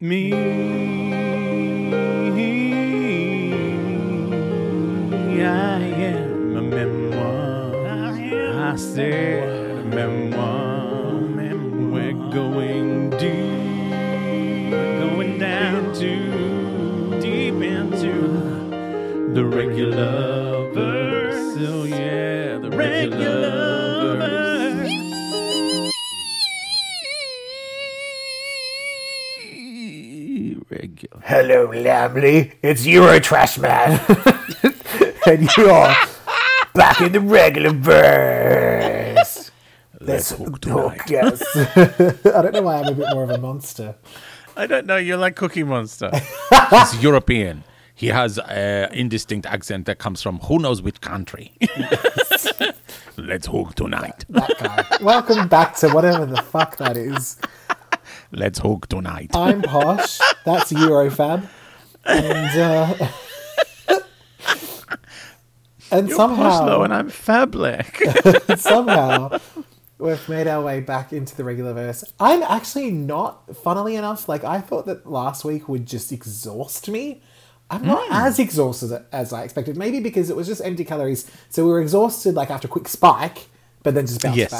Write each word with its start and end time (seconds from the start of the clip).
Me, 0.00 0.32
I 5.40 5.82
am 5.82 6.56
a 6.56 6.62
memoir. 6.62 7.86
I 8.72 8.74
said 8.74 9.70
a 9.70 9.84
memoir. 9.84 11.14
We're 11.92 12.12
going 12.32 13.10
deep. 13.10 14.72
We're 14.72 14.98
going 15.10 15.38
down 15.38 15.94
to 15.94 17.20
deep 17.20 17.62
into 17.62 19.32
the 19.32 19.44
regular 19.44 20.72
verse. 20.72 21.56
Oh 21.68 21.84
yeah, 21.84 22.58
the 22.58 22.70
regular 22.70 23.63
Hello, 31.26 31.68
Lamley. 31.68 32.52
It's 32.60 32.84
Eurotrash 32.84 33.58
Man. 33.58 33.98
and 35.26 35.56
you're 35.56 35.94
back 36.74 37.00
in 37.00 37.12
the 37.12 37.20
regular 37.20 37.70
verse. 37.70 39.50
Let's 40.02 40.32
hook 40.32 40.60
tonight. 40.60 41.00
yes. 41.08 41.42
I 42.26 42.42
don't 42.42 42.52
know 42.52 42.60
why 42.60 42.80
I'm 42.80 42.88
a 42.88 42.92
bit 42.92 43.06
more 43.14 43.24
of 43.24 43.30
a 43.30 43.38
monster. 43.38 43.94
I 44.54 44.66
don't 44.66 44.84
know. 44.84 44.98
You're 44.98 45.16
like 45.16 45.34
Cookie 45.34 45.62
Monster. 45.62 46.10
He's 46.70 47.02
European. 47.02 47.64
He 47.94 48.08
has 48.08 48.38
an 48.38 48.92
indistinct 48.92 49.46
accent 49.46 49.86
that 49.86 49.98
comes 49.98 50.20
from 50.20 50.40
who 50.40 50.58
knows 50.58 50.82
which 50.82 51.00
country. 51.00 51.54
Let's 53.16 53.46
hook 53.46 53.76
tonight. 53.76 54.26
That 54.28 54.52
guy. 54.58 54.98
Welcome 55.02 55.48
back 55.48 55.74
to 55.76 55.88
whatever 55.88 56.26
the 56.26 56.42
fuck 56.42 56.76
that 56.76 56.98
is. 56.98 57.38
Let's 58.34 58.58
hook 58.58 58.88
tonight. 58.88 59.30
I'm 59.34 59.62
Posh. 59.62 60.18
That's 60.44 60.72
Eurofab. 60.72 61.48
And, 62.04 62.60
uh, 62.60 63.08
and 65.92 66.08
You're 66.08 66.16
somehow. 66.16 66.50
posh 66.50 66.66
though, 66.66 66.82
and 66.82 66.92
I'm 66.92 67.10
Fableck. 67.10 68.58
somehow 68.58 69.38
we've 69.98 70.28
made 70.28 70.48
our 70.48 70.62
way 70.62 70.80
back 70.80 71.12
into 71.12 71.36
the 71.36 71.44
regular 71.44 71.72
verse. 71.72 72.04
I'm 72.18 72.42
actually 72.42 72.90
not, 72.90 73.56
funnily 73.56 73.94
enough, 73.94 74.28
like 74.28 74.42
I 74.42 74.60
thought 74.60 74.86
that 74.86 75.08
last 75.08 75.44
week 75.44 75.68
would 75.68 75.86
just 75.86 76.10
exhaust 76.10 76.88
me. 76.88 77.22
I'm 77.70 77.86
not 77.86 78.06
as 78.10 78.38
exhausted 78.38 79.04
as 79.12 79.32
I 79.32 79.44
expected. 79.44 79.76
Maybe 79.76 80.00
because 80.00 80.28
it 80.28 80.36
was 80.36 80.46
just 80.46 80.60
empty 80.62 80.84
calories, 80.84 81.30
so 81.48 81.64
we 81.64 81.70
were 81.70 81.80
exhausted 81.80 82.34
like 82.34 82.50
after 82.50 82.66
a 82.66 82.70
quick 82.70 82.88
spike, 82.88 83.46
but 83.82 83.94
then 83.94 84.06
just 84.06 84.22
bounced 84.22 84.36
yes. 84.36 84.50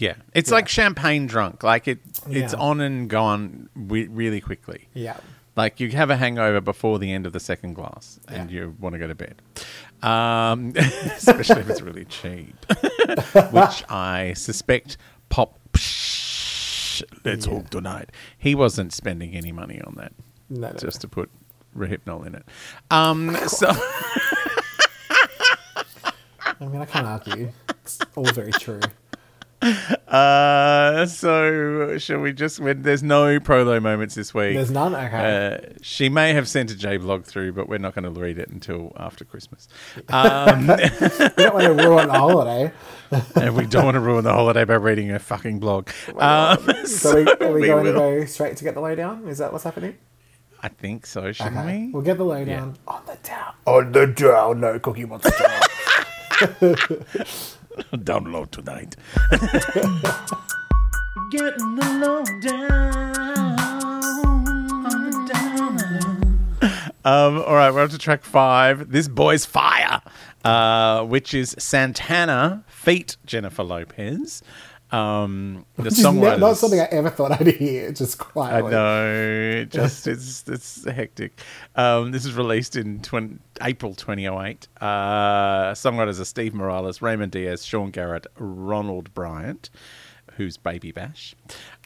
Yeah. 0.00 0.14
It's 0.34 0.50
like 0.50 0.66
champagne 0.68 1.26
drunk. 1.26 1.62
Like 1.62 1.86
it. 1.86 1.98
It's 2.28 2.52
Yeah. 2.54 2.58
on 2.58 2.80
and 2.80 3.08
gone 3.08 3.68
re- 3.74 4.08
really 4.08 4.40
quickly. 4.40 4.88
Yeah. 4.94 5.18
Like 5.56 5.78
you 5.78 5.90
have 5.90 6.08
a 6.10 6.16
hangover 6.16 6.60
before 6.62 6.98
the 6.98 7.12
end 7.12 7.26
of 7.26 7.32
the 7.34 7.40
second 7.40 7.74
glass, 7.74 8.18
and 8.28 8.50
Yeah. 8.50 8.60
you 8.62 8.76
want 8.80 8.94
to 8.94 8.98
go 8.98 9.06
to 9.08 9.14
bed, 9.14 9.42
um, 10.02 10.72
especially 10.76 11.60
if 11.60 11.68
it's 11.68 11.82
really 11.82 12.06
cheap, 12.06 12.56
which 13.52 13.84
I 13.90 14.32
suspect 14.36 14.96
Pop. 15.28 15.58
Let's 15.74 17.46
Yeah. 17.46 17.52
hook 17.52 17.68
tonight. 17.70 18.10
He 18.38 18.54
wasn't 18.54 18.92
spending 18.94 19.34
any 19.34 19.52
money 19.52 19.82
on 19.82 19.94
that, 19.96 20.12
No, 20.48 20.68
no, 20.70 20.76
just 20.78 21.00
to 21.02 21.08
put 21.08 21.28
Rohypnol 21.76 22.26
in 22.26 22.34
it. 22.36 22.44
Um, 22.90 23.36
so 23.48 23.68
I 26.60 26.66
mean, 26.66 26.80
I 26.80 26.86
can't 26.86 27.06
argue. 27.06 27.52
It's 27.82 27.98
all 28.16 28.24
very 28.24 28.52
true. 28.52 28.80
Uh, 30.10 31.06
so 31.06 31.96
shall 31.98 32.18
we 32.18 32.32
just? 32.32 32.58
When 32.58 32.82
there's 32.82 33.02
no 33.02 33.38
prolo 33.38 33.80
moments 33.80 34.16
this 34.16 34.34
week. 34.34 34.54
There's 34.56 34.72
none. 34.72 34.92
Okay. 34.92 35.70
Uh, 35.70 35.74
she 35.82 36.08
may 36.08 36.32
have 36.32 36.48
sent 36.48 36.72
a 36.72 36.76
J 36.76 36.96
blog 36.96 37.24
through, 37.24 37.52
but 37.52 37.68
we're 37.68 37.78
not 37.78 37.94
going 37.94 38.12
to 38.12 38.20
read 38.20 38.36
it 38.40 38.48
until 38.48 38.92
after 38.96 39.24
Christmas. 39.24 39.68
Um, 40.08 40.66
we 40.66 40.76
don't 41.36 41.54
want 41.54 41.64
to 41.64 41.74
ruin 41.74 42.08
the 42.08 42.14
holiday. 42.14 42.72
and 43.36 43.54
we 43.54 43.66
don't 43.66 43.84
want 43.84 43.94
to 43.94 44.00
ruin 44.00 44.24
the 44.24 44.32
holiday 44.32 44.64
by 44.64 44.74
reading 44.74 45.12
a 45.12 45.20
fucking 45.20 45.60
blog. 45.60 45.88
Um, 46.18 46.58
So, 46.86 47.14
we, 47.22 47.30
are 47.30 47.52
we, 47.52 47.60
we 47.60 47.66
going 47.68 47.84
to 47.84 47.92
go 47.92 48.24
straight 48.24 48.56
to 48.56 48.64
get 48.64 48.74
the 48.74 48.80
lowdown? 48.80 49.28
Is 49.28 49.38
that 49.38 49.52
what's 49.52 49.62
happening? 49.64 49.96
I 50.60 50.68
think 50.68 51.06
so, 51.06 51.30
shouldn't 51.30 51.56
Okay. 51.56 51.84
we? 51.86 51.92
We'll 51.92 52.02
get 52.02 52.16
the 52.18 52.24
lowdown 52.24 52.76
on 52.88 53.02
the 53.06 53.16
down. 53.22 53.54
On 53.66 53.92
the 53.92 54.06
down, 54.08 54.60
no 54.60 54.78
cookie 54.80 55.04
monster. 55.04 55.30
Download 57.92 58.50
tonight. 58.50 58.96
Getting 61.30 61.76
the 61.76 61.84
on 64.86 65.04
the 65.04 65.12
down. 65.32 65.78
Um, 67.04 67.38
all 67.38 67.54
right, 67.54 67.72
we're 67.72 67.82
up 67.82 67.90
to 67.90 67.98
track 67.98 68.24
five. 68.24 68.90
This 68.90 69.06
boy's 69.08 69.46
fire, 69.46 70.02
uh, 70.44 71.04
which 71.04 71.32
is 71.32 71.54
Santana 71.58 72.64
feat 72.66 73.16
Jennifer 73.24 73.62
Lopez. 73.62 74.42
Um, 74.92 75.64
is 75.78 76.02
not, 76.02 76.56
something 76.56 76.80
I 76.80 76.84
ever 76.86 77.10
thought 77.10 77.40
I'd 77.40 77.46
hear. 77.46 77.92
Just 77.92 78.18
quietly. 78.18 78.68
I 78.68 78.70
know. 78.70 79.64
Just 79.70 80.08
it's 80.08 80.48
it's 80.48 80.84
hectic. 80.84 81.40
Um, 81.76 82.10
this 82.10 82.24
was 82.24 82.34
released 82.34 82.74
in 82.74 83.00
20, 83.00 83.38
April 83.62 83.94
2008. 83.94 84.66
Uh, 84.80 84.86
songwriters 85.72 86.20
are 86.20 86.24
Steve 86.24 86.54
Morales, 86.54 87.00
Raymond 87.00 87.30
Diaz, 87.30 87.64
Sean 87.64 87.90
Garrett, 87.90 88.26
Ronald 88.36 89.14
Bryant, 89.14 89.70
who's 90.32 90.56
Baby 90.56 90.90
Bash, 90.90 91.36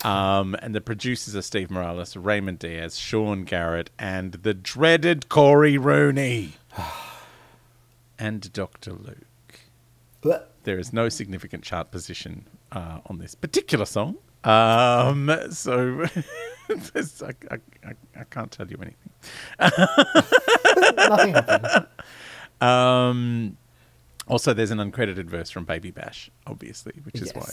um, 0.03 0.57
and 0.63 0.75
the 0.75 0.81
producers 0.81 1.37
are 1.37 1.43
Steve 1.43 1.71
Morales, 1.71 2.17
Raymond 2.17 2.61
Diaz, 2.61 2.99
Sean 2.99 3.45
Garrett, 3.45 3.91
and 3.99 4.33
the 4.33 4.55
dreaded 4.55 5.29
Cory 5.29 5.77
Rooney, 5.77 6.55
and 8.19 8.51
Doctor 8.55 8.93
Luke. 8.93 9.19
There 10.63 10.79
is 10.79 10.95
no 10.95 11.11
significant 11.11 11.63
chart 11.65 11.91
position 11.91 12.47
uh, 12.75 12.99
on 13.07 13.19
this 13.19 13.35
particular 13.35 13.85
song. 13.87 14.17
Um, 14.45 15.31
so 15.51 16.05
I, 16.69 17.33
I, 17.51 17.55
I, 17.87 17.93
I 18.21 18.25
can't 18.31 18.51
tell 18.51 18.67
you 18.67 18.77
anything. 18.83 19.11
Nothing 20.97 21.35
happened. 21.35 21.87
Um, 22.61 23.59
also, 24.29 24.55
there's 24.55 24.71
an 24.71 24.79
uncredited 24.79 25.25
verse 25.27 25.51
from 25.51 25.65
Baby 25.65 25.91
Bash, 25.91 26.31
obviously, 26.47 26.95
which 27.03 27.21
is 27.21 27.31
why 27.35 27.51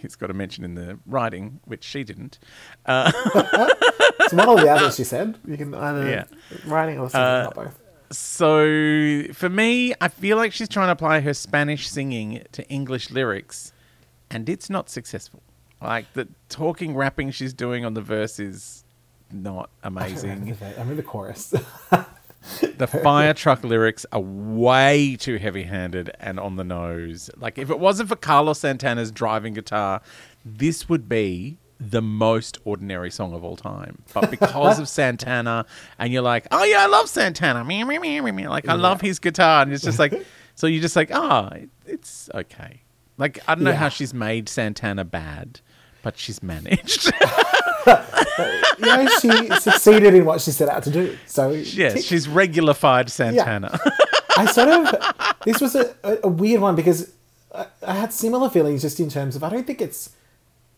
he's 0.00 0.14
got 0.14 0.30
a 0.30 0.34
mention 0.34 0.62
in 0.62 0.74
the 0.76 0.98
writing, 1.06 1.58
which 1.64 1.82
she 1.82 2.04
didn't. 2.04 2.38
It's 2.86 4.32
one 4.32 4.48
or 4.48 4.56
the 4.60 4.68
other, 4.70 4.92
she 4.92 5.02
said. 5.02 5.36
You 5.48 5.56
can 5.56 5.74
either 5.74 6.08
Yeah. 6.08 6.24
writing 6.66 6.98
or 7.00 7.10
singing, 7.10 7.26
Uh, 7.26 7.42
not 7.44 7.54
both. 7.54 7.80
So 8.12 9.24
for 9.32 9.48
me, 9.48 9.94
I 10.00 10.06
feel 10.08 10.36
like 10.36 10.52
she's 10.52 10.68
trying 10.68 10.88
to 10.88 10.92
apply 10.92 11.20
her 11.20 11.34
Spanish 11.34 11.88
singing 11.88 12.44
to 12.52 12.64
English 12.68 13.10
lyrics, 13.10 13.72
and 14.34 14.48
it's 14.48 14.68
not 14.68 14.90
successful. 14.90 15.42
Like 15.80 16.12
the 16.14 16.28
talking, 16.48 16.94
rapping 16.94 17.30
she's 17.30 17.52
doing 17.52 17.84
on 17.84 17.94
the 17.94 18.00
verse 18.00 18.38
is 18.38 18.84
not 19.30 19.70
amazing. 19.82 20.56
I 20.78 20.84
mean 20.84 20.96
the 20.96 21.02
chorus. 21.02 21.50
the 22.76 22.86
fire 22.86 23.32
truck 23.32 23.64
lyrics 23.64 24.04
are 24.12 24.20
way 24.20 25.16
too 25.16 25.36
heavy-handed 25.36 26.10
and 26.20 26.38
on 26.40 26.56
the 26.56 26.64
nose. 26.64 27.30
Like 27.36 27.58
if 27.58 27.70
it 27.70 27.78
wasn't 27.78 28.08
for 28.08 28.16
Carlos 28.16 28.58
Santana's 28.58 29.10
driving 29.10 29.54
guitar, 29.54 30.02
this 30.44 30.88
would 30.88 31.08
be 31.08 31.58
the 31.80 32.02
most 32.02 32.58
ordinary 32.64 33.10
song 33.10 33.34
of 33.34 33.44
all 33.44 33.56
time. 33.56 34.02
But 34.12 34.30
because 34.30 34.78
of 34.78 34.88
Santana, 34.98 35.66
and 35.98 36.12
you're 36.12 36.22
like, 36.22 36.46
oh 36.50 36.64
yeah, 36.64 36.82
I 36.82 36.86
love 36.86 37.08
Santana. 37.08 37.64
Me, 37.64 37.84
me, 37.84 37.98
me, 37.98 38.20
me, 38.20 38.32
me. 38.32 38.48
Like 38.48 38.68
I 38.68 38.74
love 38.74 39.00
his 39.00 39.18
guitar, 39.18 39.62
and 39.62 39.72
it's 39.72 39.84
just 39.84 39.98
like, 39.98 40.24
so 40.54 40.66
you're 40.66 40.82
just 40.82 40.96
like, 40.96 41.10
ah, 41.12 41.48
it 41.50 41.68
it's 41.86 42.30
okay. 42.34 42.83
Like 43.16 43.38
I 43.48 43.54
don't 43.54 43.64
know 43.64 43.70
Yeah. 43.70 43.76
how 43.76 43.88
she's 43.88 44.12
made 44.14 44.48
Santana 44.48 45.04
bad, 45.04 45.60
but 46.02 46.18
she's 46.18 46.42
managed. 46.42 47.12
you 47.86 48.86
know, 48.86 49.06
she 49.20 49.48
succeeded 49.60 50.14
in 50.14 50.24
what 50.24 50.40
she 50.40 50.50
set 50.50 50.68
out 50.68 50.82
to 50.84 50.90
do. 50.90 51.16
So 51.26 51.50
yes, 51.50 51.94
tick. 51.94 52.04
she's 52.04 52.26
regularified 52.26 53.10
Santana. 53.10 53.78
I 54.36 54.46
sort 54.46 54.68
of 54.68 55.34
this 55.44 55.60
was 55.60 55.74
a, 55.76 55.94
a, 56.02 56.18
a 56.24 56.28
weird 56.28 56.60
one 56.60 56.74
because 56.74 57.12
I, 57.54 57.66
I 57.86 57.94
had 57.94 58.12
similar 58.12 58.48
feelings 58.50 58.82
just 58.82 58.98
in 58.98 59.08
terms 59.08 59.36
of 59.36 59.44
I 59.44 59.48
don't 59.50 59.66
think 59.66 59.80
it's 59.80 60.10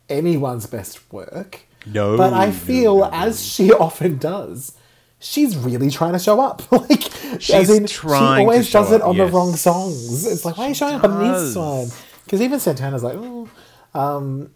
anyone's 0.09 0.67
best 0.67 1.11
work. 1.13 1.61
No, 1.87 2.17
But 2.17 2.33
I 2.33 2.51
feel, 2.51 2.99
no, 2.99 3.05
no. 3.05 3.11
as 3.13 3.45
she 3.47 3.73
often 3.73 4.19
does, 4.19 4.77
she's 5.21 5.57
really 5.57 5.89
trying 5.89 6.15
to 6.15 6.19
show 6.19 6.41
up. 6.41 6.71
like, 6.73 7.03
She's 7.39 7.51
as 7.55 7.71
in, 7.71 7.87
trying 7.87 8.39
she 8.39 8.43
to 8.45 8.51
always 8.51 8.69
show 8.69 8.83
does 8.83 8.93
it 8.93 9.03
up, 9.03 9.09
on 9.09 9.17
yes. 9.17 9.31
the 9.31 9.37
wrong 9.37 9.55
songs. 9.55 10.27
It's 10.27 10.45
like, 10.45 10.57
why 10.57 10.65
are 10.65 10.69
you 10.71 10.75
showing 10.75 10.97
up 10.97 11.05
on 11.05 11.19
this 11.33 11.55
one? 11.55 11.87
Because 12.27 12.43
even 12.43 12.61
Santana's 12.61 13.03
like, 13.03 13.17
oh. 13.17 13.49
Um, 13.95 14.51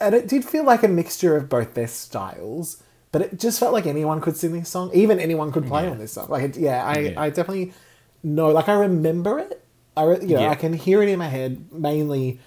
and 0.00 0.14
it 0.14 0.28
did 0.28 0.44
feel 0.44 0.64
like 0.64 0.82
a 0.82 0.88
mixture 0.88 1.34
of 1.36 1.48
both 1.48 1.72
their 1.74 1.86
styles, 1.88 2.82
but 3.10 3.22
it 3.22 3.38
just 3.40 3.58
felt 3.58 3.72
like 3.72 3.86
anyone 3.86 4.20
could 4.20 4.36
sing 4.36 4.52
this 4.52 4.68
song. 4.68 4.90
Even 4.92 5.18
anyone 5.18 5.50
could 5.50 5.66
play 5.66 5.88
on 5.88 5.98
this 5.98 6.12
song. 6.12 6.28
Like, 6.28 6.42
it, 6.42 6.56
yeah, 6.58 6.84
I, 6.84 6.98
Yeah. 6.98 7.20
I 7.22 7.30
definitely 7.30 7.72
know. 8.22 8.48
Like, 8.48 8.68
I 8.68 8.74
remember 8.74 9.38
it. 9.38 9.64
I, 9.96 10.02
re- 10.02 10.18
you 10.20 10.34
know, 10.34 10.42
Yeah. 10.42 10.50
I 10.50 10.56
can 10.56 10.72
hear 10.74 11.00
it 11.02 11.08
in 11.08 11.18
my 11.18 11.28
head, 11.28 11.72
mainly 11.72 12.40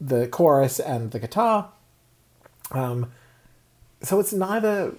the 0.00 0.28
chorus 0.28 0.78
and 0.78 1.10
the 1.10 1.18
guitar. 1.18 1.72
Um, 2.70 3.10
so 4.02 4.20
it's 4.20 4.32
neither 4.32 4.92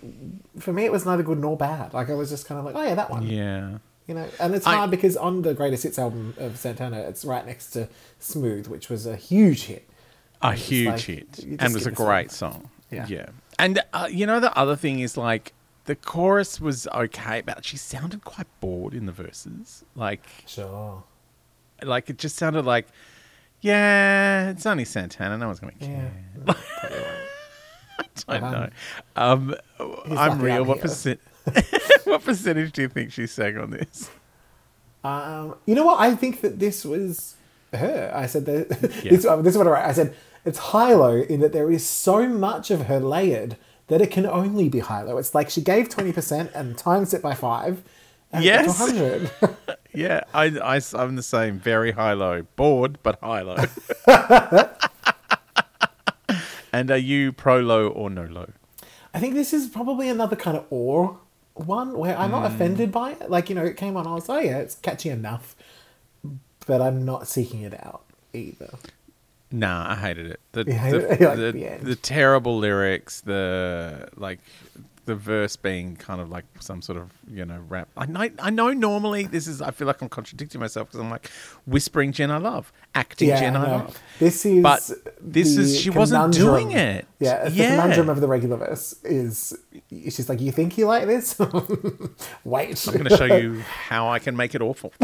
for 0.60 0.74
me. 0.74 0.86
It 0.86 0.92
was 0.92 1.06
neither 1.06 1.24
good 1.24 1.40
nor 1.40 1.56
bad. 1.56 1.94
Like 1.94 2.10
I 2.10 2.14
was 2.16 2.30
just 2.30 2.48
kind 2.48 2.60
of 2.60 2.66
like, 2.66 2.76
oh 2.76 2.84
yeah, 2.84 2.96
that 2.96 3.10
one. 3.10 3.24
Yeah. 3.24 3.78
You 4.12 4.16
know, 4.16 4.28
and 4.42 4.54
it's 4.54 4.68
I- 4.68 4.76
hard 4.76 4.92
because 4.92 5.16
on 5.16 5.42
the 5.42 5.54
greatest 5.54 5.84
hits 5.84 5.98
album 5.98 6.34
of 6.38 6.58
Santana, 6.58 7.00
it's 7.00 7.24
right 7.24 7.46
next 7.46 7.70
to 7.72 7.88
Smooth, 8.20 8.68
which 8.68 8.90
was 8.90 9.06
a 9.06 9.16
huge 9.16 9.64
hit. 9.64 9.90
A 10.42 10.54
huge 10.54 10.86
like, 10.88 11.00
hit. 11.00 11.46
And 11.60 11.74
was 11.74 11.88
a 11.88 11.92
great 11.92 12.24
one. 12.28 12.30
song. 12.30 12.70
Yeah. 12.90 13.06
Yeah. 13.08 13.30
And 13.58 13.80
uh, 13.94 14.10
you 14.12 14.26
know, 14.26 14.42
the 14.42 14.54
other 14.58 14.76
thing 14.76 15.00
is 15.00 15.16
like, 15.16 15.54
the 15.86 15.96
chorus 15.96 16.60
was 16.60 16.90
okay, 16.94 17.40
but 17.40 17.64
she 17.64 17.78
sounded 17.78 18.26
quite 18.26 18.48
bored 18.60 18.94
in 18.94 19.06
the 19.06 19.14
verses. 19.14 19.86
Like, 19.96 20.26
Sure. 20.46 21.06
like 21.82 22.10
it 22.10 22.18
just 22.18 22.36
sounded 22.36 22.66
like, 22.66 22.88
yeah, 23.62 24.50
it's 24.50 24.66
only 24.66 24.84
Santana. 24.84 25.38
No 25.38 25.46
one's 25.48 25.62
going 25.62 25.74
to 25.80 25.86
Yeah. 25.86 26.10
care. 26.48 26.56
I 28.28 28.40
But, 28.40 28.44
um, 28.44 28.52
know. 28.52 28.70
Um, 29.16 29.56
I'm 30.18 30.42
real. 30.42 30.66
What 30.66 30.82
percent? 30.82 31.22
what 32.06 32.24
percentage 32.24 32.72
do 32.74 32.82
you 32.84 32.88
think 32.90 33.12
she 33.12 33.28
sang 33.28 33.58
on 33.58 33.72
this? 33.72 34.10
Um, 35.04 35.56
you 35.66 35.76
know 35.76 35.86
what? 35.86 36.00
I 36.00 36.16
think 36.16 36.42
that 36.42 36.60
this 36.60 36.86
was 36.86 37.36
her. 37.74 38.12
I 38.14 38.26
said 38.28 38.46
that 38.46 39.00
Yeah. 39.04 39.12
this, 39.12 39.26
uh, 39.26 39.38
this 39.38 39.54
is 39.54 39.58
what 39.58 39.68
I 39.68 39.72
wrote. 39.72 39.86
I 39.86 39.94
said 39.94 40.16
it's 40.46 40.58
high 40.60 40.94
low 40.94 41.22
in 41.22 41.40
that 41.40 41.54
there 41.54 41.72
is 41.72 41.86
so 41.86 42.28
much 42.28 42.70
of 42.72 42.86
her 42.88 43.00
layered 43.00 43.58
that 43.88 44.02
it 44.02 44.12
can 44.12 44.26
only 44.26 44.70
be 44.70 44.80
high 44.80 45.02
low. 45.02 45.18
It's 45.18 45.34
like 45.36 45.50
she 45.50 45.62
gave 45.62 45.90
twenty 45.90 46.14
percent 46.14 46.52
and 46.54 46.78
times 46.78 47.14
it 47.14 47.22
by 47.22 47.34
five. 47.34 47.82
And 48.32 48.44
Yes. 48.46 48.78
hundred. 48.78 49.32
Yeah, 49.94 50.22
I, 50.34 50.46
I, 50.46 50.80
I'm 50.94 51.18
the 51.18 51.22
same. 51.22 51.60
Very 51.60 51.92
high 51.92 52.14
low. 52.14 52.44
Bored, 52.56 53.00
but 53.04 53.20
high 53.20 53.42
low. 53.42 53.58
and 56.72 56.90
are 56.90 56.98
you 56.98 57.32
pro 57.34 57.60
low 57.60 57.88
or 57.90 58.10
no 58.10 58.24
low? 58.24 58.52
I 59.14 59.20
think 59.20 59.34
this 59.34 59.52
is 59.52 59.68
probably 59.68 60.08
another 60.10 60.38
kind 60.38 60.56
of 60.56 60.66
or 60.70 61.20
one 61.56 61.98
where 61.98 62.18
I'm 62.18 62.30
Hmm. 62.30 62.32
not 62.32 62.46
offended 62.46 62.92
by 62.92 63.12
it. 63.12 63.30
Like 63.30 63.50
you 63.50 63.56
know, 63.56 63.66
it 63.66 63.78
came 63.78 63.98
on. 63.98 64.08
I 64.08 64.14
was 64.16 64.30
like, 64.30 64.46
oh 64.46 64.48
yeah, 64.50 64.58
it's 64.60 64.76
catchy 64.76 65.10
enough, 65.10 65.56
but 66.66 66.82
I'm 66.82 67.06
not 67.06 67.28
seeking 67.28 67.62
it 67.62 67.74
out 67.86 68.04
either. 68.34 68.72
Nah, 69.52 69.92
I 69.92 69.96
hated 69.96 70.28
it. 70.28 70.40
The 70.54 70.64
hated 70.74 71.02
the, 71.02 71.14
it? 71.14 71.22
Like 71.22 71.38
the, 71.38 71.52
the 71.52 71.86
the 71.86 71.96
terrible 71.96 72.58
lyrics, 72.58 73.22
the 73.22 74.08
like 74.16 74.40
the 75.06 75.16
verse 75.16 75.56
being 75.56 75.96
kind 75.96 76.22
of 76.22 76.30
like 76.30 76.46
some 76.60 76.82
sort 76.82 76.98
of 76.98 77.12
you 77.30 77.44
know 77.46 77.60
rap. 77.68 77.90
I 77.98 78.06
know, 78.06 78.30
I 78.40 78.50
know. 78.50 78.72
Normally, 78.72 79.24
this 79.26 79.48
is. 79.48 79.62
I 79.62 79.72
feel 79.72 79.88
like 79.88 80.02
I'm 80.02 80.10
contradicting 80.10 80.60
myself 80.62 80.88
because 80.90 81.00
I'm 81.00 81.10
like 81.10 81.30
whispering 81.66 82.12
Jen 82.12 82.30
I 82.32 82.38
love, 82.38 82.72
acting 82.94 83.30
Yeah, 83.30 83.40
Jen 83.40 83.56
I 83.56 83.64
no. 83.66 83.72
love. 83.72 84.00
This 84.20 84.46
is 84.46 84.62
But 84.64 84.90
this 85.20 85.58
is- 85.58 85.80
she 85.80 85.90
wasn't 85.90 86.34
doing 86.34 86.72
it. 86.72 87.08
Yeah, 87.20 87.46
it's 87.46 87.56
Yeah. 87.56 87.76
the 87.76 87.82
conundrum 87.82 88.10
of 88.10 88.22
the 88.22 88.28
regular 88.28 88.58
verse 88.58 88.94
is 89.04 89.54
she's 89.90 90.30
like, 90.30 90.40
you 90.42 90.52
think 90.52 90.78
you 90.78 90.86
like 90.86 91.08
this? 91.08 91.38
Wait, 92.44 92.88
I'm 92.88 92.94
going 92.94 93.06
to 93.06 93.18
show 93.18 93.26
you 93.26 93.60
how 93.88 94.10
I 94.10 94.20
can 94.20 94.36
make 94.38 94.54
it 94.56 94.62
awful. 94.62 94.94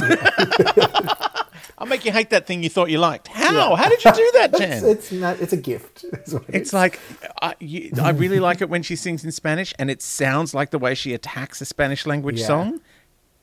I'll 1.78 1.86
make 1.88 2.06
you 2.06 2.12
hate 2.12 2.32
that 2.32 2.48
thing 2.48 2.64
you 2.64 2.70
thought 2.70 2.90
you 2.90 2.98
liked. 2.98 3.28
How? 3.28 3.76
How 3.76 3.88
did 3.90 4.04
you 4.04 4.12
do 4.12 4.32
that, 4.36 4.54
Jen? 4.58 4.84
it's 4.86 5.12
not, 5.12 5.40
it's 5.40 5.54
a 5.54 5.58
gift. 5.58 6.06
It's 6.50 6.74
like 6.74 7.00
I, 7.42 7.54
you, 7.60 7.92
I 8.02 8.10
really 8.10 8.40
like 8.40 8.62
it 8.62 8.70
when 8.70 8.84
she 8.84 8.96
sings 8.96 9.24
in 9.24 9.32
Spanish, 9.32 9.74
and 9.78 9.90
it 9.92 10.02
sounds 10.02 10.54
like 10.54 10.72
the 10.72 10.80
way 10.80 10.96
she 10.96 11.14
attacks 11.14 11.62
a 11.62 11.66
Spanish 11.66 12.06
language 12.06 12.40
Yeah. 12.40 12.48
song, 12.48 12.82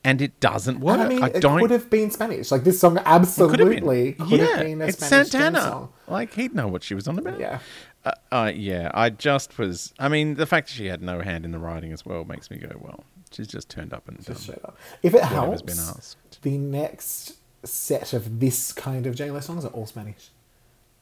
and 0.02 0.20
it 0.20 0.38
doesn't 0.40 0.80
work. 0.80 0.94
And 0.98 1.02
I 1.02 1.08
mean, 1.08 1.22
I 1.22 1.28
it 1.28 1.40
don't. 1.40 1.60
could 1.60 1.70
have 1.70 1.88
been 1.88 2.10
Spanish. 2.10 2.50
Like 2.50 2.64
this 2.64 2.80
song 2.80 2.96
it 2.96 3.04
could 3.04 3.06
have 3.06 3.22
absolutely 3.22 4.12
been. 4.12 4.28
could 4.28 4.40
yeah, 4.40 4.46
have 4.56 4.66
been 4.66 4.82
a 4.82 4.86
it's 4.86 5.04
Spanish 5.06 5.30
Santana. 5.30 5.60
song. 5.62 5.92
Like 6.08 6.34
he'd 6.34 6.54
know 6.54 6.68
what 6.68 6.82
she 6.82 6.94
was 6.94 7.06
on 7.08 7.18
about. 7.18 7.38
Yeah. 7.40 7.60
Uh, 8.04 8.12
uh, 8.32 8.52
yeah. 8.54 8.90
I 8.92 9.08
just 9.10 9.56
was. 9.58 9.94
I 9.98 10.08
mean, 10.08 10.34
the 10.34 10.44
fact 10.46 10.68
that 10.68 10.74
she 10.74 10.86
had 10.86 11.00
no 11.00 11.20
hand 11.20 11.44
in 11.46 11.52
the 11.52 11.58
writing 11.58 11.92
as 11.92 12.04
well 12.04 12.24
makes 12.24 12.50
me 12.50 12.58
go, 12.58 12.68
well, 12.80 13.04
she's 13.30 13.46
just 13.46 13.70
turned 13.70 13.94
up 13.94 14.06
and 14.08 14.18
done 14.18 14.26
Just 14.34 14.42
straight 14.42 14.62
up. 14.64 14.76
If 15.02 15.14
it 15.14 15.22
helps, 15.24 15.62
been 15.62 15.78
asked. 15.78 16.42
the 16.42 16.58
next 16.58 17.36
set 17.66 18.12
of 18.12 18.40
this 18.40 18.72
kind 18.72 19.06
of 19.06 19.14
J-Lo 19.14 19.40
songs 19.40 19.64
are 19.64 19.68
all 19.68 19.86
Spanish. 19.86 20.30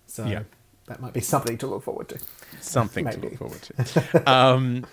So 0.07 0.25
Yeah. 0.25 0.43
that 0.87 1.01
might 1.01 1.13
be 1.13 1.21
something 1.21 1.57
to 1.59 1.67
look 1.67 1.83
forward 1.83 2.09
to. 2.11 2.19
something 2.61 3.09
to 3.09 3.19
look 3.21 3.37
forward 3.39 3.63
to. 3.63 4.31
um, 4.31 4.87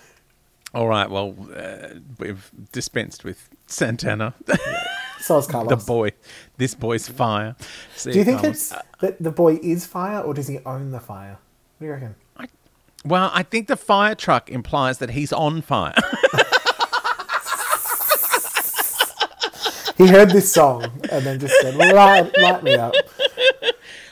all 0.74 0.86
right. 0.88 1.10
Well, 1.10 1.34
uh, 1.54 1.94
we've 2.18 2.50
dispensed 2.72 3.24
with 3.24 3.48
Santana, 3.66 4.34
So 5.20 5.38
is 5.38 5.46
the 5.48 5.82
boy. 5.86 6.12
This 6.56 6.74
boy's 6.74 7.08
fire. 7.08 7.56
See 7.96 8.12
Do 8.12 8.18
you 8.18 8.24
think 8.24 8.38
Carlos. 8.40 8.72
it's 8.72 8.82
that 9.00 9.22
the 9.22 9.30
boy 9.32 9.58
is 9.62 9.84
fire, 9.86 10.20
or 10.20 10.32
does 10.34 10.46
he 10.48 10.58
own 10.64 10.90
the 10.92 11.00
fire? 11.00 11.38
What 11.78 11.80
do 11.80 11.86
you 11.86 11.92
reckon? 11.92 12.14
Well, 13.04 13.30
I 13.32 13.42
think 13.44 13.66
the 13.66 13.76
fire 13.78 14.14
truck 14.14 14.50
implies 14.50 14.98
that 14.98 15.10
he's 15.10 15.32
on 15.32 15.62
fire. 15.62 15.94
He 20.00 20.08
heard 20.08 20.30
this 20.30 20.50
song 20.52 20.84
and 21.10 21.24
then 21.26 21.38
just 21.38 21.54
said, 21.60 21.74
"Light, 21.76 22.30
light 22.38 22.62
me 22.62 22.74
up." 22.74 22.94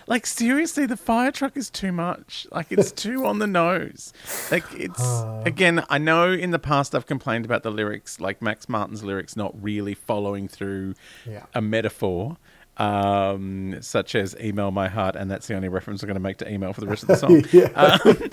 like 0.06 0.26
seriously, 0.26 0.86
the 0.86 0.96
fire 0.96 1.30
truck 1.32 1.56
is 1.56 1.70
too 1.70 1.92
much. 1.92 2.46
Like 2.52 2.66
it's 2.70 2.92
too 2.92 3.24
on 3.26 3.38
the 3.38 3.46
nose. 3.46 4.12
Like 4.50 4.64
it's 4.74 5.02
again. 5.46 5.84
I 5.88 5.98
know 5.98 6.30
in 6.32 6.50
the 6.50 6.58
past 6.58 6.94
I've 6.94 7.06
complained 7.06 7.44
about 7.44 7.62
the 7.62 7.70
lyrics, 7.70 8.20
like 8.20 8.42
Max 8.42 8.68
Martin's 8.68 9.02
lyrics, 9.02 9.36
not 9.36 9.54
really 9.62 9.94
following 9.94 10.46
through 10.48 10.94
Yeah. 11.26 11.46
a 11.54 11.60
metaphor. 11.62 12.36
Um, 12.76 13.78
such 13.80 14.14
as 14.14 14.36
email 14.40 14.70
my 14.70 14.86
heart, 14.88 15.16
and 15.16 15.28
that's 15.30 15.48
the 15.48 15.54
only 15.56 15.68
reference 15.68 16.02
I'm 16.02 16.06
going 16.06 16.14
to 16.14 16.20
make 16.20 16.36
to 16.36 16.48
email 16.52 16.72
for 16.72 16.80
the 16.80 16.86
rest 16.86 17.02
of 17.02 17.08
the 17.08 17.16
song. 17.24 17.44
Yeah. 17.52 17.70
Um, 17.74 18.30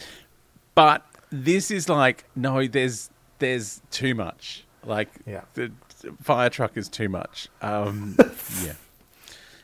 but 0.76 1.04
this 1.32 1.72
is 1.72 1.90
like 1.90 2.26
no, 2.36 2.68
there's 2.68 3.10
there's 3.40 3.82
too 3.92 4.14
much. 4.14 4.66
Like 4.84 5.10
Yeah. 5.26 5.42
the 5.56 5.72
fire 6.22 6.50
truck 6.50 6.78
is 6.78 6.90
too 6.90 7.10
much. 7.10 7.48
Um, 7.62 8.16
yeah, 8.64 8.74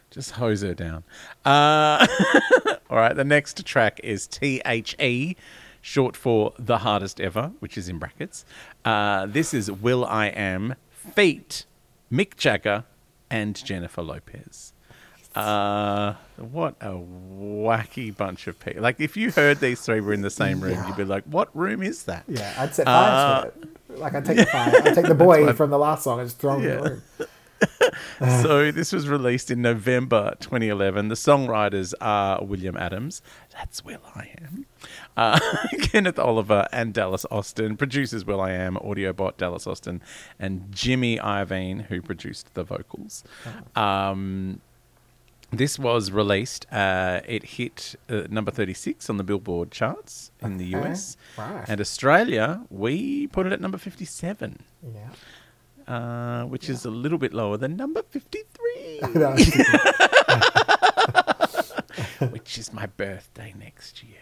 just 0.10 0.32
hose 0.32 0.62
her 0.62 0.74
down. 0.74 1.04
Uh, 1.46 2.06
all 2.90 2.98
right, 2.98 3.16
the 3.16 3.24
next 3.24 3.66
track 3.66 4.00
is 4.04 4.28
T 4.28 4.62
H 4.66 4.96
E, 5.00 5.36
short 5.82 6.16
for 6.16 6.54
the 6.58 6.80
hardest 6.80 7.20
ever, 7.20 7.52
which 7.60 7.78
is 7.78 7.90
in 7.90 7.98
brackets. 7.98 8.46
Uh, 8.86 9.26
this 9.26 9.54
is 9.54 9.72
will.i.am 9.72 10.76
feat 10.90 11.66
Mick 12.12 12.36
Jagger 12.36 12.84
and 13.30 13.64
Jennifer 13.64 14.02
Lopez. 14.02 14.71
Uh, 15.36 16.14
what 16.38 16.76
a 16.82 16.90
wacky 16.92 18.16
bunch 18.16 18.48
of 18.48 18.60
people! 18.60 18.82
Like, 18.82 19.00
if 19.00 19.16
you 19.16 19.32
heard 19.32 19.60
these 19.60 19.80
three 19.82 20.02
were 20.02 20.14
in 20.14 20.22
the 20.22 20.30
same 20.30 20.60
room, 20.62 20.74
Yeah. 20.74 20.88
you'd 20.88 20.98
be 20.98 21.06
like, 21.06 21.24
"What 21.26 21.56
room 21.56 21.82
is 21.82 22.04
that?" 22.04 22.26
Yeah, 22.28 22.54
I'd 22.58 22.76
set 22.76 22.88
Uh, 22.88 22.92
fire 22.92 23.42
to 23.44 23.48
it. 23.94 24.00
Like 24.00 24.14
I'd 24.16 24.26
take 24.26 24.38
the 24.38 24.46
fire. 24.46 24.82
I'd 24.86 24.96
take 24.96 25.06
the 25.08 25.16
boy 25.28 25.52
from 25.54 25.70
the 25.70 25.80
last 25.80 26.04
song 26.04 26.20
and 26.20 26.28
just 26.28 26.40
throw 26.40 26.58
him 26.58 26.64
in 26.70 26.78
the 26.84 26.90
room. 26.90 27.02
so 28.42 28.72
this 28.72 28.92
was 28.92 29.08
released 29.08 29.52
in 29.52 29.62
November 29.62 30.36
2011. 30.40 31.10
The 31.10 31.16
songwriters 31.16 31.94
are 32.02 32.44
William 32.44 32.76
Adams. 32.78 33.22
That's 33.54 33.84
Will 33.86 34.02
I 34.16 34.32
Am. 34.42 34.66
Uh, 35.16 35.40
Kenneth 35.82 36.18
Oliver 36.18 36.68
and 36.72 36.94
Dallas 36.94 37.26
Austin. 37.30 37.78
Producers 37.78 38.26
will.i.am, 38.26 38.76
Audiobot 38.78 39.38
Dallas 39.38 39.68
Austin, 39.68 40.02
and 40.40 40.72
Jimmy 40.72 41.18
Iovine, 41.18 41.84
who 41.86 42.02
produced 42.02 42.54
the 42.56 42.64
vocals. 42.64 43.24
Um, 43.76 44.62
this 45.52 45.78
was 45.78 46.12
released. 46.12 46.66
Uh, 46.72 47.22
it 47.28 47.44
hit 47.44 47.96
uh, 48.10 48.24
number 48.30 48.52
36 48.52 49.10
on 49.10 49.18
the 49.18 49.24
Billboard 49.24 49.72
charts 49.72 50.32
in 50.42 50.58
the 50.58 50.66
US. 50.78 51.18
Right. 51.38 51.66
And 51.68 51.82
Australia, 51.82 52.64
we 52.70 53.28
put 53.28 53.46
it 53.48 53.54
at 53.54 53.60
number 53.62 53.78
57 53.78 54.64
Yeah. 54.94 55.10
uh, 55.94 56.46
which 56.46 56.70
is 56.70 56.86
a 56.86 56.92
little 56.92 57.18
bit 57.18 57.34
lower 57.34 57.58
than 57.58 57.76
number 57.76 58.02
53, 58.02 59.00
No, 59.16 59.32
which 62.32 62.58
is 62.58 62.72
my 62.74 62.86
birthday 62.86 63.54
next 63.58 64.04
year. 64.04 64.18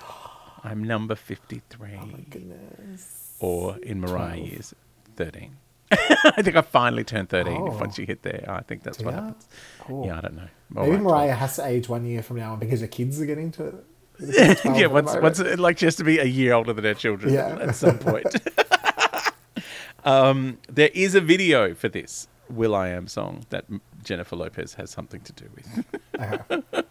I'm 0.64 0.84
number 0.84 1.14
53, 1.14 1.90
Oh 2.00 2.06
my 2.06 2.20
goodness. 2.30 3.34
or 3.40 3.76
in 3.82 4.00
Mariah 4.00 4.36
12. 4.36 4.48
years, 4.48 4.74
13. 5.16 5.56
I 5.92 6.42
think 6.42 6.56
I 6.56 6.60
finally 6.62 7.04
turned 7.04 7.28
13 7.28 7.52
Oh. 7.56 7.78
once 7.78 7.98
you 7.98 8.06
hit 8.06 8.22
there. 8.22 8.44
I 8.48 8.60
think 8.62 8.82
that's 8.82 9.00
what 9.02 9.14
happens. 9.14 9.46
Cool. 9.80 10.06
Yeah, 10.06 10.18
I 10.18 10.20
don't 10.20 10.36
know. 10.36 10.48
All 10.76 10.84
Maybe 10.84 10.96
right, 10.96 11.02
Mariah 11.02 11.34
has 11.34 11.56
to 11.56 11.66
age 11.66 11.88
one 11.88 12.04
year 12.04 12.22
from 12.22 12.36
now 12.36 12.52
on 12.52 12.58
because 12.60 12.80
her 12.80 12.86
kids 12.86 13.20
are 13.20 13.26
getting 13.26 13.50
to. 13.52 13.74
12. 14.18 14.60
12 14.62 14.78
yeah, 14.78 14.86
once, 14.86 15.16
once 15.16 15.40
it, 15.40 15.58
like 15.58 15.78
she 15.78 15.86
has 15.86 15.96
to 15.96 16.04
be 16.04 16.18
a 16.18 16.24
year 16.24 16.52
older 16.52 16.72
than 16.72 16.84
her 16.84 16.94
children 16.94 17.32
Yeah. 17.34 17.58
at 17.60 17.74
some 17.74 17.98
point. 17.98 18.26
um, 20.04 20.58
there 20.68 20.90
is 20.94 21.14
a 21.14 21.20
video 21.20 21.74
for 21.74 21.88
this 21.88 22.28
will.i.am 22.48 23.06
song 23.08 23.44
that 23.50 23.64
Jennifer 24.04 24.36
Lopez 24.36 24.74
has 24.74 24.90
something 24.90 25.20
to 25.22 25.32
do 25.32 25.44
with. 25.54 25.84
Okay. 26.20 26.84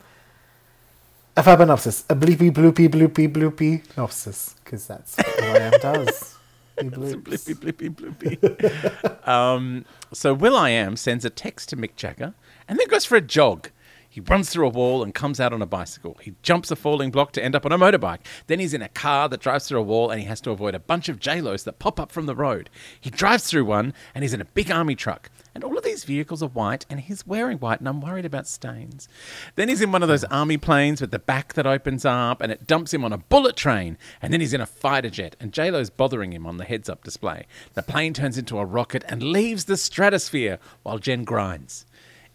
A 1.37 1.43
fabinopsis, 1.43 2.03
a 2.09 2.15
bleepy 2.15 2.51
bloopy 2.51 2.89
bloopy 2.89 3.31
bloopy 3.31 3.85
nopsis, 3.95 4.55
because 4.63 4.87
that's 4.87 5.15
what 5.17 5.37
Will 5.37 5.45
I 5.45 5.57
am 5.59 5.71
does. 5.79 6.35
Blippy 6.79 7.55
blippy 7.55 7.89
bloopy. 7.89 9.27
um, 9.27 9.85
so 10.13 10.33
will.i.am 10.33 10.95
sends 10.95 11.25
a 11.25 11.29
text 11.29 11.69
to 11.69 11.77
Mick 11.77 11.95
Jagger 11.95 12.33
and 12.67 12.79
then 12.79 12.87
goes 12.87 13.05
for 13.05 13.15
a 13.15 13.21
jog. 13.21 13.69
He 14.11 14.21
runs 14.21 14.49
through 14.49 14.65
a 14.65 14.71
wall 14.71 15.03
and 15.03 15.13
comes 15.13 15.39
out 15.39 15.53
on 15.53 15.61
a 15.61 15.67
bicycle. 15.67 16.17
He 16.21 16.33
jumps 16.41 16.71
a 16.71 16.75
falling 16.75 17.11
block 17.11 17.31
to 17.33 17.43
end 17.43 17.55
up 17.55 17.65
on 17.65 17.71
a 17.71 17.77
motorbike. 17.77 18.21
Then 18.47 18.59
he's 18.59 18.73
in 18.73 18.81
a 18.81 18.89
car 18.89 19.29
that 19.29 19.39
drives 19.39 19.67
through 19.67 19.79
a 19.79 19.83
wall 19.83 20.09
and 20.09 20.19
he 20.19 20.25
has 20.25 20.41
to 20.41 20.51
avoid 20.51 20.73
a 20.73 20.79
bunch 20.79 21.09
of 21.09 21.19
JLos 21.19 21.63
that 21.65 21.77
pop 21.77 21.99
up 21.99 22.11
from 22.11 22.25
the 22.25 22.35
road. 22.35 22.71
He 22.99 23.11
drives 23.11 23.45
through 23.45 23.65
one 23.65 23.93
and 24.15 24.23
he's 24.23 24.33
in 24.33 24.41
a 24.41 24.45
big 24.45 24.71
army 24.71 24.95
truck. 24.95 25.29
And 25.59 25.65
all 25.65 25.77
of 25.77 25.83
these 25.83 26.05
vehicles 26.05 26.41
are 26.41 26.47
white 26.47 26.85
and 26.89 27.01
he's 27.01 27.27
wearing 27.27 27.57
white 27.57 27.79
and 27.79 27.89
I'm 27.89 27.99
worried 27.99 28.23
about 28.23 28.47
stains. 28.47 29.09
Then 29.57 29.67
he's 29.67 29.81
in 29.81 29.91
one 29.91 30.01
of 30.01 30.07
those 30.07 30.23
hmm. 30.23 30.33
army 30.33 30.55
planes 30.55 31.01
with 31.01 31.11
the 31.11 31.19
back 31.19 31.55
that 31.55 31.67
opens 31.67 32.05
up 32.05 32.41
and 32.41 32.49
it 32.49 32.65
dumps 32.65 32.93
him 32.93 33.03
on 33.03 33.11
a 33.11 33.17
bullet 33.17 33.57
train. 33.57 33.97
And 34.21 34.31
then 34.31 34.39
he's 34.39 34.53
in 34.53 34.61
a 34.61 34.65
fighter 34.65 35.09
jet 35.09 35.35
and 35.37 35.51
JLo's 35.51 35.89
bothering 35.89 36.31
him 36.31 36.45
on 36.45 36.55
the 36.55 36.63
heads 36.63 36.87
up 36.87 37.03
display. 37.03 37.45
The 37.73 37.83
plane 37.83 38.13
turns 38.13 38.37
into 38.37 38.57
a 38.57 38.63
rocket 38.63 39.03
and 39.09 39.21
leaves 39.21 39.65
the 39.65 39.75
stratosphere 39.75 40.59
while 40.83 40.97
Jen 40.97 41.25
grinds. 41.25 41.85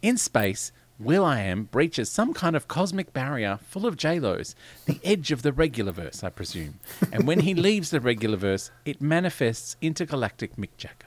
In 0.02 0.19
space, 0.19 0.71
will.i.am 0.99 1.64
breaches 1.64 2.11
some 2.11 2.35
kind 2.35 2.54
of 2.54 2.69
cosmic 2.69 3.14
barrier 3.14 3.59
full 3.62 3.87
of 3.87 3.97
JLos, 3.97 4.54
the 4.85 5.00
edge 5.02 5.33
of 5.33 5.40
the 5.40 5.52
regular 5.54 5.93
verse, 5.93 6.23
I 6.23 6.28
presume. 6.28 6.78
And 7.11 7.26
when 7.26 7.40
he 7.40 7.54
leaves 7.69 7.88
the 7.88 8.02
regular 8.02 8.37
verse, 8.37 8.71
it 8.85 9.00
manifests 9.00 9.78
intergalactic 9.81 10.57
Mick 10.57 10.76
Jagger. 10.76 11.07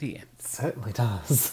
The 0.00 0.16
end. 0.16 0.26
certainly 0.38 0.92
does. 0.92 1.52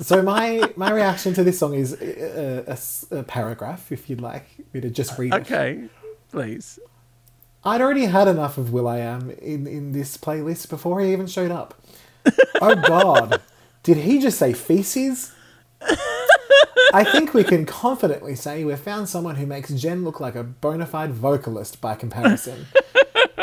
so 0.00 0.20
my 0.20 0.70
my 0.76 0.92
reaction 0.92 1.32
to 1.32 1.42
this 1.42 1.58
song 1.58 1.72
is 1.72 1.94
uh, 1.94 2.76
a 3.10 3.22
paragraph, 3.22 3.90
if 3.90 4.10
you'd 4.10 4.20
like 4.20 4.44
me 4.74 4.82
to 4.82 4.90
just 4.90 5.18
read 5.18 5.32
it. 5.32 5.40
Okay, 5.40 5.88
please. 6.30 6.78
I'd 7.64 7.80
already 7.80 8.04
had 8.04 8.28
enough 8.28 8.58
of 8.58 8.74
will.i.am 8.74 9.30
in, 9.30 9.66
in 9.66 9.92
this 9.92 10.18
playlist 10.18 10.68
before 10.68 11.00
he 11.00 11.12
even 11.12 11.26
showed 11.26 11.50
up. 11.50 11.82
Oh 12.60 12.74
God, 12.74 13.40
did 13.82 13.96
he 13.96 14.18
just 14.18 14.38
say 14.38 14.52
feces? 14.52 15.32
I 16.92 17.04
think 17.04 17.32
we 17.32 17.42
can 17.42 17.64
confidently 17.64 18.34
say 18.34 18.64
we've 18.64 18.78
found 18.78 19.08
someone 19.08 19.36
who 19.36 19.46
makes 19.46 19.70
Jen 19.70 20.04
look 20.04 20.20
like 20.20 20.34
a 20.34 20.44
bona 20.44 20.84
fide 20.84 21.12
vocalist 21.12 21.80
by 21.80 21.94
comparison. 21.94 22.66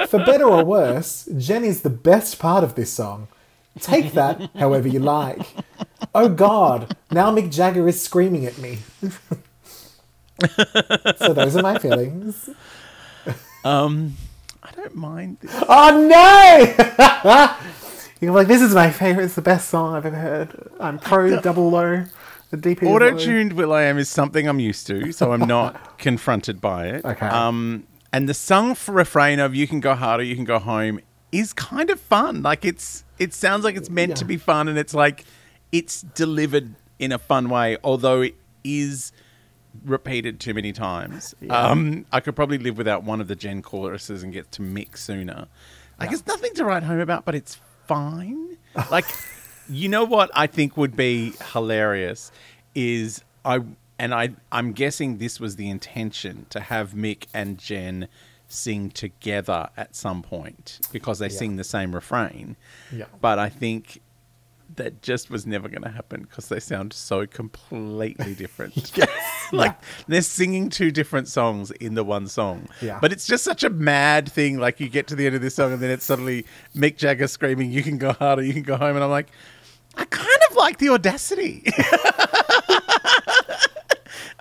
For 0.07 0.19
better 0.19 0.45
or 0.45 0.63
worse, 0.63 1.27
Jen 1.37 1.63
is 1.63 1.81
the 1.81 1.89
best 1.89 2.39
part 2.39 2.63
of 2.63 2.75
this 2.75 2.91
song. 2.91 3.27
Take 3.79 4.13
that 4.13 4.49
however 4.55 4.87
you 4.87 4.99
like. 4.99 5.41
Oh 6.13 6.29
God, 6.29 6.95
now 7.11 7.31
Mick 7.31 7.51
Jagger 7.51 7.87
is 7.87 8.01
screaming 8.01 8.45
at 8.45 8.57
me. 8.57 8.79
so 11.17 11.33
those 11.33 11.55
are 11.55 11.61
my 11.61 11.77
feelings. 11.79 12.49
Um, 13.63 14.15
I 14.63 14.71
don't 14.71 14.95
mind. 14.95 15.37
This. 15.41 15.51
Oh 15.67 16.07
no! 16.07 17.55
You're 18.21 18.33
like, 18.33 18.47
this 18.47 18.61
is 18.61 18.73
my 18.73 18.91
favorite. 18.91 19.25
It's 19.25 19.35
the 19.35 19.41
best 19.41 19.69
song 19.69 19.95
I've 19.95 20.05
ever 20.05 20.15
heard. 20.15 20.69
I'm 20.79 20.99
pro 20.99 21.39
double 21.41 21.69
low. 21.69 22.05
The 22.49 22.57
DP. 22.57 22.83
Auto 22.83 23.17
tuned 23.17 23.53
will.i.am 23.53 23.97
is 23.97 24.09
something 24.09 24.47
I'm 24.47 24.59
used 24.59 24.87
to, 24.87 25.11
so 25.11 25.31
I'm 25.31 25.47
not 25.47 25.99
confronted 25.99 26.59
by 26.59 26.87
it. 26.87 27.05
Okay. 27.05 27.27
Um, 27.27 27.85
and 28.11 28.27
the 28.27 28.33
song 28.33 28.75
for 28.75 28.93
refrain 28.93 29.39
of 29.39 29.55
"You 29.55 29.67
Can 29.67 29.79
Go 29.79 29.95
Harder, 29.95 30.23
You 30.23 30.35
Can 30.35 30.45
Go 30.45 30.59
Home" 30.59 30.99
is 31.31 31.53
kind 31.53 31.89
of 31.89 31.99
fun. 31.99 32.41
Like 32.41 32.65
it's, 32.65 33.03
it 33.19 33.33
sounds 33.33 33.63
like 33.63 33.75
it's 33.75 33.89
meant 33.89 34.17
to 34.17 34.25
be 34.25 34.37
fun, 34.37 34.67
and 34.67 34.77
it's 34.77 34.93
like 34.93 35.25
it's 35.71 36.01
delivered 36.01 36.75
in 36.97 37.11
a 37.11 37.17
fun 37.19 37.49
way, 37.49 37.77
although 37.83 38.21
it 38.21 38.35
is 38.63 39.11
repeated 39.85 40.39
too 40.39 40.53
many 40.53 40.71
times. 40.71 41.35
Um, 41.49 42.05
I 42.11 42.19
could 42.19 42.35
probably 42.35 42.57
live 42.57 42.77
without 42.77 43.03
one 43.03 43.21
of 43.21 43.27
the 43.27 43.35
Gen 43.35 43.61
choruses 43.61 44.23
and 44.23 44.33
get 44.33 44.51
to 44.53 44.61
mix 44.61 45.03
sooner. 45.03 45.47
Like 45.99 46.11
it's 46.11 46.25
nothing 46.25 46.53
to 46.55 46.65
write 46.65 46.83
home 46.83 46.99
about, 46.99 47.25
but 47.25 47.35
it's 47.35 47.59
fine. 47.87 48.57
Like, 48.89 49.05
you 49.69 49.89
know 49.89 50.05
what 50.05 50.31
I 50.33 50.47
think 50.47 50.77
would 50.77 50.95
be 50.95 51.33
hilarious 51.51 52.31
is 52.73 53.23
I 53.43 53.61
and 53.99 54.13
I 54.13 54.29
I'm 54.51 54.71
guessing 54.71 55.17
this 55.17 55.39
was 55.39 55.57
the 55.57 55.69
intention 55.69 56.45
to 56.49 56.61
have 56.61 56.93
Mick 56.93 57.27
and 57.33 57.57
Jen 57.57 58.07
sing 58.47 58.89
together 58.89 59.69
at 59.77 59.95
some 59.95 60.23
point 60.23 60.79
because 60.91 61.19
they 61.19 61.29
sing 61.29 61.57
the 61.57 61.63
same 61.63 61.93
refrain. 61.93 62.55
Yeah. 62.91 63.05
But 63.21 63.37
I 63.37 63.49
think 63.49 64.01
that 64.75 65.01
just 65.01 65.29
was 65.29 65.45
never 65.45 65.67
going 65.67 65.81
to 65.81 65.89
happen 65.89 66.21
because 66.21 66.47
they 66.47 66.59
sound 66.59 66.93
so 66.93 67.25
completely 67.27 68.33
different. 68.33 68.97
like 69.51 69.75
they're 70.07 70.21
singing 70.21 70.69
two 70.69 70.91
different 70.91 71.27
songs 71.27 71.71
in 71.71 71.95
the 71.95 72.03
one 72.03 72.27
song. 72.27 72.67
Yeah. 72.81 72.99
But 73.01 73.11
it's 73.11 73.27
just 73.27 73.43
such 73.43 73.63
a 73.63 73.69
mad 73.69 74.31
thing. 74.31 74.57
Like 74.57 74.79
you 74.79 74.89
get 74.89 75.07
to 75.07 75.15
the 75.15 75.25
end 75.25 75.35
of 75.35 75.41
this 75.41 75.55
song 75.55 75.73
and 75.73 75.81
then 75.81 75.91
it's 75.91 76.05
suddenly 76.05 76.45
Mick 76.75 76.97
Jagger 76.97 77.27
screaming, 77.27 77.71
"You 77.71 77.83
can 77.83 77.97
go 77.97 78.13
harder, 78.13 78.43
you 78.43 78.53
can 78.53 78.63
go 78.63 78.77
home," 78.77 78.95
and 78.95 79.03
I'm 79.03 79.11
like, 79.11 79.27
I 79.95 80.05
kind 80.05 80.39
of 80.49 80.55
like 80.55 80.77
the 80.77 80.89
audacity. 80.89 81.63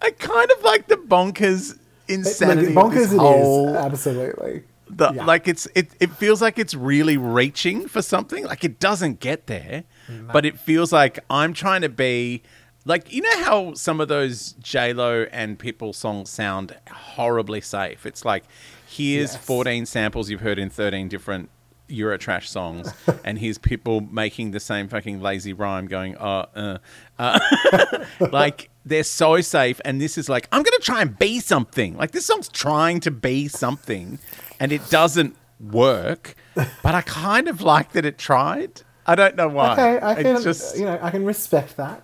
I 0.00 0.10
kind 0.18 0.50
of 0.50 0.62
like 0.62 0.86
the 0.88 0.96
bonkers 0.96 1.78
insanity. 2.08 2.72
Like, 2.72 2.84
bonkers 2.86 2.94
this 2.94 3.12
it 3.12 3.18
whole- 3.18 3.68
is. 3.70 3.76
Absolutely. 3.76 4.62
the, 4.88 5.12
Yeah. 5.12 5.24
like 5.24 5.48
it's 5.48 5.66
it, 5.74 5.88
it 6.00 6.10
feels 6.12 6.40
like 6.40 6.58
it's 6.58 6.74
really 6.74 7.16
reaching 7.16 7.88
for 7.88 8.00
something 8.02 8.44
like 8.44 8.64
it 8.64 8.80
doesn't 8.80 9.20
get 9.20 9.46
there 9.46 9.84
mm-hmm. 10.08 10.30
but 10.32 10.46
it 10.46 10.58
feels 10.58 10.92
like 10.94 11.18
i'm 11.28 11.52
trying 11.52 11.82
to 11.82 11.90
be 11.90 12.42
like 12.86 13.12
you 13.12 13.20
know 13.20 13.44
how 13.44 13.74
some 13.74 14.00
of 14.00 14.08
those 14.08 14.52
j-lo 14.60 15.26
and 15.30 15.58
pitbull 15.58 15.94
songs 15.94 16.30
sound 16.30 16.74
horribly 16.90 17.60
safe 17.60 18.06
it's 18.06 18.24
like 18.24 18.44
here's 18.86 19.34
Yes. 19.34 19.44
14 19.44 19.84
samples 19.84 20.30
you've 20.30 20.40
heard 20.40 20.58
in 20.58 20.70
13 20.70 21.08
different 21.08 21.50
Eurotrash 21.88 22.46
songs, 22.46 22.92
and 23.24 23.38
here's 23.38 23.58
people 23.58 24.00
making 24.00 24.52
the 24.52 24.60
same 24.60 24.88
fucking 24.88 25.20
lazy 25.20 25.52
rhyme, 25.52 25.86
going, 25.86 26.16
"Oh, 26.18 26.46
uh, 26.54 26.78
uh." 27.18 28.04
like 28.32 28.70
they're 28.84 29.04
so 29.04 29.40
safe." 29.40 29.80
And 29.84 30.00
this 30.00 30.18
is 30.18 30.28
like, 30.28 30.48
I'm 30.52 30.62
gonna 30.62 30.78
try 30.78 31.02
and 31.02 31.18
be 31.18 31.40
something. 31.40 31.96
Like 31.96 32.12
this 32.12 32.26
song's 32.26 32.48
trying 32.48 33.00
to 33.00 33.10
be 33.10 33.48
something, 33.48 34.18
and 34.60 34.72
it 34.72 34.88
doesn't 34.90 35.36
work. 35.60 36.34
But 36.54 36.94
I 36.94 37.02
kind 37.02 37.48
of 37.48 37.62
like 37.62 37.92
that 37.92 38.04
it 38.04 38.18
tried. 38.18 38.82
I 39.06 39.14
don't 39.14 39.36
know 39.36 39.48
why. 39.48 39.72
Okay, 39.72 39.98
I 40.04 40.22
can 40.22 40.42
just 40.42 40.76
you 40.78 40.84
know 40.84 40.98
I 41.00 41.10
can 41.10 41.24
respect 41.24 41.76
that. 41.76 42.02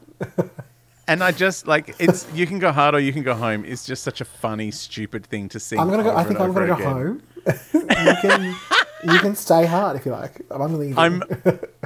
and 1.09 1.23
I 1.23 1.33
just 1.33 1.67
like 1.67 1.95
it's. 1.99 2.27
You 2.33 2.47
can 2.47 2.59
go 2.59 2.73
hard 2.73 2.95
or 2.95 3.01
you 3.01 3.13
can 3.13 3.23
go 3.23 3.35
home. 3.35 3.65
It's 3.65 3.85
just 3.85 4.03
such 4.03 4.21
a 4.21 4.25
funny, 4.25 4.71
stupid 4.71 5.27
thing 5.27 5.49
to 5.51 5.61
sing. 5.61 5.79
I'm 5.79 5.91
gonna 5.91 6.03
go. 6.03 6.17
I 6.17 6.25
think 6.25 6.41
I'm 6.41 6.53
gonna 6.53 6.67
over 6.67 6.67
go 6.67 6.75
again. 6.75 6.93
home. 6.93 7.23
You 7.47 8.15
can 8.23 8.57
you 9.05 9.19
can 9.19 9.35
stay 9.37 9.67
hard 9.67 9.97
if 9.97 10.07
you 10.07 10.13
like. 10.13 10.41
I'm 10.51 10.79
leaving. 10.79 10.99
I'm, 10.99 11.23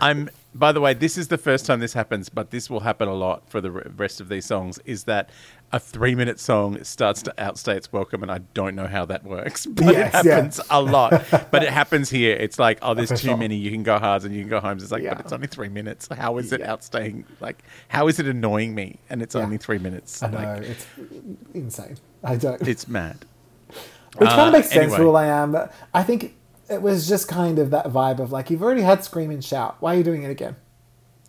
I'm. 0.00 0.30
By 0.54 0.72
the 0.72 0.80
way, 0.80 0.94
this 0.94 1.16
is 1.18 1.28
the 1.28 1.38
first 1.38 1.66
time 1.66 1.78
this 1.80 1.92
happens, 1.92 2.28
but 2.28 2.50
this 2.50 2.68
will 2.70 2.80
happen 2.80 3.06
a 3.06 3.14
lot 3.14 3.48
for 3.48 3.60
the 3.60 3.70
rest 3.70 4.20
of 4.20 4.28
these 4.28 4.46
songs. 4.46 4.78
Is 4.84 5.04
that 5.04 5.30
a 5.72 5.78
three-minute 5.78 6.40
song 6.40 6.82
starts 6.82 7.22
to 7.22 7.34
outstay 7.38 7.76
its 7.76 7.92
welcome, 7.92 8.22
and 8.22 8.32
I 8.32 8.38
don't 8.54 8.74
know 8.74 8.86
how 8.86 9.04
that 9.06 9.24
works, 9.24 9.66
but 9.66 9.94
Yes, 9.94 10.24
it 10.24 10.26
happens 10.30 10.60
a 10.70 10.80
lot. 10.80 11.24
But 11.50 11.62
it 11.62 11.68
happens 11.80 12.08
here. 12.10 12.34
It's 12.36 12.58
like, 12.58 12.78
oh, 12.82 12.94
there's 12.94 13.10
too 13.20 13.36
many. 13.36 13.56
You 13.56 13.70
can 13.70 13.82
go 13.82 13.98
hard 13.98 14.24
and 14.24 14.34
you 14.34 14.40
can 14.42 14.48
go 14.50 14.58
home. 14.60 14.78
It's 14.78 14.90
like, 14.90 15.02
Yeah. 15.02 15.14
but 15.14 15.20
it's 15.26 15.32
only 15.32 15.46
three 15.48 15.68
minutes. 15.68 16.08
How 16.10 16.38
is 16.38 16.52
it 16.52 16.60
Yeah. 16.60 16.74
outstaying? 16.74 17.24
Like, 17.40 17.62
how 17.88 18.08
is 18.08 18.18
it 18.18 18.26
annoying 18.26 18.74
me? 18.74 18.98
And 19.10 19.22
it's 19.22 19.34
Yeah. 19.34 19.42
only 19.42 19.58
three 19.58 19.78
minutes. 19.78 20.22
I 20.22 20.30
know 20.30 20.38
Like, 20.38 20.62
it's 20.62 20.86
insane. 21.54 21.96
I 22.24 22.36
don't. 22.36 22.66
it's 22.66 22.88
mad. 22.88 23.24
Which 24.16 24.28
kind 24.28 24.40
Uh, 24.40 24.46
of 24.46 24.52
makes 24.52 24.68
sense 24.68 24.82
anyway. 24.84 24.96
for 24.96 25.04
Will 25.04 25.16
I 25.16 25.26
Am. 25.26 25.52
But 25.52 25.72
I 25.94 26.02
think 26.02 26.34
it 26.68 26.82
was 26.82 27.08
just 27.08 27.28
kind 27.28 27.58
of 27.58 27.70
that 27.70 27.86
vibe 27.86 28.18
of 28.20 28.32
like 28.32 28.50
you've 28.50 28.62
already 28.62 28.82
had 28.82 29.04
scream 29.04 29.30
and 29.30 29.44
shout. 29.44 29.76
Why 29.80 29.94
are 29.94 29.98
you 29.98 30.04
doing 30.04 30.22
it 30.22 30.30
again? 30.30 30.56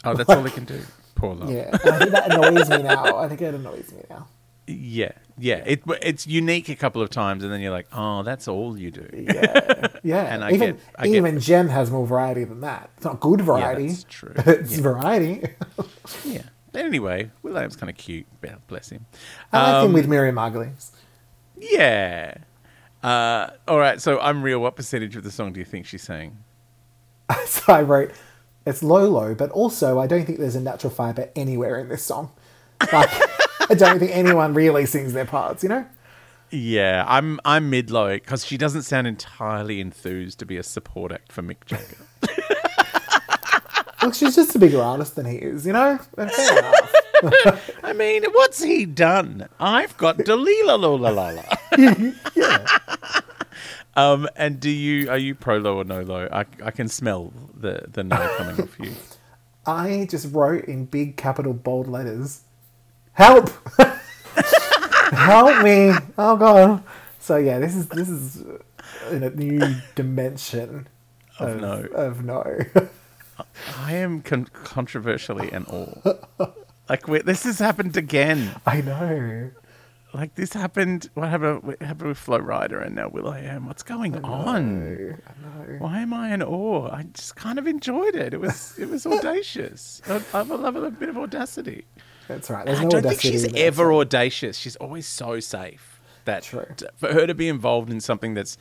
Oh, 0.06 0.14
that's 0.14 0.30
all 0.30 0.42
they 0.42 0.50
can 0.50 0.66
do. 0.66 0.82
Poor 1.16 1.36
love. 1.36 1.50
Yeah, 1.52 1.70
and 1.84 1.92
I 1.92 2.00
think 2.00 2.12
that 2.12 2.32
annoys 2.32 2.70
me 2.70 2.82
now. 2.84 3.18
I 3.18 3.28
think 3.28 3.42
it 3.42 3.54
annoys 3.54 3.92
me 3.92 4.04
now. 4.10 4.28
Yeah, 4.68 5.12
yeah. 5.38 5.64
It 5.66 5.82
it's 6.02 6.26
unique 6.28 6.70
a 6.70 6.76
couple 6.76 7.02
of 7.02 7.10
times, 7.10 7.44
and 7.44 7.52
then 7.52 7.60
you're 7.60 7.72
like, 7.72 7.88
oh, 7.92 8.24
that's 8.24 8.48
all 8.48 8.78
you 8.78 8.92
do. 8.92 9.08
Yeah, 9.14 9.88
yeah. 10.04 10.24
And 10.34 10.44
I 10.44 10.52
even 10.52 10.76
get- 10.76 10.80
I 10.96 11.08
get- 11.08 11.16
even 11.16 11.40
Jen 11.40 11.68
has 11.70 11.90
more 11.92 12.06
variety 12.08 12.44
than 12.46 12.62
that. 12.62 12.90
It's 12.96 13.06
not 13.06 13.20
good 13.20 13.42
variety. 13.42 13.88
that's 13.88 14.04
true. 14.06 14.34
it's 14.38 14.76
Yeah. 14.78 14.82
variety. 14.84 15.44
Yeah. 16.26 16.44
Anyway, 16.74 17.32
William's 17.44 17.76
kind 17.76 17.90
of 17.90 17.98
cute. 17.98 18.26
Yeah, 18.44 18.56
bless 18.68 18.90
him. 18.90 19.06
I 19.52 19.58
like 19.74 19.82
him 19.84 19.88
Um, 19.90 19.94
with 19.94 20.08
Miriam 20.08 20.36
Margolyes. 20.36 20.92
Yeah. 21.58 22.36
Uh, 23.04 23.52
all 23.68 23.80
right. 23.80 24.02
So 24.02 24.20
I'm 24.20 24.44
real. 24.44 24.60
What 24.60 24.76
percentage 24.76 25.16
of 25.16 25.24
the 25.24 25.32
song 25.32 25.54
do 25.54 25.60
you 25.60 25.66
think 25.66 25.86
she's 25.86 26.04
saying? 26.04 26.38
so 27.46 27.74
I 27.74 27.82
wrote, 27.82 28.12
it's 28.66 28.84
low 28.84 29.10
low, 29.10 29.36
but 29.36 29.52
also 29.52 30.00
I 30.00 30.08
don't 30.08 30.26
think 30.26 30.40
there's 30.40 30.56
a 30.56 30.62
natural 30.62 30.92
fiber 30.92 31.30
anywhere 31.36 31.80
in 31.80 31.90
this 31.90 32.04
song. 32.04 32.32
Like, 32.92 33.10
I 33.70 33.76
don't 33.76 34.00
think 34.00 34.12
anyone 34.16 34.54
really 34.54 34.86
sings 34.86 35.14
their 35.14 35.26
parts. 35.26 35.64
You 35.64 35.70
know. 35.70 35.86
Yeah, 36.52 37.06
I'm 37.08 37.40
I'm 37.46 37.70
mid 37.70 37.92
low 37.92 38.16
because 38.16 38.46
she 38.46 38.58
doesn't 38.58 38.84
sound 38.84 39.06
entirely 39.08 39.80
enthused 39.80 40.40
to 40.40 40.46
be 40.46 40.58
a 40.58 40.64
support 40.64 41.12
act 41.12 41.32
for 41.32 41.44
Mick 41.44 41.66
Jagger. 41.66 41.98
Look, 44.02 44.16
she's 44.16 44.36
just 44.36 44.56
a 44.56 44.60
bigger 44.60 44.82
artist 44.82 45.16
than 45.16 45.26
he 45.26 45.38
is. 45.38 45.66
You 45.66 45.74
know. 45.74 46.00
I 47.84 47.94
mean, 47.94 48.24
what's 48.32 48.64
he 48.64 48.86
done? 48.86 49.50
I've 49.60 49.96
got 49.98 50.18
Dalila 50.20 50.80
la 50.80 51.10
la 51.10 51.10
la. 51.10 51.44
Um, 54.00 54.28
and 54.36 54.60
do 54.60 54.70
you 54.70 55.10
are 55.10 55.18
you 55.18 55.36
pro 55.36 55.58
low 55.58 55.78
or 55.78 55.84
no 55.84 56.02
low? 56.02 56.28
I, 56.32 56.46
I 56.64 56.72
can 56.72 56.88
smell 56.88 57.34
the 57.54 57.86
the 57.88 58.04
no 58.04 58.16
coming 58.38 58.62
off 58.62 58.80
you. 58.80 58.94
I 59.66 60.08
just 60.10 60.34
wrote 60.34 60.66
in 60.66 60.86
big 60.86 61.18
capital 61.18 61.54
bold 61.54 61.88
letters, 61.88 62.42
"Help! 63.14 63.50
Help 65.12 65.64
me! 65.64 65.94
Oh 66.18 66.38
god!" 66.38 66.84
So 67.20 67.36
yeah, 67.36 67.60
this 67.60 67.76
is 67.76 67.88
this 67.90 68.10
is 68.10 68.44
in 69.12 69.24
a 69.24 69.30
new 69.32 69.60
dimension 69.96 70.88
Of 71.38 71.60
no. 71.60 71.86
Of 71.94 72.24
no. 72.24 72.60
I 73.78 73.94
am 73.94 74.22
con- 74.22 74.48
controversially 74.64 75.52
in 75.52 75.66
awe. 75.66 76.16
Like 76.88 77.06
this 77.06 77.44
has 77.44 77.60
happened 77.60 77.98
again. 77.98 78.56
I 78.66 78.82
know. 78.82 79.52
Like 80.14 80.34
this 80.36 80.54
happened. 80.54 81.10
What 81.14 81.30
happened? 81.30 81.64
What 81.64 81.82
happened 81.82 82.10
with 82.10 82.18
Flo 82.18 82.40
Rida 82.40 82.84
and 82.86 82.96
now 82.96 83.10
will.i.am? 83.10 83.68
What's 83.68 83.84
going 83.84 84.18
on? 84.24 84.58
I 84.58 84.60
know. 85.68 85.76
Why 85.78 86.00
am 86.00 86.14
I 86.14 86.34
in 86.34 86.42
awe? 86.42 86.90
I 86.92 87.04
just 87.14 87.36
kind 87.36 87.60
of 87.60 87.68
enjoyed 87.68 88.16
it. 88.16 88.34
It 88.34 88.40
was 88.40 88.78
it 88.80 88.90
was 88.90 89.06
audacious. 89.08 90.02
I, 90.08 90.22
I 90.34 90.42
love 90.42 90.76
a 90.76 90.90
bit 90.90 91.10
of 91.10 91.18
audacity. 91.18 91.86
That's 92.28 92.50
right. 92.50 92.66
There's 92.66 92.80
I 92.80 92.84
no 92.86 92.90
don't 92.90 93.04
think 93.04 93.22
she's 93.22 93.44
in 93.44 93.52
that 93.54 93.60
ever 93.60 93.94
audacious. 93.94 94.58
She's 94.58 94.76
always 94.78 95.06
so 95.06 95.40
safe. 95.40 96.02
That 96.26 96.44
True. 96.44 96.66
for 96.98 97.14
her 97.14 97.26
to 97.28 97.34
be 97.36 97.48
involved 97.48 97.92
in 97.92 98.00
something 98.02 98.34
that's 98.34 98.58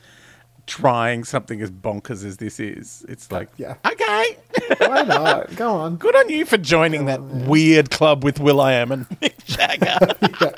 trying 0.65 1.23
something 1.23 1.61
as 1.61 1.71
bonkers 1.71 2.23
as 2.23 2.37
this 2.37 2.59
is, 2.59 3.03
it's 3.09 3.31
like, 3.31 3.49
Yeah. 3.57 3.75
okay, 3.85 4.37
Why 4.77 5.01
not? 5.01 5.55
Go 5.55 5.69
on. 5.75 5.95
good 5.97 6.15
on 6.15 6.29
you 6.29 6.45
for 6.45 6.57
joining 6.57 7.05
that 7.05 7.21
weird 7.21 7.89
club 7.89 8.23
with 8.23 8.39
will.i.am 8.39 8.91
and 8.91 9.09
Mick 9.21 9.43
Jagger. 9.45 10.55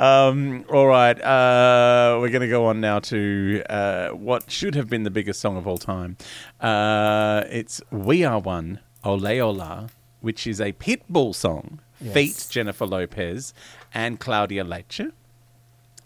Um, 0.00 0.64
all 0.70 0.86
right, 0.86 1.20
uh, 1.20 2.16
we're 2.20 2.30
going 2.30 2.40
to 2.40 2.48
go 2.48 2.64
on 2.66 2.80
now 2.80 3.00
to 3.00 3.62
uh, 3.68 4.08
what 4.08 4.50
should 4.50 4.74
have 4.74 4.88
been 4.88 5.02
the 5.02 5.10
biggest 5.10 5.40
song 5.40 5.58
of 5.58 5.66
all 5.66 5.76
time. 5.76 6.16
Uh, 6.58 7.44
it's 7.50 7.82
"We 7.90 8.24
Are 8.24 8.38
One," 8.38 8.80
"Ole 9.04 9.40
Ola," 9.42 9.90
which 10.22 10.46
is 10.46 10.58
a 10.58 10.72
Pitbull 10.72 11.34
song, 11.34 11.80
Yes. 12.00 12.14
feat 12.14 12.46
Jennifer 12.48 12.86
Lopez 12.86 13.52
and 13.92 14.18
Claudia 14.18 14.64
Leitte. 14.64 15.12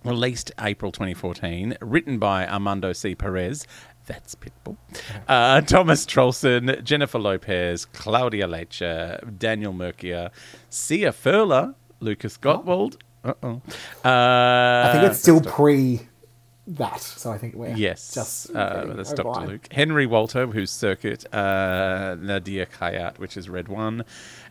Released 0.05 0.51
April 0.61 0.91
2014, 0.91 1.79
written 1.81 2.19
by 2.19 2.47
Armando 2.49 2.93
C. 2.93 3.15
Perez. 3.15 3.65
That's 4.07 4.35
Pitbull. 4.35 4.77
Uh, 5.29 5.61
Thomas 5.63 6.05
Troelsen, 6.05 6.83
Jennifer 6.85 7.19
Lopez, 7.21 7.87
Claudia 7.87 8.47
Leitte, 8.49 9.39
Daniel 9.39 9.73
Murcia, 9.73 10.31
Sia 10.69 11.13
Furler, 11.13 11.75
Lucas 12.01 12.37
Gottwald. 12.37 12.97
Uh-oh. 13.25 13.63
Uh, 14.05 14.09
I 14.09 14.91
think 14.93 15.05
it's 15.05 15.21
still 15.21 15.41
pre 15.41 16.01
that, 16.67 17.01
so 17.01 17.31
I 17.33 17.39
think 17.39 17.55
we're 17.55 17.75
Yes, 17.75 18.15
just 18.15 18.55
uh, 18.55 18.85
that's 18.95 19.13
Dr. 19.13 19.29
line. 19.29 19.49
Luke. 19.49 19.69
Henry 19.73 20.07
Walter, 20.07 20.47
who's 20.47 20.71
Circuit, 20.71 21.25
uh, 21.35 22.17
Nadir 22.21 22.67
Khayat, 22.67 23.19
which 23.19 23.37
is 23.37 23.49
Red 23.49 23.69
One, 23.69 24.05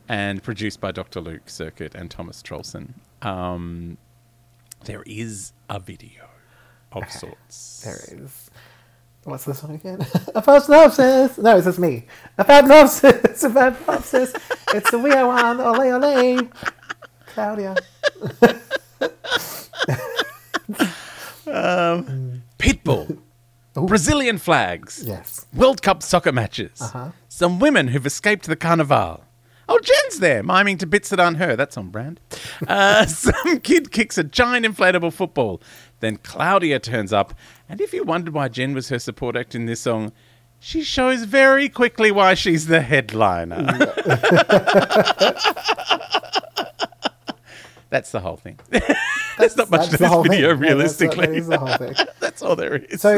and 0.08 0.42
produced 0.44 0.80
by 0.80 0.92
Dr. 0.92 1.22
Luke, 1.22 1.50
Circuit, 1.50 1.96
and 1.96 2.10
Thomas 2.12 2.42
Troelsen. 2.42 2.96
Um, 3.22 3.98
there 4.86 5.04
is 5.06 5.54
a 5.70 5.80
video 5.80 6.28
of 6.92 7.10
sorts. 7.12 7.82
There 7.84 8.00
is. 8.20 8.50
What's 9.24 9.46
this 9.46 9.64
one 9.64 9.76
again? 9.76 10.06
a 10.36 10.42
first 10.42 10.66
synopsis. 10.66 11.38
No, 11.38 11.56
it's 11.56 11.66
just 11.66 11.80
me. 11.80 12.06
A 12.38 12.44
bad 12.44 12.66
synopsis. 12.66 13.44
A 13.44 13.50
bad 13.50 13.78
synopsis. 13.78 14.34
It's 14.74 14.92
the 14.92 15.00
We 15.00 15.12
Are 15.12 15.26
One. 15.28 15.62
Ole 15.62 15.94
ole. 15.94 16.50
Claudia. 17.28 17.76
Pitbull, 22.60 23.18
Brazilian 23.76 24.38
flags, 24.38 25.04
Yes. 25.06 25.46
World 25.54 25.82
Cup 25.82 26.04
soccer 26.04 26.32
matches, 26.32 26.82
Uh-huh. 26.82 27.10
some 27.28 27.60
women 27.60 27.90
who've 27.90 28.06
escaped 28.06 28.46
the 28.46 28.56
carnival. 28.56 29.24
Oh, 29.70 29.80
Jen's 29.80 30.20
there, 30.20 30.44
miming 30.44 30.78
to 30.80 30.86
bits 30.86 31.10
that 31.10 31.20
aren't 31.22 31.38
her. 31.38 31.56
That's 31.56 31.78
on 31.78 31.90
brand. 31.90 32.20
Uh, 32.68 33.06
some 33.06 33.60
kid 33.62 33.92
kicks 33.92 34.18
a 34.18 34.24
giant 34.24 34.66
inflatable 34.66 35.14
football. 35.14 35.62
Then 36.02 36.18
Claudia 36.18 36.80
turns 36.80 37.14
up, 37.14 37.34
and 37.70 37.80
if 37.80 37.94
you 37.94 38.04
wondered 38.04 38.34
why 38.34 38.50
Jen 38.50 38.74
was 38.74 38.90
her 38.90 39.00
support 39.00 39.38
act 39.38 39.56
in 39.56 39.66
this 39.66 39.80
song, 39.82 40.12
she 40.60 40.84
shows 40.84 41.24
very 41.24 41.70
quickly 41.70 42.12
why 42.12 42.34
she's 42.34 42.68
the 42.68 42.82
headliner. 42.82 43.56
That's 47.94 48.12
the 48.12 48.22
whole 48.22 48.38
thing. 48.38 48.60
There's 49.38 49.56
not 49.56 49.70
much 49.70 49.82
That's 49.82 49.92
to 49.92 49.98
the 49.98 50.08
whole 50.10 50.24
video, 50.24 50.56
thing. 50.56 50.64
Yeah, 50.64 50.74
that's 50.74 51.00
realistically. 51.00 51.28
that 51.28 51.36
is 51.36 51.48
the 51.48 51.60
whole 51.60 51.78
thing. 51.78 51.94
That's 52.20 52.42
all 52.42 52.56
there 52.56 52.78
is. 52.78 53.02
So 53.02 53.16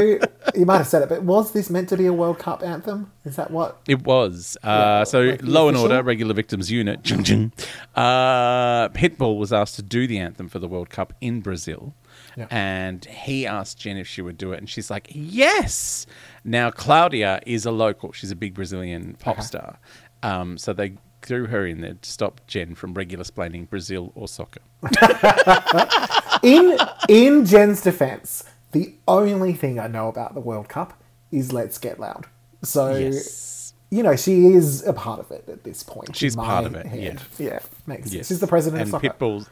you 0.54 0.66
might 0.66 0.78
have 0.80 0.88
said 0.88 1.02
it, 1.02 1.08
but 1.10 1.24
was 1.24 1.52
this 1.54 1.70
meant 1.70 1.88
to 1.90 1.98
be 1.98 2.06
a 2.08 2.14
World 2.14 2.40
Cup 2.40 2.62
anthem? 2.62 3.10
Is 3.24 3.38
that 3.38 3.52
what? 3.52 3.80
It 3.88 4.04
was. 4.06 4.58
Uh, 4.64 4.68
Yeah, 4.68 5.04
so, 5.06 5.22
like 5.22 5.40
Law 5.44 5.70
and? 5.70 5.78
Order, 5.78 6.04
Regular 6.04 6.34
Victims 6.34 6.70
Unit, 6.72 7.04
chung. 7.06 7.52
Uh, 7.96 8.90
Pitbull 8.90 9.38
was 9.38 9.54
asked 9.54 9.76
to 9.76 9.82
do 9.82 10.08
the 10.08 10.18
anthem 10.20 10.50
for 10.50 10.60
the 10.60 10.68
World 10.68 10.90
Cup 10.90 11.14
in 11.22 11.40
Brazil. 11.42 11.94
Yeah. 12.36 12.48
And 12.50 13.06
he 13.06 13.48
asked 13.48 13.78
Jen 13.80 13.96
if 13.98 14.08
she 14.08 14.22
would 14.22 14.38
do 14.38 14.52
it. 14.52 14.60
And 14.60 14.70
she's 14.70 14.90
like, 14.90 15.08
yes. 15.14 16.06
Now, 16.44 16.70
Claudia 16.70 17.42
is 17.46 17.66
a 17.66 17.72
local. 17.72 18.12
She's 18.12 18.32
a 18.32 18.36
big 18.36 18.54
Brazilian 18.54 19.16
pop 19.20 19.42
star. 19.42 19.80
Um, 20.24 20.58
so 20.58 20.74
they 20.74 20.96
threw 21.26 21.48
her 21.48 21.66
in 21.66 21.82
there 21.82 21.96
to 21.96 22.10
stop 22.10 22.42
Jen 22.48 22.76
from 22.76 22.94
regular 22.94 23.24
splaining 23.24 23.70
Brazil 23.70 24.12
or 24.16 24.28
soccer. 24.28 24.62
In 26.44 26.78
in 27.10 27.46
Jen's 27.46 27.82
defense, 27.82 28.44
the 28.72 28.94
only 29.08 29.54
thing 29.54 29.80
I 29.80 29.88
know 29.88 30.10
about 30.10 30.36
the 30.36 30.42
World 30.42 30.68
Cup 30.70 31.02
is 31.32 31.52
Let's 31.52 31.80
Get 31.80 32.00
Loud. 32.00 32.28
So 32.62 32.96
Yes. 32.96 33.74
you 33.90 34.04
know 34.04 34.16
she 34.16 34.48
is 34.48 34.86
a 34.86 34.94
part 34.94 35.20
of 35.20 35.32
it 35.32 35.46
at 35.50 35.64
this 35.64 35.82
point. 35.82 36.16
She's 36.16 36.36
part 36.36 36.66
of 36.66 36.76
it, 36.76 36.86
head. 36.86 37.22
yeah. 37.40 37.48
yeah, 37.48 37.60
makes 37.88 38.12
sense. 38.12 38.28
She's 38.28 38.40
the 38.40 38.48
president 38.48 38.84
and 38.84 38.94
of 38.94 39.02
soccer. 39.02 39.10
Pitbull's, 39.10 39.50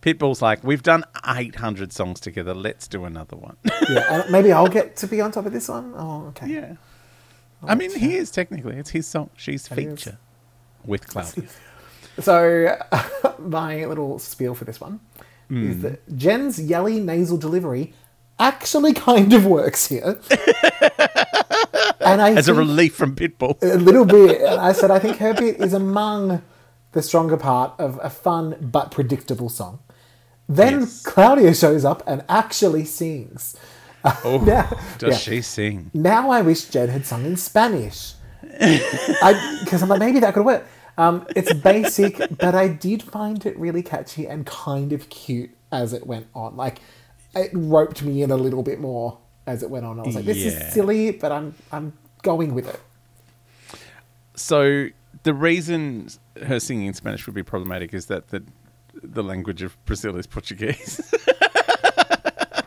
Pitbull's 0.00 0.40
like, 0.40 0.62
we've 0.62 0.82
done 0.84 1.02
800 1.26 1.92
songs 1.92 2.20
together. 2.20 2.54
Let's 2.54 2.86
do 2.86 3.04
another 3.04 3.36
one. 3.36 3.56
yeah, 3.90 4.24
maybe 4.30 4.52
I'll 4.52 4.68
get 4.68 4.96
to 4.98 5.08
be 5.08 5.20
on 5.20 5.32
top 5.32 5.46
of 5.46 5.52
this 5.52 5.68
one. 5.68 5.92
Oh, 5.96 6.26
okay. 6.28 6.46
Yeah. 6.46 6.74
Oh, 7.64 7.68
I 7.68 7.74
mean, 7.74 7.92
he 7.92 8.14
is 8.14 8.30
technically. 8.30 8.76
It's 8.76 8.90
his 8.90 9.08
song. 9.08 9.30
She's 9.36 9.66
feature 9.66 10.18
with 10.84 11.06
Claudia. 11.08 11.44
So 12.20 12.76
my 13.38 13.84
little 13.84 14.18
spiel 14.18 14.54
for 14.56 14.64
this 14.64 14.80
one 14.80 14.98
Hmm. 15.48 15.70
is 15.70 15.82
that 15.82 16.16
Jen's 16.18 16.60
yelly 16.60 16.98
nasal 17.00 17.38
delivery 17.38 17.94
actually 18.40 18.92
kind 18.92 19.32
of 19.32 19.46
works 19.46 19.86
here. 19.86 20.18
and 22.00 22.20
I 22.20 22.32
As 22.34 22.48
a 22.48 22.54
relief 22.54 22.94
from 22.94 23.14
Pitbull. 23.14 23.56
a 23.62 23.76
little 23.78 24.04
bit. 24.04 24.40
And 24.42 24.60
I 24.60 24.72
said 24.72 24.90
I 24.90 24.98
think 24.98 25.18
her 25.18 25.32
bit 25.32 25.60
is 25.60 25.72
among 25.72 26.42
the 26.92 27.02
stronger 27.02 27.36
part 27.36 27.72
of 27.78 27.98
a 28.02 28.10
fun 28.10 28.56
but 28.60 28.90
predictable 28.90 29.48
song. 29.48 29.78
Then 30.48 30.80
Yes. 30.80 31.02
Claudia 31.02 31.54
shows 31.54 31.84
up 31.84 32.02
and 32.06 32.24
actually 32.28 32.84
sings. 32.84 33.54
Oh, 34.04 34.42
Yeah. 34.46 34.68
does 34.98 35.10
Yeah. 35.10 35.16
she 35.18 35.42
sing? 35.42 35.90
Now 35.94 36.30
I 36.30 36.42
wish 36.42 36.64
Jen 36.64 36.88
had 36.88 37.06
sung 37.06 37.24
in 37.24 37.36
Spanish. 37.36 38.14
Because 38.40 39.82
I'm 39.82 39.88
like, 39.88 40.00
maybe 40.00 40.20
that 40.20 40.34
could 40.34 40.44
work. 40.44 40.66
Um, 40.96 41.26
it's 41.36 41.52
basic, 41.52 42.18
but 42.38 42.54
I 42.54 42.68
did 42.68 43.02
find 43.02 43.44
it 43.46 43.56
really 43.58 43.82
catchy 43.82 44.26
and 44.26 44.44
kind 44.46 44.92
of 44.92 45.08
cute 45.10 45.50
as 45.70 45.92
it 45.92 46.06
went 46.06 46.26
on. 46.34 46.56
Like, 46.56 46.80
it 47.34 47.50
roped 47.54 48.02
me 48.02 48.22
in 48.22 48.30
a 48.30 48.36
little 48.36 48.62
bit 48.62 48.80
more 48.80 49.18
as 49.46 49.62
it 49.62 49.70
went 49.70 49.86
on. 49.86 50.00
I 50.00 50.02
was 50.02 50.14
like, 50.16 50.24
this 50.24 50.38
Yeah. 50.38 50.46
is 50.48 50.72
silly, 50.72 51.12
but 51.12 51.30
I'm 51.30 51.54
I'm 51.70 51.92
going 52.22 52.52
with 52.54 52.66
it. 52.68 52.80
So 54.34 54.88
the 55.22 55.34
reason 55.34 56.08
her 56.46 56.58
singing 56.60 56.86
in 56.86 56.94
Spanish 56.94 57.26
would 57.26 57.34
be 57.34 57.42
problematic 57.42 57.94
is 57.94 58.06
that 58.06 58.28
the 58.28 58.42
the 59.02 59.22
language 59.22 59.62
of 59.62 59.76
Brazil 59.84 60.16
is 60.16 60.26
Portuguese. 60.26 61.00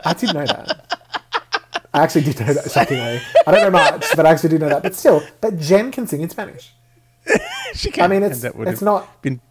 I 0.05 0.13
didn't 0.13 0.35
know 0.35 0.45
that. 0.45 0.90
I 1.93 2.03
actually 2.03 2.21
did 2.21 2.39
know 2.39 2.53
that, 2.53 2.71
shockingly. 2.71 3.19
I 3.45 3.51
don't 3.51 3.63
know 3.63 3.69
much, 3.71 4.05
but 4.15 4.25
I 4.25 4.29
actually 4.31 4.49
do 4.49 4.59
know 4.59 4.69
that. 4.69 4.83
But 4.83 4.95
still, 4.95 5.21
but 5.41 5.59
Jen 5.59 5.91
can 5.91 6.07
sing 6.07 6.21
in 6.21 6.29
Spanish. 6.29 6.73
she 7.73 7.91
can. 7.91 8.03
I 8.05 8.07
mean, 8.07 8.23
it's- 8.23 8.41
that 8.41 8.55
would 8.55 8.67
it's 8.67 8.79
have 8.79 8.85
not- 8.85 9.21
been 9.21 9.41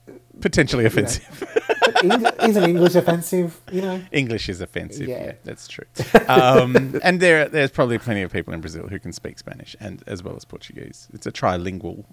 potentially 0.40 0.86
offensive. 0.86 1.44
But 1.84 2.02
Eng- 2.04 2.48
isn't 2.48 2.64
English 2.64 2.94
offensive? 2.94 3.60
You 3.70 3.82
know? 3.82 4.00
English 4.10 4.48
is 4.48 4.62
offensive. 4.62 5.06
Yeah, 5.06 5.24
Yeah. 5.24 5.32
that's 5.44 5.68
true. 5.68 5.84
Um, 6.28 6.98
and 7.02 7.20
there, 7.20 7.46
there's 7.48 7.70
probably 7.70 7.98
plenty 7.98 8.22
of 8.22 8.32
people 8.32 8.54
in 8.54 8.60
Brazil 8.62 8.86
who 8.88 8.98
can 8.98 9.12
speak 9.12 9.38
Spanish 9.38 9.76
and 9.80 10.02
as 10.06 10.22
well 10.22 10.34
as 10.36 10.44
Portuguese. 10.46 11.08
It's 11.12 11.26
a 11.26 11.32
trilingual 11.32 12.04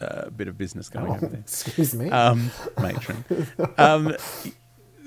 uh, 0.00 0.30
bit 0.30 0.46
of 0.46 0.56
business 0.56 0.88
going 0.88 1.10
over 1.10 1.26
there. 1.26 1.40
Excuse 1.40 1.92
me. 1.94 2.08
um, 2.10 2.52
matron. 2.80 3.24
Um, 3.78 4.16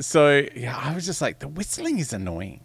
so 0.02 0.46
yeah, 0.56 0.78
I 0.78 0.94
was 0.94 1.06
just 1.06 1.22
like, 1.22 1.40
the 1.40 1.48
whistling 1.48 2.00
is 2.00 2.12
annoying, 2.12 2.65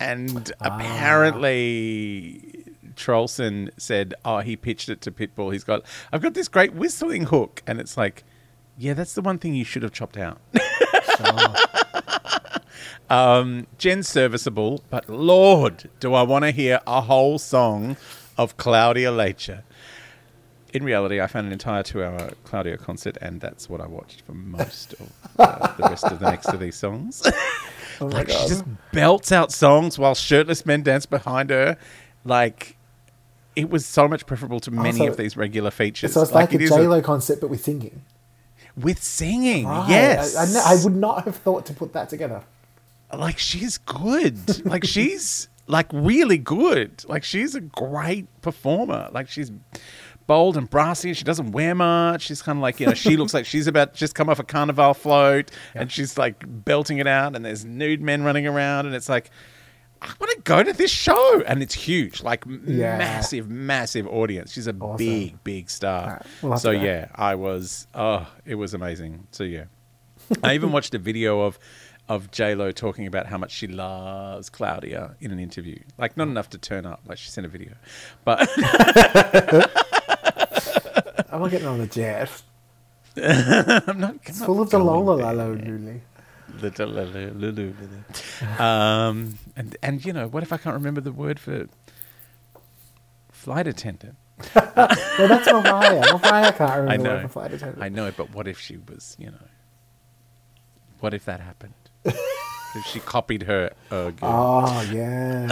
and 0.00 0.52
apparently 0.60 2.64
Troelsen 2.96 3.70
said, 3.76 4.14
"Oh, 4.24 4.38
he 4.38 4.56
pitched 4.56 4.88
it 4.88 5.00
to 5.02 5.10
Pitbull. 5.10 5.52
He's 5.52 5.64
got, 5.64 5.84
I've 6.12 6.22
got 6.22 6.34
this 6.34 6.48
great 6.48 6.74
whistling 6.74 7.26
hook," 7.26 7.62
and 7.66 7.80
it's 7.80 7.96
like, 7.96 8.24
yeah, 8.76 8.94
that's 8.94 9.14
the 9.14 9.22
one 9.22 9.38
thing 9.38 9.54
you 9.54 9.64
should 9.64 9.82
have 9.82 9.92
chopped 9.92 10.16
out. 10.16 10.40
um, 13.10 13.66
Jen's 13.76 14.08
serviceable, 14.08 14.84
but 14.88 15.08
Lord, 15.08 15.90
do 15.98 16.14
I 16.14 16.22
want 16.22 16.44
to 16.44 16.52
hear 16.52 16.80
a 16.86 17.00
whole 17.00 17.38
song 17.38 17.96
of 18.38 18.56
Claudia 18.56 19.10
Leitte. 19.10 19.62
in 20.72 20.84
reality, 20.84 21.20
I 21.20 21.26
found 21.26 21.48
an 21.48 21.52
entire 21.52 21.82
two-hour 21.82 22.30
Claudia 22.44 22.78
concert, 22.78 23.18
and 23.20 23.40
that's 23.40 23.68
what 23.68 23.80
I 23.80 23.86
watched 23.86 24.22
for 24.22 24.32
most 24.32 24.94
of 24.94 25.12
uh, 25.38 25.74
the 25.76 25.82
rest 25.82 26.04
of 26.04 26.20
the 26.20 26.30
next 26.30 26.46
of 26.46 26.60
these 26.60 26.76
songs. 26.76 27.22
Oh 28.00 28.06
like 28.06 28.28
she 28.28 28.48
just 28.48 28.64
belts 28.92 29.32
out 29.32 29.52
songs 29.52 29.98
while 29.98 30.14
shirtless 30.14 30.64
men 30.64 30.82
dance 30.82 31.06
behind 31.06 31.50
her. 31.50 31.76
Like 32.24 32.76
it 33.56 33.70
was 33.70 33.84
so 33.86 34.06
much 34.06 34.26
preferable 34.26 34.60
to 34.60 34.70
oh, 34.70 34.74
many 34.74 35.00
Also- 35.00 35.10
of 35.12 35.16
these 35.16 35.36
regular 35.36 35.70
features. 35.70 36.12
so 36.12 36.22
it's 36.22 36.32
like, 36.32 36.52
it 36.54 36.60
a 36.60 36.64
is 36.64 36.70
J 36.70 36.86
Lo 36.86 37.00
concert, 37.02 37.40
but 37.40 37.50
with 37.50 37.62
singing. 37.62 38.02
with 38.76 39.02
singing. 39.02 39.66
Right. 39.66 39.88
Yes, 39.90 40.36
I, 40.36 40.72
I, 40.72 40.74
I 40.80 40.84
would 40.84 40.94
not 40.94 41.24
have 41.24 41.36
thought 41.36 41.66
to 41.66 41.72
put 41.72 41.92
that 41.94 42.08
together. 42.08 42.42
like 43.16 43.38
she's 43.38 43.78
good. 43.78 44.64
like 44.64 44.84
she's 44.84 45.48
like 45.66 45.88
really 45.92 46.38
good. 46.38 47.04
Like 47.08 47.24
she's 47.24 47.54
a 47.54 47.60
great 47.60 48.26
performer. 48.42 49.08
Like 49.12 49.28
she's 49.28 49.50
bold 50.28 50.56
and 50.56 50.70
brassy. 50.70 51.12
She 51.14 51.24
doesn't 51.24 51.50
wear 51.50 51.74
much. 51.74 52.22
She's 52.22 52.40
kind 52.40 52.58
of 52.58 52.62
like 52.62 52.78
you 52.78 52.86
know 52.86 52.94
she 52.94 53.16
looks 53.16 53.34
like 53.34 53.44
she's 53.46 53.66
about 53.66 53.94
just 53.94 54.14
come 54.14 54.28
off 54.28 54.38
a 54.38 54.44
carnival 54.44 54.94
float, 54.94 55.50
and 55.74 55.90
she's 55.90 56.16
like 56.16 56.44
belting 56.46 56.98
it 56.98 57.08
out. 57.08 57.34
And 57.34 57.44
there's 57.44 57.64
nude 57.64 58.00
men 58.00 58.22
running 58.22 58.46
around, 58.46 58.86
and 58.86 58.94
it's 58.94 59.08
like. 59.08 59.30
I 60.00 60.12
want 60.20 60.30
to 60.30 60.40
go 60.42 60.62
to 60.62 60.72
this 60.72 60.92
show, 60.92 61.42
and 61.44 61.60
it's 61.60 61.74
huge, 61.74 62.22
like 62.22 62.44
Yeah. 62.64 62.98
massive, 62.98 63.50
massive 63.50 64.06
audience. 64.06 64.52
She's 64.52 64.68
a 64.68 64.72
Awesome. 64.80 64.96
big, 64.96 65.42
big 65.42 65.68
star. 65.68 66.22
We'll 66.40 66.56
so 66.56 66.70
yeah, 66.70 67.08
I 67.16 67.34
was. 67.34 67.88
Oh, 67.96 68.24
it 68.46 68.54
was 68.54 68.74
amazing. 68.74 69.26
So 69.32 69.42
yeah, 69.42 69.64
I 70.44 70.54
even 70.54 70.70
watched 70.70 70.94
a 70.94 71.00
video 71.00 71.40
of 71.40 71.58
of 72.08 72.30
J 72.30 72.54
Lo 72.54 72.70
talking 72.70 73.08
about 73.08 73.26
how 73.26 73.38
much 73.38 73.50
she 73.50 73.66
loves 73.66 74.48
Claudia 74.50 75.16
in 75.20 75.32
an 75.32 75.40
interview. 75.40 75.80
Like 75.98 76.16
not 76.16 76.28
enough 76.28 76.48
to 76.50 76.58
turn 76.58 76.86
up. 76.86 77.00
Like 77.08 77.18
she 77.18 77.30
sent 77.30 77.44
a 77.44 77.50
video, 77.50 77.72
but 78.24 78.48
I'm 81.32 81.40
not 81.40 81.50
getting 81.50 81.66
on 81.68 81.78
the 81.78 81.86
jet. 81.86 82.30
I'm 83.16 84.00
not. 84.00 84.16
It's 84.24 84.44
full 84.44 84.60
of 84.60 84.70
the 84.70 84.78
Lola 84.78 85.12
Lalo 85.22 85.54
Luli. 85.56 86.00
Um, 88.58 89.38
and 89.56 89.76
and 89.82 90.04
you 90.04 90.12
know 90.12 90.28
what 90.28 90.42
if 90.42 90.52
I 90.52 90.56
can't 90.56 90.74
remember 90.74 91.00
the 91.00 91.12
word 91.12 91.38
for 91.38 91.66
flight 93.30 93.66
attendant? 93.66 94.16
Well, 95.18 95.26
that's 95.26 95.46
Mariah. 95.50 96.16
Mariah 96.18 96.52
can't 96.52 96.60
I 96.70 96.76
remember 96.76 97.02
the 97.02 97.08
word 97.14 97.22
for 97.22 97.28
flight 97.28 97.52
attendant. 97.52 97.82
I 97.82 97.88
know, 97.88 98.06
it, 98.06 98.16
but 98.16 98.32
what 98.32 98.46
if 98.46 98.58
she 98.60 98.76
was, 98.76 99.16
you 99.18 99.26
know, 99.26 99.48
what 101.00 101.12
if 101.12 101.24
that 101.24 101.40
happened? 101.40 101.74
If 102.74 102.84
she 102.86 103.00
copied 103.00 103.42
her 103.44 103.72
uh? 103.90 104.10
Oh 104.22 104.88
yeah, 104.92 105.46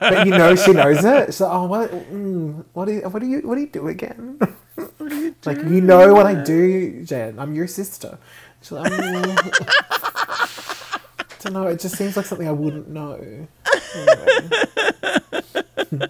but 0.00 0.26
you 0.26 0.32
know 0.32 0.54
she 0.54 0.72
knows 0.72 1.04
it. 1.04 1.34
So 1.34 1.46
like, 1.46 1.54
oh, 1.54 1.64
what? 1.66 1.90
Mm, 1.90 2.64
what 2.72 2.84
do 2.86 2.92
you? 2.92 3.00
What 3.02 3.20
do 3.20 3.26
you? 3.26 3.40
What 3.40 3.54
do 3.56 3.60
you 3.62 3.66
do 3.68 3.88
again? 3.88 4.38
what 4.74 5.08
do 5.08 5.16
you 5.16 5.30
do? 5.30 5.50
like 5.50 5.58
you 5.58 5.80
know 5.80 6.12
what 6.14 6.26
I 6.26 6.34
do, 6.34 7.04
Jen. 7.04 7.38
I'm 7.38 7.54
your 7.54 7.66
sister. 7.66 8.18
She's 8.62 8.72
like, 8.72 8.92
mm. 8.92 9.24
I 9.90 10.98
don't 11.42 11.52
know. 11.52 11.66
It 11.68 11.80
just 11.80 11.96
seems 11.96 12.16
like 12.16 12.26
something 12.26 12.48
I 12.48 12.52
wouldn't 12.52 12.88
know. 12.88 13.46
Anyway. 13.94 14.48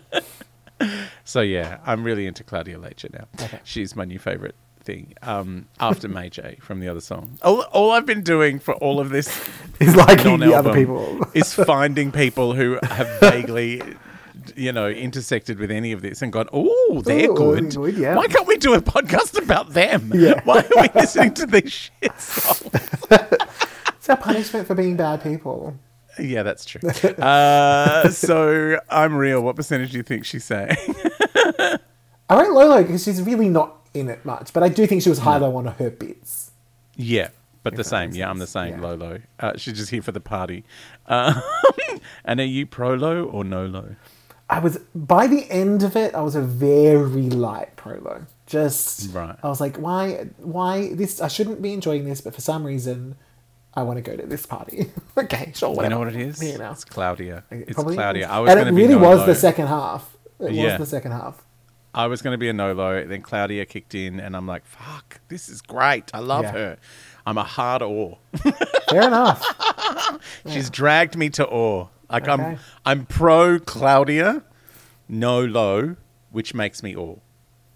So 1.30 1.42
yeah, 1.42 1.78
I'm 1.86 2.02
really 2.02 2.26
into 2.26 2.42
Claudia 2.42 2.76
Leitcher 2.76 3.10
now. 3.12 3.28
Okay. 3.40 3.60
She's 3.62 3.94
my 3.94 4.04
new 4.04 4.18
favorite 4.18 4.56
thing. 4.82 5.14
Um, 5.22 5.66
after 5.78 6.08
May 6.08 6.30
J 6.30 6.58
from 6.60 6.80
the 6.80 6.88
other 6.88 7.00
song. 7.00 7.38
All, 7.42 7.62
all 7.72 7.90
I've 7.92 8.06
been 8.06 8.22
doing 8.22 8.58
for 8.58 8.74
all 8.74 9.00
of 9.00 9.10
this 9.10 9.28
is 9.80 9.94
like 9.96 10.22
the 10.22 10.54
other 10.54 10.74
people. 10.74 11.20
is 11.34 11.54
finding 11.54 12.12
people 12.12 12.54
who 12.54 12.78
have 12.82 13.08
vaguely, 13.20 13.82
you 14.56 14.72
know, 14.72 14.88
intersected 14.88 15.58
with 15.58 15.70
any 15.70 15.92
of 15.92 16.02
this 16.02 16.22
and 16.22 16.32
gone, 16.32 16.48
oh, 16.52 17.02
they're 17.04 17.30
Ooh, 17.30 17.34
good. 17.34 17.74
good, 17.74 17.96
yeah. 17.96 18.16
Why 18.16 18.26
can't 18.26 18.46
we 18.46 18.56
do 18.56 18.74
a 18.74 18.80
podcast 18.80 19.40
about 19.40 19.70
them? 19.70 20.12
Yeah. 20.14 20.40
Why 20.44 20.58
are 20.58 20.82
we 20.82 20.88
listening 20.94 21.34
to 21.34 21.46
these 21.46 21.72
shit 21.72 22.20
songs? 22.20 22.70
It's 23.10 24.08
our 24.08 24.16
punishment 24.16 24.66
for 24.66 24.74
being 24.74 24.96
bad 24.96 25.22
people. 25.22 25.76
Yeah, 26.18 26.42
that's 26.42 26.64
true. 26.64 26.88
Uh, 26.90 28.08
so 28.10 28.78
I'm 28.90 29.14
real. 29.14 29.42
What 29.42 29.56
percentage 29.56 29.92
do 29.92 29.96
you 29.98 30.02
think 30.02 30.24
she's 30.24 30.44
saying? 30.44 30.76
I 32.28 32.40
rate 32.40 32.50
Lolo 32.50 32.82
because 32.82 33.04
she's 33.04 33.22
really 33.22 33.48
not 33.48 33.79
in 33.94 34.08
it 34.08 34.24
much, 34.24 34.52
but 34.52 34.62
I 34.62 34.68
do 34.68 34.86
think 34.86 35.02
she 35.02 35.08
was 35.08 35.18
high 35.20 35.36
low 35.38 35.56
on 35.56 35.66
her 35.66 35.90
bits. 35.90 36.50
Yeah, 36.96 37.28
but 37.62 37.76
the 37.76 37.84
same. 37.84 38.12
Yeah, 38.12 38.30
I'm 38.30 38.38
the 38.38 38.46
same. 38.46 38.80
Yeah. 38.80 38.90
low. 38.92 39.18
Uh, 39.38 39.52
she's 39.56 39.76
just 39.78 39.90
here 39.90 40.02
for 40.02 40.12
the 40.12 40.20
party. 40.20 40.64
Uh, 41.06 41.40
and 42.24 42.40
are 42.40 42.44
you 42.44 42.66
pro 42.66 42.94
low 42.94 43.24
or 43.24 43.44
no 43.44 43.66
low? 43.66 43.96
I 44.48 44.58
was 44.58 44.78
by 44.94 45.26
the 45.28 45.48
end 45.50 45.82
of 45.82 45.96
it, 45.96 46.14
I 46.14 46.22
was 46.22 46.34
a 46.34 46.42
very 46.42 47.30
light 47.30 47.76
pro 47.76 47.98
low. 47.98 48.22
Just 48.46 49.14
Right. 49.14 49.36
I 49.42 49.48
was 49.48 49.60
like, 49.60 49.76
why, 49.76 50.26
why 50.38 50.92
this? 50.94 51.20
I 51.20 51.28
shouldn't 51.28 51.62
be 51.62 51.72
enjoying 51.72 52.04
this, 52.04 52.20
but 52.20 52.34
for 52.34 52.40
some 52.40 52.64
reason, 52.64 53.14
I 53.74 53.84
want 53.84 53.98
to 53.98 54.02
go 54.02 54.16
to 54.16 54.26
this 54.26 54.46
party. 54.46 54.90
okay, 55.16 55.52
sure, 55.54 55.80
You 55.82 55.88
know 55.88 56.00
what 56.00 56.08
it 56.08 56.16
is? 56.16 56.42
You 56.42 56.58
know. 56.58 56.72
It's 56.72 56.84
Claudia. 56.84 57.44
It's 57.52 57.74
probably 57.74 57.94
Claudia. 57.94 58.28
I 58.28 58.40
was 58.40 58.50
and 58.50 58.68
it 58.68 58.72
really 58.72 58.94
no 58.94 58.98
was 59.08 59.20
low. 59.20 59.26
the 59.26 59.34
second 59.36 59.68
half. 59.68 60.16
It 60.40 60.52
Yeah. 60.52 60.78
was 60.78 60.90
the 60.90 60.96
second 60.96 61.12
half. 61.12 61.44
I 61.94 62.06
was 62.06 62.22
going 62.22 62.34
to 62.34 62.38
be 62.38 62.48
a 62.48 62.52
no 62.52 62.72
low. 62.72 63.04
Then 63.04 63.20
Claudia 63.22 63.66
kicked 63.66 63.94
in, 63.94 64.20
and 64.20 64.36
I'm 64.36 64.46
like, 64.46 64.64
fuck, 64.64 65.20
this 65.28 65.48
is 65.48 65.60
great. 65.60 66.10
I 66.14 66.20
love 66.20 66.44
Yeah. 66.44 66.52
her. 66.52 66.78
I'm 67.26 67.36
a 67.38 67.42
hard 67.44 67.82
awe. 67.82 68.14
Fair 68.90 69.02
enough. 69.02 69.44
She's 70.48 70.70
dragged 70.70 71.16
me 71.16 71.30
to 71.30 71.46
awe. 71.46 71.88
Like 72.08 72.26
I'm, 72.28 72.58
I'm 72.84 73.06
pro 73.06 73.58
Claudia, 73.60 74.42
no 75.08 75.44
low, 75.44 75.96
which 76.30 76.54
makes 76.54 76.82
me 76.82 76.96
awe. 76.96 77.16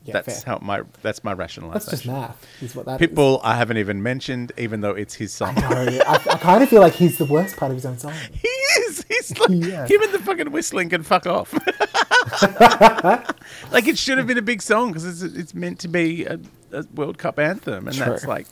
Yeah, 0.03 0.13
that's 0.21 0.43
fair. 0.45 0.55
how 0.55 0.59
my 0.61 0.83
that's 1.01 1.25
my 1.25 1.33
rationalization. 1.33 1.73
That's 1.73 1.91
just 1.91 2.07
math. 2.07 2.47
Is 2.61 2.77
what 2.77 2.85
that 2.85 3.01
is. 3.01 3.09
Pitbull, 3.09 3.41
I 3.43 3.57
haven't 3.57 3.79
even 3.79 4.03
mentioned, 4.03 4.53
even 4.59 4.83
though 4.83 4.91
it's 4.91 5.15
his 5.15 5.33
song. 5.33 5.55
No, 5.55 5.63
I, 5.71 6.15
I 6.31 6.37
kind 6.37 6.63
of 6.63 6.69
feel 6.69 6.83
like 6.83 6.93
he's 6.93 7.17
the 7.17 7.25
worst 7.25 7.57
part 7.57 7.71
of 7.71 7.77
his 7.77 7.87
own 7.87 7.97
song. 7.99 8.13
He 8.33 8.47
is. 8.49 8.64
He's 9.09 9.39
like 9.39 9.49
Yeah. 9.51 9.87
him 9.87 10.03
and 10.03 10.13
the 10.13 10.19
fucking 10.19 10.51
whistling 10.53 10.91
can 10.91 11.03
fuck 11.03 11.27
off. 11.27 11.53
like 13.73 13.87
it 13.87 13.99
should 13.99 14.19
have 14.19 14.27
been 14.27 14.39
a 14.39 14.43
big 14.43 14.63
song 14.63 14.93
because 14.93 15.05
it's 15.23 15.35
it's 15.35 15.55
meant 15.55 15.79
to 15.81 15.89
be 15.89 16.25
a, 16.25 16.39
a 16.73 16.85
World 16.95 17.19
Cup 17.19 17.39
anthem, 17.39 17.89
and 17.89 17.97
that's 17.97 18.27
like, 18.27 18.47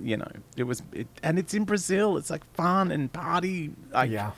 you 0.00 0.16
know, 0.16 0.30
it 0.56 0.64
was, 0.64 0.82
it, 0.92 1.08
and 1.22 1.38
it's 1.38 1.54
in 1.54 1.64
Brazil. 1.64 2.16
It's 2.16 2.30
like 2.30 2.44
fun 2.54 2.90
and 2.90 3.12
party. 3.12 3.70
Like, 3.92 4.10
Yeah. 4.10 4.32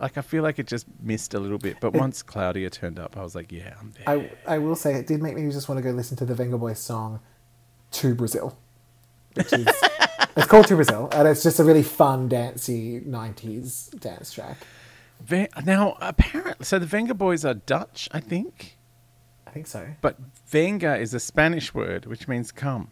Like 0.00 0.18
I 0.18 0.22
feel 0.22 0.42
like 0.42 0.58
it 0.58 0.66
just 0.66 0.86
missed 1.00 1.32
a 1.32 1.38
little 1.38 1.58
bit, 1.58 1.76
but 1.80 1.92
once 1.92 2.24
Claudia 2.24 2.70
turned 2.70 2.98
up, 2.98 3.16
I 3.16 3.22
was 3.22 3.36
like, 3.36 3.52
yeah, 3.52 3.74
I'm 3.80 3.92
there. 4.04 4.30
I 4.48 4.54
I 4.54 4.58
will 4.58 4.74
say 4.74 4.94
it 4.94 5.06
did 5.06 5.22
make 5.22 5.36
me 5.36 5.48
just 5.50 5.68
want 5.68 5.78
to 5.78 5.82
go 5.82 5.90
listen 5.90 6.16
to 6.16 6.24
the 6.24 6.34
Venga 6.34 6.58
Boys 6.58 6.80
song 6.80 7.20
"To 7.92 8.12
Brazil," 8.12 8.58
which 9.34 9.52
is 9.52 9.64
it's 10.36 10.46
called 10.48 10.66
"To 10.68 10.74
Brazil," 10.74 11.08
and 11.12 11.28
it's 11.28 11.44
just 11.44 11.60
a 11.60 11.64
really 11.64 11.84
fun, 11.84 12.28
dancey 12.28 13.00
'90s 13.00 13.96
dance 14.00 14.32
track. 14.32 14.56
Now 15.64 15.96
apparently, 16.00 16.64
so 16.64 16.78
the 16.78 16.86
Venga 16.86 17.14
Boys 17.14 17.44
are 17.44 17.54
Dutch, 17.54 18.08
I 18.12 18.20
think, 18.20 18.76
I 19.46 19.50
think 19.50 19.66
so. 19.66 19.86
but 20.00 20.16
Venga 20.48 20.96
is 20.98 21.14
a 21.14 21.20
Spanish 21.20 21.72
word 21.74 22.06
which 22.06 22.26
means 22.28 22.52
come. 22.52 22.90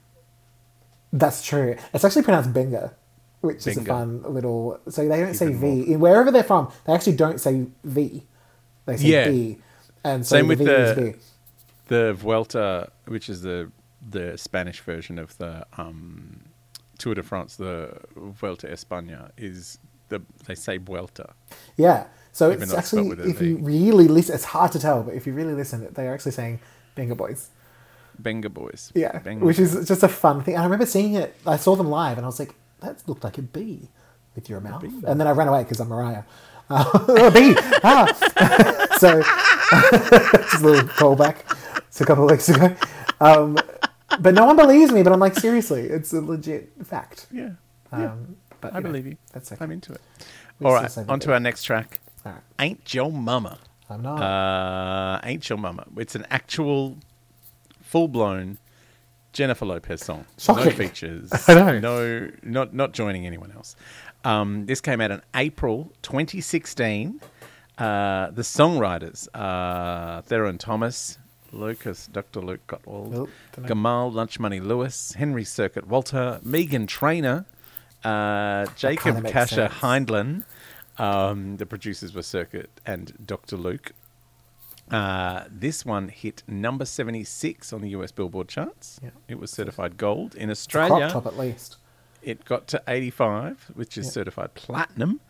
That's 1.13 1.45
true. 1.45 1.77
It's 1.93 2.05
actually 2.05 2.23
pronounced 2.23 2.53
"benga," 2.53 2.95
which 3.41 3.67
is 3.67 3.77
a 3.79 3.83
fun 3.85 4.23
little. 4.23 4.79
So 4.89 5.09
they 5.09 5.19
don't 5.21 5.35
say 5.35 5.53
V 5.53 5.93
in 5.93 5.99
wherever 6.01 6.31
they're 6.31 6.45
from. 6.45 6.71
They 6.87 6.93
actually 6.93 7.17
don't 7.17 7.41
say 7.41 7.67
V. 7.85 8.23
They 8.87 8.97
say 8.97 9.07
Yeah. 9.07 9.29
B, 9.29 9.59
and 10.05 10.25
so 10.27 10.37
Same 10.37 10.47
the 10.47 10.49
with 10.51 10.59
V 10.61 10.65
the- 10.67 11.15
the 11.89 12.13
Vuelta, 12.15 12.93
which 13.07 13.29
is 13.29 13.43
the 13.43 13.73
the 14.09 14.39
Spanish 14.39 14.81
version 14.81 15.19
of 15.19 15.37
the 15.39 15.67
um, 15.77 16.45
Tour 16.99 17.15
de 17.17 17.23
France, 17.25 17.57
the 17.57 17.99
Vuelta 18.17 18.69
España, 18.69 19.31
is 19.37 19.79
the 20.11 20.23
they 20.47 20.55
say 20.55 20.77
Vuelta. 20.79 21.35
Yeah. 21.77 22.07
So 22.33 22.51
Even 22.51 22.63
it's 22.63 22.73
it's 22.73 22.79
actually, 22.95 23.31
if 23.31 23.41
you 23.41 23.59
really 23.59 24.07
listen, 24.07 24.35
it's 24.35 24.45
hard 24.45 24.73
to 24.73 24.79
tell, 24.79 25.03
but 25.03 25.15
if 25.15 25.27
you 25.27 25.33
really 25.33 25.55
listen, 25.55 25.89
they 25.93 26.07
are 26.07 26.15
actually 26.15 26.33
saying 26.33 26.61
"benga 26.95 27.15
boys." 27.15 27.51
Benga 28.23 28.49
Boys. 28.49 28.93
Yeah, 28.95 29.19
Benga 29.19 29.45
which 29.45 29.59
is 29.59 29.87
just 29.87 30.03
a 30.03 30.09
fun 30.09 30.43
thing. 30.43 30.55
And 30.55 30.63
I 30.63 30.65
remember 30.65 30.87
seeing 30.87 31.15
it. 31.15 31.35
I 31.47 31.57
saw 31.57 31.77
them 31.77 31.89
live, 31.89 32.19
and 32.19 32.25
I 32.25 32.29
was 32.29 32.39
like, 32.39 32.55
"That 32.81 33.03
looked 33.07 33.25
like 33.25 33.39
a 33.39 33.43
bee 33.43 33.89
with 34.35 34.49
your 34.49 34.61
mouth." 34.61 34.85
And 34.85 35.21
then 35.21 35.27
I 35.27 35.31
ran 35.31 35.49
away 35.49 35.63
because 35.63 35.81
I'm 35.81 35.89
Mariah. 35.89 36.25
Uh, 36.69 36.85
a 37.09 37.31
bee. 37.31 37.55
Ah. 37.83 38.07
so 38.99 39.23
just 40.51 40.63
a 40.63 40.67
little 40.67 40.89
callback 40.91 41.47
to 41.95 42.05
a 42.05 42.07
couple 42.07 42.25
of 42.25 42.31
weeks 42.31 42.49
ago. 42.49 42.75
Um, 43.21 43.59
but 44.21 44.35
no 44.35 44.45
one 44.47 44.57
believes 44.57 44.93
me. 44.93 45.03
But 45.03 45.13
I'm 45.13 45.21
like, 45.21 45.37
seriously, 45.37 45.83
it's 45.83 46.13
a 46.13 46.21
legit 46.21 46.73
fact. 46.85 47.27
yeah. 47.33 47.51
yeah. 47.93 48.13
Um, 48.13 48.37
but 48.61 48.75
I 48.75 48.81
know, 48.81 48.89
believe 48.89 49.07
you. 49.07 49.17
That's 49.33 49.51
okay. 49.53 49.65
I'm 49.65 49.71
into 49.71 49.93
it. 49.93 50.01
We 50.59 50.67
All 50.67 50.75
right, 50.75 50.99
on 51.09 51.19
to 51.21 51.33
our 51.33 51.41
next 51.41 51.63
track. 51.63 51.99
All 52.25 52.33
right. 52.33 52.43
Ain't 52.59 52.95
Your 52.95 53.11
Mama. 53.13 53.59
I'm 53.89 54.03
not. 54.03 54.23
Uh, 54.23 55.21
Ain't 55.25 55.49
Your 55.49 55.59
Mama. 55.59 55.85
It's 55.97 56.15
an 56.15 56.27
actual, 56.31 56.97
full 57.83 58.09
blown 58.09 58.59
Jennifer 59.33 59.65
Lopez 59.67 60.03
song. 60.05 60.27
No 60.49 60.71
features. 60.71 61.31
I 61.49 61.55
know. 61.55 61.79
No, 61.81 62.31
not 62.43 62.75
not 62.75 62.93
joining 62.93 63.27
anyone 63.27 63.53
else. 63.53 63.75
Um, 64.25 64.67
this 64.67 64.81
came 64.81 65.01
out 65.01 65.11
in 65.11 65.23
April 65.35 65.91
2016. 66.03 67.21
Uh, 67.79 68.31
the 68.33 68.43
songwriters 68.43 69.27
are 69.35 70.21
Theron 70.23 70.59
Thomas, 70.59 71.19
Lucas, 71.51 72.07
Dr. 72.09 72.41
Luke 72.43 72.61
Gottwald, 72.67 73.11
Nope. 73.11 73.31
Gamal 73.63 74.13
Lunch 74.13 74.39
Money 74.39 74.61
Lewis, 74.61 75.15
Henry 75.17 75.45
Circuit 75.45 75.87
Walter, 75.87 76.39
Meghan 76.45 76.87
Trainor, 76.87 77.47
uh, 78.05 78.67
Jacob 78.77 79.15
kinda 79.15 79.21
makes 79.23 79.35
Kasher 79.35 79.71
sense. 79.71 79.75
Heindlen. 79.75 80.45
Um, 81.01 81.57
the 81.57 81.67
producers 81.67 82.15
were 82.15 82.23
Circuit 82.23 82.71
and 82.85 83.13
Dr. 83.27 83.57
Luke. 83.57 83.93
Uh, 84.91 85.45
this 85.49 85.85
one 85.87 86.09
hit 86.09 86.43
number 86.49 86.85
76 86.85 87.73
on 87.73 87.81
the 87.81 87.91
US 87.91 88.11
Billboard 88.13 88.49
charts. 88.49 88.99
Yeah. 89.03 89.11
It 89.29 89.39
was 89.39 89.51
certified 89.51 89.97
gold. 89.97 90.35
In 90.35 90.51
It's 90.51 90.67
a 90.67 90.69
crop 90.71 90.91
Australia, 90.91 91.11
top 91.13 91.27
at 91.27 91.39
least. 91.39 91.77
it 92.23 92.45
got 92.45 92.67
to 92.69 92.83
85, 92.89 93.71
which 93.75 93.97
is 93.97 94.07
Yeah. 94.07 94.13
certified 94.13 94.55
platinum. 94.55 95.21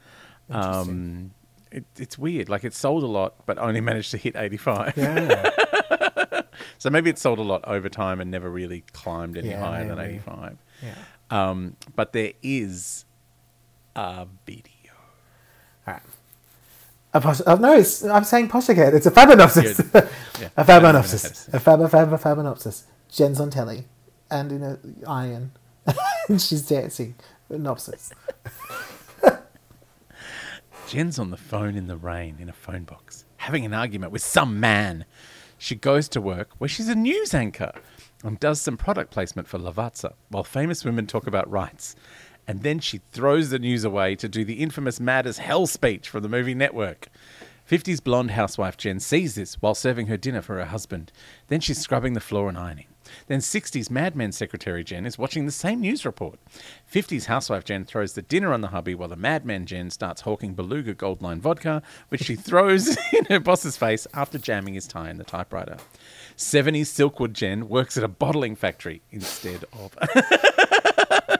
Um, 0.48 1.32
it, 1.70 1.84
it's 1.98 2.18
weird. 2.18 2.48
Like 2.48 2.64
it 2.64 2.74
sold 2.74 3.02
a 3.02 3.06
lot, 3.06 3.34
but 3.46 3.58
only 3.58 3.80
managed 3.90 4.10
to 4.12 4.16
hit 4.16 4.34
85. 4.36 4.94
Yeah. 4.96 5.50
So 6.78 6.88
maybe 6.90 7.08
it 7.10 7.18
sold 7.18 7.38
a 7.38 7.42
lot 7.42 7.62
over 7.66 7.88
time 7.90 8.20
and 8.20 8.30
never 8.30 8.48
really 8.50 8.84
climbed 8.92 9.36
any 9.36 9.50
Yeah, 9.50 9.60
higher 9.60 9.86
than 9.88 9.98
85. 9.98 10.56
yeah. 10.82 10.94
Um, 11.30 11.76
but 11.94 12.12
there 12.14 12.32
is 12.42 13.04
a 13.94 14.26
video. 14.46 14.72
All 15.86 15.94
right. 15.94 16.02
A 17.12 17.36
oh, 17.46 17.56
no, 17.56 17.74
it's, 17.74 18.04
I'm 18.04 18.24
saying 18.24 18.48
posh 18.48 18.68
again. 18.68 18.94
It's 18.94 19.06
a. 19.06 19.10
Good. 19.10 20.08
Yeah. 20.40 20.48
a 20.56 20.60
I 20.60 20.64
don't 20.64 20.76
even 20.76 20.92
know 20.92 20.92
how 20.92 21.02
to 21.02 21.08
fabanopsis. 21.08 21.34
say 21.34 21.50
A 21.52 21.60
fab, 21.60 21.80
a 21.82 21.88
fab, 22.18 22.38
a. 22.38 22.72
Jen's 23.10 23.40
on 23.40 23.50
telly 23.50 23.84
and 24.30 24.52
in 24.52 24.62
a 24.62 24.78
iron. 25.06 25.52
and 26.28 26.40
she's 26.40 26.62
dancing. 26.62 27.14
Nopsis. 27.50 28.12
Jen's 30.88 31.18
on 31.18 31.30
the 31.30 31.36
phone 31.36 31.76
in 31.76 31.88
the 31.88 31.96
rain 31.96 32.36
in 32.38 32.48
a 32.48 32.52
phone 32.52 32.84
box, 32.84 33.24
having 33.38 33.64
an 33.64 33.74
argument 33.74 34.12
with 34.12 34.22
some 34.22 34.60
man. 34.60 35.04
She 35.58 35.74
goes 35.74 36.08
to 36.10 36.20
work 36.20 36.50
where 36.58 36.68
she's 36.68 36.88
a 36.88 36.94
news 36.94 37.34
anchor 37.34 37.72
and 38.24 38.38
does 38.40 38.60
some 38.60 38.76
product 38.76 39.10
placement 39.10 39.48
for 39.48 39.58
Lavazza 39.58 40.14
while 40.28 40.44
famous 40.44 40.84
women 40.84 41.06
talk 41.06 41.26
about 41.26 41.50
rights. 41.50 41.96
And 42.50 42.64
then 42.64 42.80
she 42.80 43.00
throws 43.12 43.50
the 43.50 43.60
news 43.60 43.84
away 43.84 44.16
to 44.16 44.28
do 44.28 44.44
the 44.44 44.54
infamous 44.54 44.98
Mad 44.98 45.24
as 45.24 45.38
Hell 45.38 45.68
speech 45.68 46.08
from 46.08 46.24
the 46.24 46.28
movie 46.28 46.52
Network. 46.52 47.06
50s 47.70 48.02
blonde 48.02 48.32
housewife 48.32 48.76
Jen 48.76 48.98
sees 48.98 49.36
this 49.36 49.54
while 49.62 49.76
serving 49.76 50.08
her 50.08 50.16
dinner 50.16 50.42
for 50.42 50.56
her 50.56 50.64
husband. 50.64 51.12
Then 51.46 51.60
she's 51.60 51.78
scrubbing 51.78 52.14
the 52.14 52.20
floor 52.20 52.48
and 52.48 52.58
ironing. 52.58 52.86
Then 53.28 53.38
60s 53.38 53.88
madman 53.88 54.32
secretary 54.32 54.82
Jen 54.82 55.06
is 55.06 55.16
watching 55.16 55.46
the 55.46 55.52
same 55.52 55.80
news 55.80 56.04
report. 56.04 56.40
50s 56.92 57.26
housewife 57.26 57.64
Jen 57.64 57.84
throws 57.84 58.14
the 58.14 58.22
dinner 58.22 58.52
on 58.52 58.62
the 58.62 58.68
hubby 58.68 58.96
while 58.96 59.08
the 59.08 59.14
madman 59.14 59.64
Jen 59.64 59.88
starts 59.88 60.22
hawking 60.22 60.54
Beluga 60.54 60.92
Gold 60.92 61.22
Line 61.22 61.40
vodka, 61.40 61.84
which 62.08 62.24
she 62.24 62.34
throws 62.34 62.96
in 63.12 63.26
her 63.26 63.38
boss's 63.38 63.76
face 63.76 64.08
after 64.12 64.38
jamming 64.38 64.74
his 64.74 64.88
tie 64.88 65.08
in 65.08 65.18
the 65.18 65.24
typewriter. 65.24 65.76
70s 66.36 66.86
Silkwood 66.86 67.32
Jen 67.32 67.68
works 67.68 67.96
at 67.96 68.02
a 68.02 68.08
bottling 68.08 68.56
factory 68.56 69.02
instead 69.12 69.64
of 69.72 69.96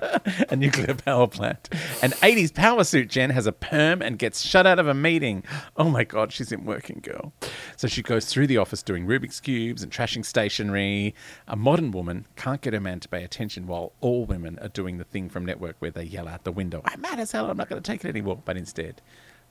a 0.48 0.56
nuclear 0.56 0.94
power 0.94 1.26
plant. 1.26 1.68
And 2.02 2.12
80s 2.14 2.54
power 2.54 2.84
suit 2.84 3.08
Jen 3.08 3.30
has 3.30 3.46
a 3.46 3.52
perm 3.52 4.02
and 4.02 4.18
gets 4.18 4.42
shut 4.42 4.66
out 4.66 4.78
of 4.78 4.88
a 4.88 4.94
meeting. 4.94 5.42
Oh 5.76 5.88
my 5.88 6.04
God, 6.04 6.32
she's 6.32 6.52
in 6.52 6.64
Working 6.64 7.00
Girl. 7.02 7.32
So 7.76 7.88
she 7.88 8.02
goes 8.02 8.26
through 8.26 8.46
the 8.46 8.58
office 8.58 8.82
doing 8.82 9.06
Rubik's 9.06 9.40
Cubes 9.40 9.82
and 9.82 9.92
trashing 9.92 10.24
stationery. 10.24 11.14
A 11.48 11.56
modern 11.56 11.90
woman 11.90 12.26
can't 12.36 12.60
get 12.60 12.72
her 12.72 12.80
man 12.80 13.00
to 13.00 13.08
pay 13.08 13.24
attention 13.24 13.66
while 13.66 13.92
all 14.00 14.24
women 14.24 14.58
are 14.60 14.68
doing 14.68 14.98
the 14.98 15.04
thing 15.04 15.28
from 15.28 15.44
Network 15.44 15.76
where 15.78 15.90
they 15.90 16.04
yell 16.04 16.28
out 16.28 16.44
the 16.44 16.52
window, 16.52 16.82
I'm 16.84 17.00
mad 17.00 17.20
as 17.20 17.32
hell, 17.32 17.50
I'm 17.50 17.56
not 17.56 17.68
going 17.68 17.82
to 17.82 17.90
take 17.90 18.04
it 18.04 18.08
anymore. 18.08 18.40
But 18.44 18.56
instead, 18.56 19.00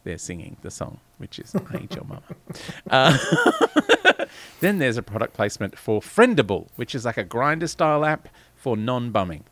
they're 0.03 0.17
singing 0.17 0.57
the 0.62 0.71
song, 0.71 0.99
which 1.17 1.39
is 1.39 1.53
I 1.55 1.59
Hate 1.77 1.95
Your 1.95 2.05
Mama. 2.05 2.21
Uh, 2.89 4.25
then 4.62 4.79
there's 4.79 4.97
a 4.97 5.03
product 5.03 5.33
placement 5.33 5.77
for 5.77 6.01
Friendable, 6.01 6.67
which 6.75 6.95
is 6.95 7.05
like 7.05 7.17
a 7.17 7.23
grinder 7.23 7.67
style 7.67 8.05
app 8.05 8.29
for 8.60 8.76
non 8.78 9.12
bumming. 9.12 9.43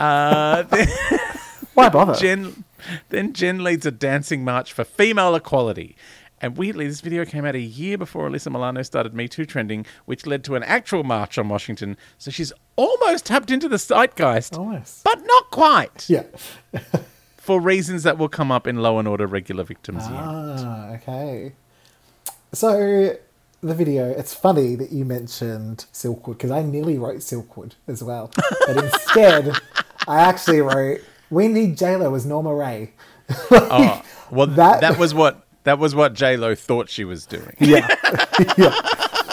Uh, 0.00 0.62
then, 0.70 0.88
Why 1.74 1.88
bother? 1.88 2.14
Jen, 2.14 2.64
then 3.10 3.32
Jen 3.32 3.62
leads 3.62 3.86
a 3.86 3.90
dancing 3.90 4.44
march 4.44 4.72
for 4.72 4.82
female 4.84 5.34
equality. 5.34 5.96
And 6.40 6.58
weirdly, 6.58 6.86
this 6.86 7.00
video 7.00 7.24
came 7.24 7.46
out 7.46 7.54
a 7.54 7.60
year 7.60 7.96
before 7.96 8.28
Alyssa 8.28 8.52
Milano 8.52 8.82
started 8.82 9.14
Me 9.14 9.26
Too 9.26 9.46
trending, 9.46 9.86
which 10.04 10.26
led 10.26 10.44
to 10.44 10.54
an 10.54 10.62
actual 10.64 11.02
march 11.02 11.38
on 11.38 11.48
Washington. 11.48 11.96
So 12.18 12.30
she's 12.30 12.52
almost 12.76 13.24
tapped 13.26 13.50
into 13.50 13.68
the 13.70 13.76
zeitgeist, 13.78 14.56
Almost. 14.56 15.02
but 15.04 15.22
not 15.24 15.50
quite, 15.50 16.08
Yeah. 16.10 16.24
for 17.38 17.58
reasons 17.58 18.02
that 18.02 18.18
will 18.18 18.28
come 18.28 18.52
up 18.52 18.66
in 18.66 18.76
Low 18.76 18.98
and 18.98 19.08
Order 19.08 19.26
Regular 19.26 19.64
Victims. 19.64 20.04
Unit. 20.06 20.20
Ah, 20.22 20.88
okay. 20.96 21.52
So 22.52 23.16
the 23.66 23.74
video, 23.74 24.08
it's 24.10 24.34
funny 24.34 24.74
that 24.76 24.92
you 24.92 25.04
mentioned 25.04 25.86
Silkwood 25.92 26.34
because 26.38 26.50
I 26.50 26.62
nearly 26.62 26.98
wrote 26.98 27.18
Silkwood 27.18 27.72
as 27.88 28.02
well, 28.02 28.30
but 28.66 28.76
instead 28.84 29.50
I 30.08 30.20
actually 30.20 30.60
wrote 30.60 31.00
we 31.30 31.48
need 31.48 31.76
JLo 31.76 32.14
as 32.16 32.24
Norma 32.26 32.54
Rae. 32.54 32.92
Oh, 33.50 34.02
well, 34.30 34.46
That- 34.46 34.80
that, 34.82 34.98
was 34.98 35.12
what 35.14 35.44
that 35.64 35.78
was 35.80 35.94
what 35.94 36.14
J 36.14 36.36
Lo 36.36 36.54
thought 36.54 36.88
she 36.88 37.04
was 37.04 37.26
doing. 37.26 37.54
Yeah, 37.58 37.86
yeah. 38.56 38.72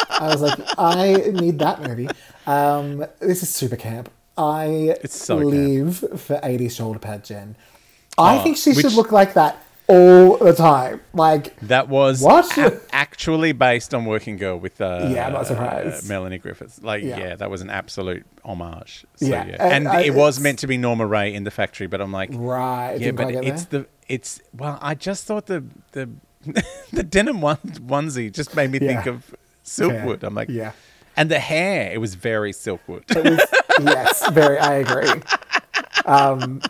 I 0.09 0.27
was 0.31 0.41
like, 0.41 0.57
I 0.77 1.13
need 1.31 1.59
that 1.59 1.81
movie. 1.81 2.07
Um, 2.47 3.05
this 3.19 3.43
is 3.43 3.49
super 3.53 3.75
camp. 3.75 4.09
I 4.37 4.95
so 5.05 5.37
camp. 5.39 5.51
live 5.51 5.97
for 6.19 6.39
80s 6.39 6.71
shoulder 6.75 6.97
pad 6.99 7.23
Jen. 7.23 7.55
I 8.17 8.39
Oh, 8.39 8.43
think 8.43 8.57
she 8.57 8.73
should 8.73 8.93
look 8.93 9.11
like 9.11 9.33
that 9.35 9.63
all 9.87 10.37
the 10.37 10.53
time. 10.53 11.01
Like, 11.13 11.59
That 11.61 11.89
was 11.89 12.21
What? 12.21 12.57
a- 12.57 12.79
actually 12.91 13.51
based 13.51 13.93
on 13.93 14.05
Working 14.05 14.37
Girl 14.37 14.57
with 14.57 14.79
uh, 14.81 15.07
Yeah, 15.11 15.27
I'm 15.27 15.33
not 15.33 15.47
surprised. 15.47 16.05
uh, 16.05 16.07
Melanie 16.07 16.37
Griffiths. 16.37 16.81
Like, 16.81 17.03
Yeah. 17.03 17.17
yeah. 17.19 17.35
that 17.35 17.49
was 17.49 17.61
an 17.61 17.69
absolute 17.69 18.25
homage. 18.45 19.05
So, 19.15 19.25
Yeah, 19.27 19.45
yeah, 19.45 19.55
and 19.59 19.73
and, 19.73 19.87
I- 19.89 20.01
it 20.03 20.13
was 20.15 20.39
meant 20.39 20.59
to 20.59 20.67
be 20.67 20.77
Norma 20.77 21.05
Rae 21.05 21.33
in 21.33 21.43
the 21.43 21.51
factory, 21.51 21.87
but 21.87 21.99
I'm 22.01 22.11
like, 22.11 22.29
right? 22.33 22.97
yeah, 22.99 23.11
but 23.11 23.33
it's 23.35 23.65
there. 23.65 23.81
the 23.81 23.87
it's 24.07 24.41
well, 24.55 24.77
I 24.81 24.95
just 24.95 25.25
thought 25.25 25.45
the 25.47 25.63
the 25.93 26.09
the 26.91 27.03
denim 27.03 27.39
one 27.41 27.57
onesie 27.57 28.31
just 28.31 28.55
made 28.55 28.69
me 28.71 28.79
think 28.79 29.05
of 29.05 29.33
Silkwood. 29.65 30.23
I'm 30.23 30.35
like, 30.35 30.49
yeah. 30.49 30.71
and 31.15 31.31
the 31.31 31.39
hair, 31.39 31.91
it 31.93 31.99
was 31.99 32.15
very 32.15 32.51
Silkwood. 32.51 33.03
It 33.15 33.23
was, 33.23 33.39
yes, 33.81 34.29
very. 34.31 34.57
I 34.59 34.73
agree. 34.75 35.21
Um, 36.05 36.61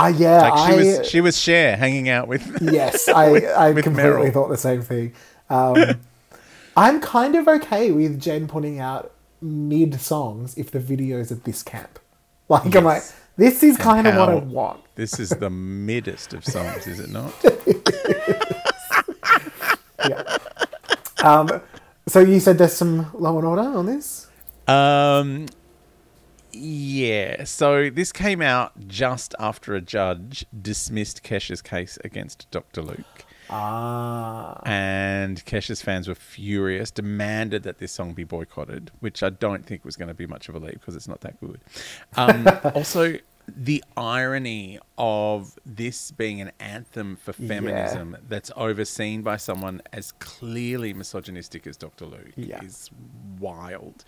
I 0.00 0.08
yeah, 0.10 0.48
like 0.48 0.66
she 0.68 0.72
I 0.72 0.76
was 0.76 1.08
she 1.08 1.20
was 1.20 1.38
Cher 1.38 1.76
hanging 1.76 2.08
out 2.08 2.28
with. 2.28 2.58
yes, 2.62 3.08
I 3.08 3.36
I 3.40 3.70
with 3.72 3.84
completely 3.84 4.10
Meryl. 4.10 4.32
thought 4.32 4.48
the 4.48 4.56
same 4.56 4.82
thing. 4.82 5.12
Um, 5.48 6.00
I'm 6.76 7.00
kind 7.00 7.34
of 7.34 7.48
okay 7.48 7.90
with 7.90 8.20
Jen 8.20 8.46
putting 8.48 8.80
out 8.80 9.12
mid 9.40 10.00
songs 10.00 10.56
if 10.56 10.70
the 10.70 10.78
videos 10.78 11.30
are 11.30 11.36
this 11.36 11.62
camp. 11.62 11.98
Like 12.48 12.74
I'm 12.74 12.84
like, 12.84 13.02
this 13.36 13.62
is 13.62 13.76
kind 13.76 14.06
of 14.06 14.16
what 14.16 14.28
I 14.28 14.34
want. 14.34 14.82
This 14.96 15.20
is 15.20 15.30
the 15.30 15.50
middest 15.50 16.34
of 16.34 16.44
songs, 16.44 16.86
is 16.86 17.00
it 17.00 17.10
not? 17.10 17.32
Yeah. 20.08 20.38
Um, 21.22 21.60
so 22.08 22.20
you 22.20 22.40
said 22.40 22.58
there's 22.58 22.72
some 22.72 23.10
Law 23.12 23.36
and 23.36 23.46
Order 23.46 23.62
on 23.62 23.84
this. 23.86 24.28
Um, 24.66 25.46
yeah. 26.52 27.44
So 27.44 27.90
this 27.90 28.12
came 28.12 28.42
out 28.42 28.72
just 28.88 29.34
after 29.38 29.74
a 29.74 29.80
judge 29.80 30.44
dismissed 30.60 31.22
Kesha's 31.22 31.62
case 31.62 31.98
against 32.04 32.50
Dr. 32.50 32.82
Luke. 32.82 33.24
Ah, 33.52 34.60
And 34.64 35.44
Kesha's 35.44 35.82
fans 35.82 36.06
were 36.06 36.14
furious, 36.14 36.90
demanded 36.92 37.64
that 37.64 37.78
this 37.78 37.90
song 37.90 38.12
be 38.12 38.22
boycotted, 38.22 38.92
which 39.00 39.22
I 39.24 39.30
don't 39.30 39.66
think 39.66 39.84
was 39.84 39.96
going 39.96 40.06
to 40.08 40.14
be 40.14 40.26
much 40.26 40.48
of 40.48 40.54
a 40.54 40.58
leap 40.60 40.74
because 40.74 40.94
it's 40.94 41.08
not 41.08 41.20
that 41.22 41.40
good. 41.40 41.60
Um, 42.16 42.46
also, 42.76 43.16
the 43.48 43.82
irony 43.96 44.78
of 44.96 45.58
this 45.66 46.12
being 46.12 46.40
an 46.40 46.52
anthem 46.60 47.16
for 47.16 47.32
feminism 47.32 48.16
that's 48.28 48.52
overseen 48.56 49.22
by 49.22 49.36
someone 49.36 49.82
as 49.92 50.12
clearly 50.20 50.92
misogynistic 50.94 51.66
as 51.66 51.76
Dr. 51.76 52.06
Luke 52.06 52.32
Yeah. 52.36 52.62
is 52.62 52.88
wild. 53.40 54.04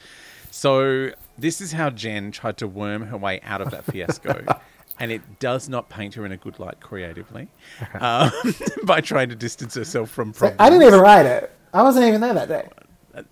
So, 0.53 1.13
this 1.39 1.63
is 1.63 1.73
how 1.73 1.89
Jen 1.89 2.31
tried 2.31 2.59
to 2.59 2.69
worm 2.69 3.07
her 3.07 3.17
way 3.17 3.41
out 3.43 3.61
of 3.63 3.71
that 3.71 3.85
fiasco. 3.87 4.45
And 4.99 5.11
it 5.11 5.41
does 5.41 5.71
not 5.71 5.89
paint 5.89 6.15
her 6.15 6.27
in 6.27 6.33
a 6.33 6.37
good 6.37 6.61
light 6.61 6.79
creatively 6.81 7.49
um, 7.99 8.31
by 8.85 9.01
trying 9.01 9.31
to 9.31 9.35
distance 9.35 9.75
herself 9.75 10.11
from 10.11 10.33
problems. 10.35 10.61
I 10.61 10.69
didn't 10.69 10.87
even 10.87 11.01
write 11.01 11.25
it. 11.25 11.51
I 11.73 11.83
wasn't 11.83 12.05
even 12.07 12.21
there 12.21 12.35
that 12.35 12.49
day. 12.49 12.69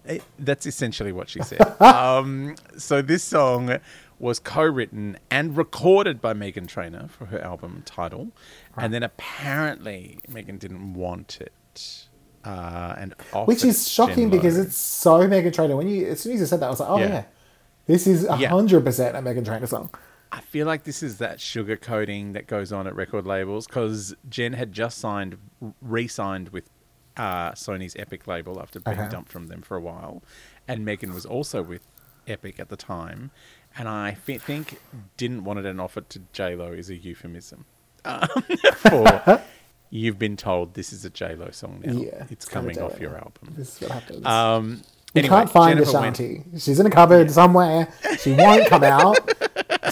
It- 0.06 0.24
that's 0.38 0.64
essentially 0.66 1.12
what 1.12 1.28
she 1.28 1.42
said. 1.42 1.60
um, 1.80 2.56
so 2.78 3.02
this 3.02 3.22
song 3.22 3.78
was 4.18 4.38
co-written 4.38 5.18
and 5.30 5.54
recorded 5.56 6.20
by 6.22 6.32
Meghan 6.32 6.66
Trainor 6.66 7.08
for 7.08 7.26
her 7.26 7.40
album 7.40 7.82
Title, 7.84 8.30
and 8.76 8.92
then 8.92 9.02
apparently 9.02 10.18
Megan 10.28 10.56
didn't 10.56 10.94
want 10.94 11.38
it, 11.42 12.06
uh, 12.44 12.94
and 12.98 13.14
Which 13.46 13.64
is 13.64 13.88
shocking 13.88 14.30
because 14.30 14.56
it's 14.58 14.76
so 14.76 15.20
Meghan 15.28 15.52
Trainor. 15.52 15.76
When 15.76 15.88
you 15.88 16.06
as 16.08 16.20
soon 16.20 16.32
as 16.34 16.40
you 16.40 16.46
said 16.46 16.60
that, 16.60 16.66
I 16.66 16.70
was 16.70 16.80
like, 16.80 16.88
oh 16.90 16.98
yeah, 16.98 17.08
Yeah. 17.08 17.24
this 17.86 18.06
is 18.06 18.26
Yeah. 18.38 18.48
hundred 18.48 18.84
percent 18.84 19.16
a 19.16 19.20
Meghan 19.20 19.44
Trainor 19.44 19.66
song. 19.66 19.90
I 20.32 20.40
feel 20.40 20.66
like 20.66 20.84
this 20.84 21.02
is 21.02 21.18
that 21.18 21.40
sugar 21.40 21.76
coating 21.76 22.34
that 22.34 22.46
goes 22.46 22.72
on 22.72 22.86
at 22.86 22.94
record 22.94 23.26
labels 23.26 23.66
because 23.66 24.14
Jen 24.28 24.52
had 24.52 24.72
just 24.72 24.98
signed, 24.98 25.36
re-signed 25.82 26.50
with 26.50 26.70
uh, 27.16 27.50
Sony's 27.52 27.96
Epic 27.96 28.28
label 28.28 28.60
after 28.60 28.78
being 28.78 28.96
Okay. 29.00 29.08
dumped 29.10 29.32
from 29.32 29.48
them 29.48 29.60
for 29.60 29.76
a 29.76 29.80
while, 29.80 30.22
and 30.68 30.84
Megan 30.84 31.12
was 31.12 31.26
also 31.26 31.62
with 31.62 31.82
Epic 32.28 32.60
at 32.60 32.68
the 32.68 32.76
time, 32.76 33.32
and 33.76 33.88
I 33.88 34.12
think 34.12 34.78
didn't 35.16 35.42
want 35.42 35.58
it 35.58 35.66
an 35.66 35.80
offer 35.80 36.00
to 36.02 36.20
J 36.32 36.54
Lo 36.54 36.70
is 36.72 36.88
a 36.90 36.96
euphemism 36.96 37.64
um, 38.04 38.28
for 38.76 39.42
you've 39.90 40.18
been 40.18 40.36
told 40.36 40.74
this 40.74 40.92
is 40.92 41.04
a 41.04 41.10
J 41.10 41.34
Lo 41.34 41.50
song 41.50 41.82
now. 41.84 41.92
Yeah, 41.92 42.24
it's 42.30 42.46
coming 42.46 42.80
off 42.80 42.98
your 43.00 43.16
album. 43.16 43.54
This 43.56 43.74
is 43.76 43.80
what 43.82 43.90
happens. 43.90 44.24
Um, 44.26 44.82
we 45.14 45.20
anyway, 45.22 45.36
can't 45.38 45.50
find 45.50 45.78
Jennifer 45.78 46.00
went- 46.00 46.20
Ashanti. 46.20 46.58
She's 46.58 46.78
in 46.80 46.86
a 46.86 46.90
cupboard 46.90 47.30
somewhere. 47.30 47.92
She 48.20 48.32
won't 48.32 48.66
come 48.68 48.84
out. 48.84 49.16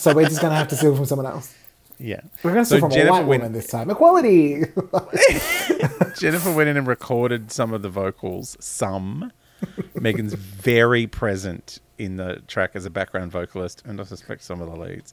so 0.00 0.14
we're 0.14 0.28
just 0.28 0.40
going 0.40 0.50
to 0.52 0.56
have 0.56 0.68
to 0.68 0.76
steal 0.76 0.94
from 0.94 1.06
someone 1.06 1.26
else. 1.26 1.54
Yeah, 1.98 2.20
We're 2.44 2.52
going 2.52 2.62
to 2.64 2.68
So 2.68 2.76
steal 2.76 2.88
from 2.90 2.98
a 2.98 3.10
white 3.10 3.26
went- 3.26 3.40
woman 3.42 3.52
this 3.52 3.66
time. 3.66 3.90
Equality. 3.90 4.62
Jennifer 6.18 6.52
went 6.52 6.68
in 6.68 6.76
and 6.76 6.86
recorded 6.86 7.50
some 7.50 7.72
of 7.72 7.82
the 7.82 7.88
vocals. 7.88 8.56
Some. 8.60 9.32
Megan's 10.00 10.34
very 10.34 11.06
present 11.08 11.80
in 11.98 12.16
the 12.16 12.42
track 12.46 12.70
as 12.74 12.84
a 12.86 12.90
background 12.90 13.32
vocalist, 13.32 13.82
and 13.84 14.00
I 14.00 14.04
suspect 14.04 14.42
some 14.42 14.60
of 14.60 14.70
the 14.70 14.76
leads 14.76 15.12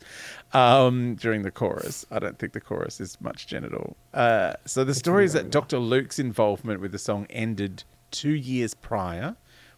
um, 0.53 1.15
during 1.15 1.41
the 1.41 1.51
chorus. 1.51 2.05
I 2.11 2.19
don't 2.19 2.37
think 2.37 2.53
the 2.53 2.61
chorus 2.61 3.01
is 3.01 3.19
much 3.19 3.47
genital. 3.47 3.97
Uh, 4.13 4.53
so 4.65 4.83
the 4.83 4.93
story 4.93 5.25
is 5.25 5.33
that 5.33 5.49
Dr. 5.49 5.79
Luke's 5.79 6.19
involvement 6.19 6.79
with 6.81 6.91
the 6.91 6.99
song 6.99 7.25
ended 7.29 7.83
two 8.11 8.33
years 8.33 8.73
prior, 8.73 9.35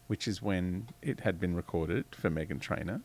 which 0.07 0.27
is 0.27 0.41
when 0.41 0.87
it 1.01 1.21
had 1.21 1.39
been 1.39 1.55
recorded 1.55 2.05
for 2.11 2.29
Meghan 2.29 2.59
Trainor. 2.61 3.01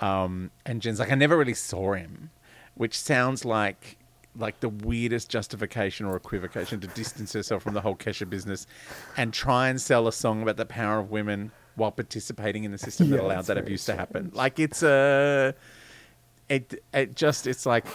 Um, 0.00 0.50
and 0.66 0.82
Jen's 0.82 0.98
like, 1.00 1.10
I 1.12 1.14
never 1.14 1.36
really 1.36 1.54
saw 1.54 1.94
him, 1.94 2.30
which 2.74 2.98
sounds 2.98 3.44
like 3.44 3.96
like 4.36 4.60
the 4.60 4.68
weirdest 4.68 5.28
justification 5.28 6.06
or 6.06 6.14
equivocation 6.14 6.78
to 6.78 6.86
distance 6.88 7.32
herself 7.32 7.62
from 7.62 7.74
the 7.74 7.80
whole 7.80 7.96
Kesha 7.96 8.28
business 8.28 8.68
and 9.16 9.32
try 9.32 9.68
and 9.68 9.80
sell 9.80 10.06
a 10.06 10.12
song 10.12 10.42
about 10.42 10.56
the 10.56 10.66
power 10.66 11.00
of 11.00 11.10
women 11.10 11.50
while 11.78 11.92
participating 11.92 12.64
in 12.64 12.70
the 12.72 12.78
system 12.78 13.10
that 13.10 13.16
Yeah, 13.16 13.22
allowed 13.22 13.46
that 13.46 13.58
abuse 13.58 13.84
to 13.86 13.96
happen. 13.96 14.30
Like 14.34 14.58
it's 14.58 14.82
a, 14.82 15.54
it 16.48 16.82
it 16.92 17.14
just 17.14 17.46
it's 17.46 17.64
like, 17.66 17.86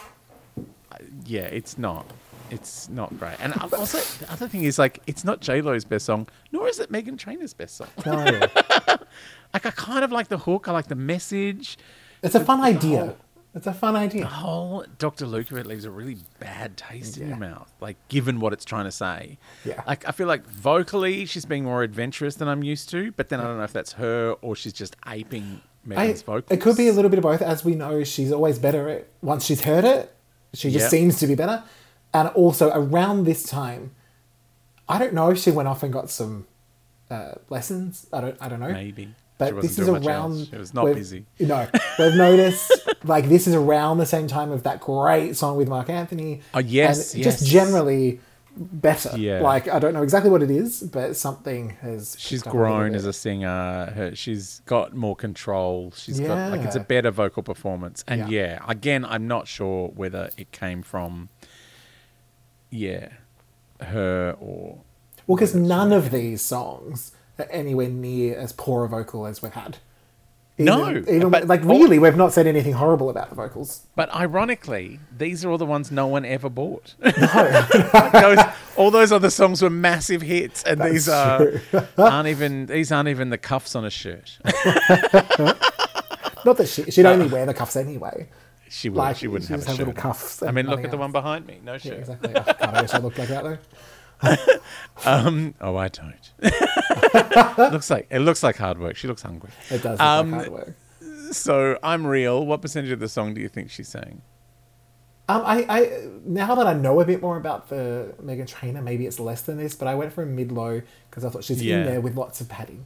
yeah, 1.25 1.41
it's 1.43 1.77
not. 1.77 2.05
It's 2.51 2.87
not 2.89 3.17
great. 3.19 3.35
And 3.39 3.53
also, 3.73 3.97
the 4.23 4.31
other 4.31 4.47
thing 4.47 4.63
is 4.63 4.77
like, 4.77 5.01
it's 5.07 5.23
not 5.23 5.39
J 5.41 5.61
Lo's 5.61 5.85
best 5.85 6.05
song, 6.05 6.27
nor 6.51 6.67
is 6.67 6.79
it 6.79 6.91
Meghan 6.91 7.17
Trainor's 7.17 7.53
best 7.53 7.77
song. 7.77 7.87
no. 8.05 8.47
Like, 9.53 9.67
I 9.67 9.69
kind 9.69 10.03
of 10.03 10.11
like 10.11 10.29
the 10.29 10.39
hook. 10.39 10.67
I 10.67 10.71
like 10.71 10.87
the 10.87 10.95
message. 10.95 11.77
It's 12.23 12.33
a 12.33 12.39
fun 12.43 12.59
idea. 12.61 13.13
It's 13.55 13.67
a 13.67 13.73
fun 13.73 13.95
idea. 13.95 14.21
The 14.21 14.27
whole 14.27 14.83
Dr. 14.97 15.27
Luca 15.27 15.55
it 15.57 15.67
leaves 15.67 15.85
a 15.85 15.91
really 15.91 16.17
bad 16.39 16.75
taste 16.75 17.17
in 17.17 17.27
your 17.27 17.37
mouth. 17.37 17.71
Like, 17.79 17.97
given 18.07 18.39
what 18.39 18.51
it's 18.51 18.65
trying 18.65 18.85
to 18.85 18.91
say. 18.91 19.37
Yeah. 19.63 19.81
Like, 19.85 20.07
I 20.07 20.11
feel 20.11 20.25
like 20.27 20.45
vocally 20.47 21.25
she's 21.25 21.45
being 21.45 21.63
more 21.63 21.83
adventurous 21.83 22.35
than 22.35 22.47
I'm 22.47 22.63
used 22.63 22.89
to, 22.89 23.11
but 23.11 23.29
then 23.29 23.39
I 23.39 23.43
don't 23.43 23.57
know 23.57 23.63
if 23.63 23.73
that's 23.73 23.93
her 23.93 24.31
or 24.41 24.55
she's 24.55 24.73
just 24.73 24.95
aping 25.07 25.61
I, 25.85 25.89
Meghan's 26.07 26.21
vocals. 26.23 26.51
it 26.51 26.61
could 26.61 26.77
be 26.77 26.87
a 26.87 26.93
little 26.93 27.09
bit 27.09 27.19
of 27.19 27.23
both. 27.23 27.41
As 27.43 27.63
we 27.63 27.75
know, 27.75 28.03
she's 28.03 28.31
always 28.31 28.57
better 28.57 28.89
at 28.89 29.07
once 29.21 29.45
she's 29.45 29.61
heard 29.61 29.83
it. 29.85 30.15
She 30.53 30.71
just 30.71 30.83
Yep. 30.85 30.89
seems 30.91 31.19
to 31.19 31.27
be 31.27 31.35
better. 31.35 31.63
And 32.13 32.29
also 32.29 32.71
around 32.73 33.25
this 33.25 33.43
time, 33.43 33.91
I 34.89 34.97
don't 34.99 35.13
know 35.13 35.29
if 35.31 35.37
she 35.39 35.51
went 35.51 35.67
off 35.67 35.83
and 35.83 35.91
got 35.93 36.09
some 36.09 36.47
uh, 37.11 37.33
lessons. 37.49 38.07
I 38.13 38.21
don't. 38.21 38.37
I 38.41 38.49
don't 38.49 38.59
know. 38.59 38.71
Maybe. 38.71 39.13
She 39.47 39.53
But 39.53 39.61
this 39.61 39.79
is 39.79 39.89
around. 39.89 40.47
She 40.49 40.57
was 40.57 40.73
not 40.73 40.85
busy. 40.93 41.25
You 41.37 41.47
know, 41.47 41.67
we've 41.99 42.15
noticed 42.15 42.71
like 43.03 43.29
this 43.29 43.47
is 43.47 43.55
around 43.55 43.97
the 43.97 44.05
same 44.05 44.27
time 44.27 44.51
of 44.51 44.63
that 44.63 44.79
great 44.79 45.35
song 45.35 45.57
with 45.57 45.67
Marc 45.67 45.89
Anthony. 45.89 46.41
Oh, 46.53 46.59
yes, 46.59 47.13
and 47.13 47.23
yes. 47.23 47.39
just 47.39 47.51
generally 47.51 48.19
better. 48.55 49.17
Yeah. 49.17 49.41
Like 49.41 49.67
I 49.67 49.79
don't 49.79 49.93
know 49.93 50.03
exactly 50.03 50.29
what 50.29 50.43
it 50.43 50.51
is, 50.51 50.81
but 50.81 51.15
something 51.15 51.71
has. 51.81 52.15
She's 52.19 52.41
up 52.41 52.47
a 52.47 52.51
grown 52.51 52.95
as 52.95 53.05
a 53.05 53.13
singer. 53.13 53.91
Her, 53.95 54.15
she's 54.15 54.61
got 54.65 54.93
more 54.93 55.15
control. 55.15 55.91
She's 55.95 56.19
got 56.19 56.51
like 56.51 56.61
it's 56.61 56.75
a 56.75 56.79
better 56.81 57.11
vocal 57.11 57.43
performance. 57.43 58.03
And 58.07 58.29
Yeah. 58.31 58.57
yeah, 58.57 58.59
again, 58.67 59.05
I'm 59.05 59.27
not 59.27 59.47
sure 59.47 59.89
whether 59.89 60.29
it 60.37 60.51
came 60.51 60.81
from, 60.81 61.29
yeah, 62.69 63.09
her 63.81 64.35
or 64.39 64.79
Well, 65.27 65.37
because 65.37 65.55
none 65.55 65.91
of 65.91 66.11
these 66.11 66.41
songs 66.41 67.11
anywhere 67.49 67.89
near 67.89 68.37
as 68.37 68.51
poor 68.53 68.85
a 68.85 68.89
vocal 68.89 69.25
as 69.25 69.41
we've 69.41 69.53
had. 69.53 69.77
No, 70.59 70.87
even 70.91 71.31
but 71.31 71.47
like 71.47 71.65
all- 71.65 71.79
really, 71.79 71.97
we've 71.97 72.15
not 72.15 72.31
said 72.31 72.45
anything 72.45 72.73
horrible 72.73 73.09
about 73.09 73.29
the 73.29 73.35
vocals. 73.35 73.87
But 73.95 74.13
ironically, 74.13 74.99
these 75.17 75.43
are 75.43 75.49
all 75.49 75.57
the 75.57 75.65
ones 75.65 75.91
no 75.91 76.05
one 76.05 76.25
ever 76.25 76.47
bought. 76.47 76.93
Like 76.99 77.15
those, 78.11 78.37
all 78.77 78.91
those 78.91 79.11
other 79.11 79.31
songs 79.31 79.63
were 79.63 79.71
massive 79.71 80.21
hits, 80.21 80.61
and 80.61 80.79
these 80.79 81.09
are 81.09 81.59
aren't 81.97 82.27
even 82.27 82.67
these 82.67 82.91
aren't 82.91 83.09
even 83.09 83.31
the 83.31 83.39
cuffs 83.39 83.75
on 83.75 83.83
a 83.83 83.89
shirt. 83.89 84.37
Not 86.45 86.57
that 86.57 86.67
she 86.67 86.83
she'd 86.91 87.05
only 87.07 87.25
uh, 87.25 87.29
wear 87.29 87.45
the 87.47 87.53
cuffs 87.55 87.75
anyway. 87.75 88.29
She 88.69 88.89
would. 88.89 88.97
Like, 88.97 89.17
she 89.17 89.27
wouldn't 89.27 89.47
she 89.47 89.53
have 89.53 89.61
have 89.65 89.75
shirt. 89.77 89.87
little 89.87 89.99
cuffs 89.99 90.43
I 90.43 90.51
mean, 90.51 90.67
look 90.67 90.83
at 90.83 90.91
the 90.91 90.97
one 90.97 91.11
behind 91.11 91.47
me. 91.47 91.59
No 91.63 91.77
Yeah, 91.81 91.93
exactly. 91.93 92.31
Oh, 92.35 92.43
God, 92.43 92.57
I 92.61 92.81
wish 92.81 92.93
I 92.93 92.97
looked 92.99 93.17
like 93.17 93.29
that 93.29 93.43
though. 93.43 93.57
Um, 95.05 95.53
oh, 95.59 95.75
I 95.75 95.89
don't. 95.89 96.31
looks 97.73 97.89
like 97.89 98.07
it 98.11 98.19
looks 98.19 98.43
like 98.43 98.57
hard 98.57 98.79
work. 98.79 98.95
She 98.95 99.07
looks 99.07 99.21
hungry. 99.23 99.49
It 99.69 99.81
does 99.81 99.93
look 99.97 100.01
Um, 100.01 100.31
like 100.31 100.39
hard 100.41 100.51
work. 100.53 100.75
So 101.31 101.77
I'm 101.83 102.05
real. 102.05 102.45
What 102.45 102.61
percentage 102.61 102.91
of 102.91 102.99
the 102.99 103.09
song 103.09 103.33
do 103.33 103.41
you 103.41 103.49
think 103.49 103.69
she's 103.71 103.87
saying? 103.89 104.21
Um, 105.27 105.41
I, 105.45 105.65
I 105.67 106.07
now 106.25 106.53
that 106.55 106.67
I 106.67 106.73
know 106.73 106.99
a 107.01 107.05
bit 107.05 107.21
more 107.21 107.37
about 107.37 107.69
the 107.69 108.13
Meghan 108.21 108.47
Trainor, 108.47 108.81
maybe 108.81 109.05
it's 109.07 109.19
less 109.19 109.41
than 109.41 109.57
this, 109.57 109.73
but 109.75 109.87
I 109.87 109.95
went 109.95 110.13
for 110.13 110.21
a 110.21 110.25
mid 110.27 110.51
low 110.51 110.81
because 111.09 111.25
I 111.25 111.29
thought 111.29 111.43
she's 111.43 111.61
Yeah. 111.63 111.77
in 111.79 111.85
there 111.85 112.01
with 112.01 112.15
lots 112.15 112.39
of 112.39 112.47
padding. 112.49 112.85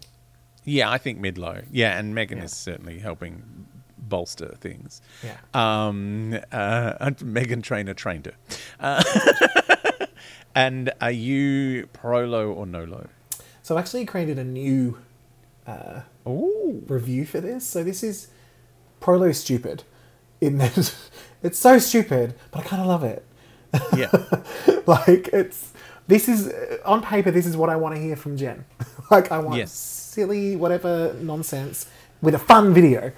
Yeah, 0.64 0.90
I 0.90 0.98
think 0.98 1.20
mid 1.20 1.38
low. 1.38 1.62
Yeah, 1.72 1.98
and 2.00 2.16
Meghan 2.16 2.38
Yeah. 2.38 2.44
is 2.44 2.54
certainly 2.54 3.00
helping 3.00 3.68
bolster 3.98 4.56
things. 4.62 5.02
Yeah. 5.24 5.36
Um, 5.54 6.36
uh, 6.52 6.94
Meghan 7.20 7.62
Trainor 7.64 7.94
trained 7.96 8.28
her. 8.28 8.34
Uh, 8.80 9.04
and 10.58 10.92
are 11.00 11.12
you 11.12 11.86
pro 11.94 12.26
low 12.26 12.52
or 12.52 12.66
no 12.66 12.84
low? 12.84 13.08
So 13.62 13.76
I've 13.76 13.82
actually 13.82 14.06
created 14.06 14.40
a 14.40 14.44
new 14.44 14.98
uh, 15.68 16.02
Ooh. 16.28 16.84
review 16.88 17.26
for 17.28 17.40
this. 17.40 17.66
So 17.68 17.84
this 17.84 18.02
is 18.02 18.30
Prolo 19.00 19.36
stupid 19.36 19.84
in 20.42 20.58
that 20.58 20.96
it's 21.44 21.60
so 21.60 21.78
stupid, 21.78 22.34
but 22.50 22.62
I 22.62 22.64
kind 22.64 22.82
of 22.82 22.88
love 22.88 23.04
it. 23.04 23.24
Yeah. 23.96 24.10
like 24.88 25.28
it's 25.32 25.74
this 26.08 26.28
is 26.28 26.48
uh, 26.48 26.78
on 26.86 27.04
paper 27.04 27.30
this 27.30 27.46
is 27.46 27.56
what 27.56 27.70
I 27.70 27.76
want 27.76 27.94
to 27.94 28.02
hear 28.02 28.16
from 28.16 28.36
Jen. 28.36 28.66
like 29.12 29.32
I 29.32 29.38
want 29.38 29.58
Yes. 29.58 29.72
silly 29.72 30.56
whatever 30.56 31.14
nonsense 31.22 31.86
with 32.22 32.34
a 32.34 32.40
fun 32.40 32.74
video. 32.74 33.12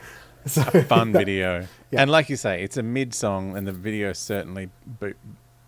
So 0.46 0.64
Fun 0.64 1.14
video. 1.14 1.68
Yeah. 1.92 2.02
And 2.02 2.10
like 2.12 2.30
you 2.30 2.36
say, 2.36 2.64
it's 2.64 2.78
a 2.78 2.84
mid 2.84 3.14
song, 3.14 3.58
and 3.58 3.68
the 3.68 3.72
video 3.74 4.14
certainly 4.14 4.70
bo- 4.86 5.14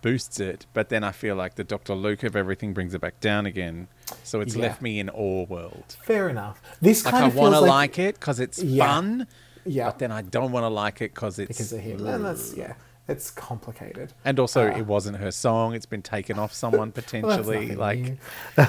boosts 0.02 0.40
it. 0.40 0.66
But 0.74 0.90
then 0.90 1.04
I 1.04 1.12
feel 1.12 1.36
like 1.36 1.56
the 1.56 1.64
Dr. 1.64 1.94
Luke 1.96 2.24
of 2.24 2.36
everything 2.36 2.74
brings 2.74 2.94
it 2.94 3.02
back 3.02 3.20
down 3.20 3.46
again. 3.46 3.88
So 4.24 4.42
it's 4.42 4.56
Yeah. 4.56 4.64
left 4.64 4.82
me 4.82 5.00
in 5.00 5.10
awe 5.10 5.46
world. 5.46 5.96
Fair 6.04 6.30
enough. 6.30 6.62
This 6.82 7.06
Like 7.06 7.12
kind 7.14 7.26
I 7.26 7.28
of 7.28 7.36
want 7.36 7.54
to 7.56 7.60
like, 7.62 7.70
like, 7.70 8.00
it 8.00 8.16
because 8.16 8.40
it's 8.40 8.62
Yeah. 8.62 8.86
fun. 8.88 9.28
Yeah. 9.66 9.86
But 9.86 10.00
then 10.00 10.12
I 10.12 10.22
don't 10.22 10.52
want 10.52 10.64
to 10.64 10.70
like 10.70 11.02
it 11.02 11.14
because 11.14 11.38
it's 11.40 11.48
because 11.50 11.72
of 11.74 11.80
him, 11.82 12.06
and 12.06 12.26
that's 12.26 12.54
yeah, 12.56 12.74
it's 13.12 13.30
complicated. 13.30 14.14
And 14.26 14.40
also, 14.40 14.68
Ah. 14.72 14.78
it 14.78 14.88
wasn't 14.88 15.18
her 15.18 15.32
song. 15.32 15.76
It's 15.76 15.86
been 15.86 16.02
taken 16.02 16.40
off 16.40 16.54
someone 16.54 16.92
potentially. 17.02 17.68
nothing 17.68 17.78
like 17.78 18.18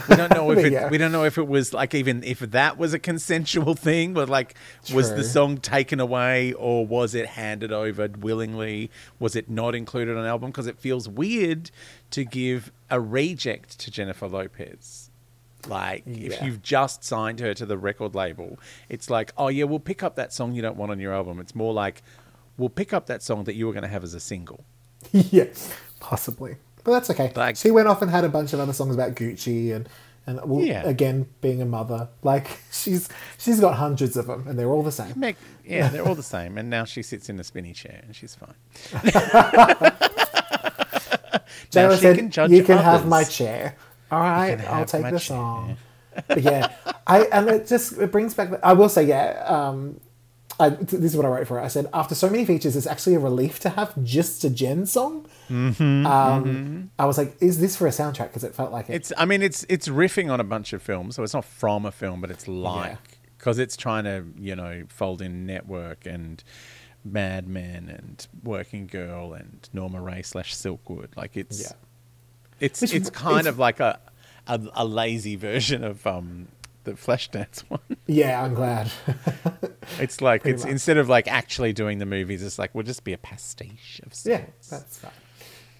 we 0.08 0.16
don't 0.16 0.32
know 0.32 0.50
if 0.56 0.58
it, 0.64 0.72
yeah. 0.72 0.88
we 0.90 0.98
don't 0.98 1.12
know 1.12 1.24
if 1.24 1.38
it 1.38 1.48
was 1.48 1.72
like 1.72 1.94
even 1.94 2.22
if 2.24 2.40
that 2.40 2.76
was 2.76 2.92
a 2.92 2.98
consensual 2.98 3.74
thing. 3.74 4.12
But 4.14 4.28
like, 4.28 4.54
was 4.92 5.14
the 5.14 5.24
song 5.24 5.56
taken 5.58 6.00
away 6.00 6.52
or 6.52 6.86
was 6.86 7.14
it 7.14 7.26
handed 7.26 7.72
over 7.72 8.08
willingly? 8.18 8.90
Was 9.18 9.34
it 9.36 9.48
not 9.48 9.74
included 9.74 10.16
on 10.16 10.26
album? 10.26 10.50
Because 10.50 10.66
it 10.66 10.78
feels 10.78 11.08
weird 11.08 11.70
to 12.10 12.24
give 12.24 12.70
a 12.90 13.00
reject 13.00 13.78
to 13.80 13.90
Jennifer 13.90 14.28
Lopez. 14.28 15.08
Like 15.68 16.02
if 16.06 16.42
you've 16.42 16.60
just 16.60 17.04
signed 17.04 17.38
her 17.38 17.54
to 17.54 17.64
the 17.64 17.78
record 17.78 18.16
label, 18.16 18.58
it's 18.88 19.08
like, 19.08 19.32
oh 19.38 19.46
yeah, 19.46 19.62
we'll 19.64 19.78
pick 19.78 20.02
up 20.02 20.16
that 20.16 20.32
song 20.32 20.54
you 20.54 20.60
don't 20.62 20.76
want 20.76 20.90
on 20.90 20.98
your 20.98 21.12
album. 21.14 21.38
It's 21.38 21.54
more 21.54 21.72
like, 21.72 22.02
we'll 22.62 22.68
pick 22.70 22.92
up 22.92 23.06
that 23.06 23.22
song 23.24 23.42
that 23.44 23.54
you 23.56 23.66
were 23.66 23.72
going 23.72 23.82
to 23.82 23.88
have 23.88 24.04
as 24.04 24.14
a 24.14 24.20
single. 24.20 24.64
yeah, 25.12 25.46
possibly, 25.98 26.56
but 26.84 26.92
that's 26.92 27.10
okay. 27.10 27.32
Like- 27.34 27.56
she 27.56 27.72
went 27.72 27.88
off 27.88 28.00
and 28.02 28.10
had 28.10 28.24
a 28.24 28.28
bunch 28.28 28.52
of 28.52 28.60
other 28.60 28.72
songs 28.72 28.94
about 28.94 29.16
Gucci 29.16 29.74
and 29.74 29.88
and 30.24 30.40
well, 30.44 30.64
Yeah. 30.64 30.84
again 30.84 31.26
being 31.40 31.60
a 31.60 31.64
mother. 31.64 32.08
Like 32.22 32.46
she's 32.70 33.08
she's 33.36 33.58
got 33.60 33.74
hundreds 33.74 34.16
of 34.16 34.28
them, 34.28 34.46
and 34.46 34.56
they're 34.56 34.70
all 34.70 34.84
the 34.84 34.92
same. 34.92 35.12
Meg, 35.16 35.34
yeah, 35.66 35.88
they're 35.88 36.06
all 36.06 36.14
the 36.14 36.22
same. 36.22 36.56
And 36.56 36.70
now 36.70 36.84
she 36.84 37.02
sits 37.02 37.28
in 37.28 37.40
a 37.40 37.44
spinny 37.44 37.72
chair 37.72 38.00
and 38.06 38.14
she's 38.14 38.36
fine. 38.36 38.54
she 41.72 41.96
said, 41.96 42.32
can 42.32 42.52
"You 42.52 42.62
can 42.62 42.78
have 42.78 43.06
my 43.08 43.24
chair. 43.24 43.76
All 44.12 44.20
right, 44.20 44.60
I'll 44.68 44.84
take 44.84 45.02
the 45.02 45.10
chair." 45.10 45.18
song." 45.18 45.76
but 46.28 46.42
yeah, 46.42 46.70
I 47.06 47.22
and 47.32 47.48
it 47.48 47.66
just 47.66 47.98
it 47.98 48.12
brings 48.12 48.34
back. 48.34 48.50
I 48.62 48.74
will 48.74 48.88
say, 48.88 49.02
yeah, 49.04 49.42
um, 49.46 49.98
I, 50.62 50.68
this 50.70 50.92
is 51.12 51.16
what 51.16 51.26
I 51.26 51.28
wrote 51.28 51.46
for 51.48 51.58
it. 51.58 51.62
I 51.64 51.68
said, 51.68 51.88
after 51.92 52.14
so 52.14 52.30
many 52.30 52.44
features, 52.44 52.76
it's 52.76 52.86
actually 52.86 53.14
a 53.16 53.18
relief 53.18 53.58
to 53.60 53.70
have 53.70 53.92
just 54.04 54.44
a 54.44 54.50
Jen 54.50 54.86
song. 54.86 55.26
Mm-hmm, 55.50 56.06
um, 56.06 56.90
I 56.98 57.04
was 57.04 57.18
like, 57.18 57.36
is 57.40 57.58
this 57.60 57.76
for 57.76 57.86
a 57.86 57.90
soundtrack? 57.90 58.28
Because 58.28 58.44
it 58.44 58.54
felt 58.54 58.70
like 58.72 58.88
it. 58.88 58.94
It's. 58.94 59.12
I 59.16 59.24
mean, 59.24 59.42
it's 59.42 59.64
it's 59.68 59.88
riffing 59.88 60.30
on 60.30 60.40
a 60.40 60.44
bunch 60.44 60.72
of 60.72 60.80
films, 60.82 61.16
so 61.16 61.22
it's 61.22 61.34
not 61.34 61.44
from 61.44 61.84
a 61.86 61.90
film, 61.92 62.20
but 62.20 62.30
it's 62.30 62.46
like 62.48 63.18
because 63.38 63.58
it's 63.58 63.76
trying 63.76 64.04
to 64.04 64.24
you 64.38 64.54
know 64.54 64.84
fold 64.88 65.20
in 65.20 65.46
Network 65.46 66.06
and 66.06 66.42
Mad 67.04 67.48
Men 67.48 67.88
and 67.88 68.26
Working 68.44 68.86
Girl 68.86 69.32
and 69.32 69.68
Norma 69.72 70.00
Rae 70.00 70.22
slash 70.22 70.54
Silkwood. 70.54 71.16
Like 71.16 71.36
it's 71.36 71.60
Yeah. 71.60 71.72
it's 72.60 72.80
Which- 72.80 72.94
it's 72.94 73.10
kind 73.10 73.40
it's- 73.40 73.46
of 73.52 73.58
like 73.58 73.80
a, 73.80 73.98
a 74.46 74.60
a 74.74 74.84
lazy 74.84 75.34
version 75.36 75.82
of 75.82 76.06
um 76.06 76.48
the 76.84 76.92
Flashdance 76.92 77.60
one. 77.68 77.80
yeah, 78.06 78.42
I'm 78.42 78.54
glad. 78.54 78.90
It's 79.98 80.20
like 80.20 80.42
Pretty 80.42 80.54
it's 80.54 80.62
much. 80.64 80.70
instead 80.70 80.96
of 80.96 81.08
like 81.08 81.26
actually 81.26 81.72
doing 81.72 81.98
the 81.98 82.06
movies, 82.06 82.42
it's 82.42 82.56
like 82.58 82.72
we'll 82.74 82.84
just 82.84 83.02
be 83.02 83.12
a 83.12 83.18
pastiche 83.18 84.00
of 84.06 84.14
sorts. 84.14 84.26
yeah, 84.26 84.46
that's 84.70 84.98
fine. 84.98 85.10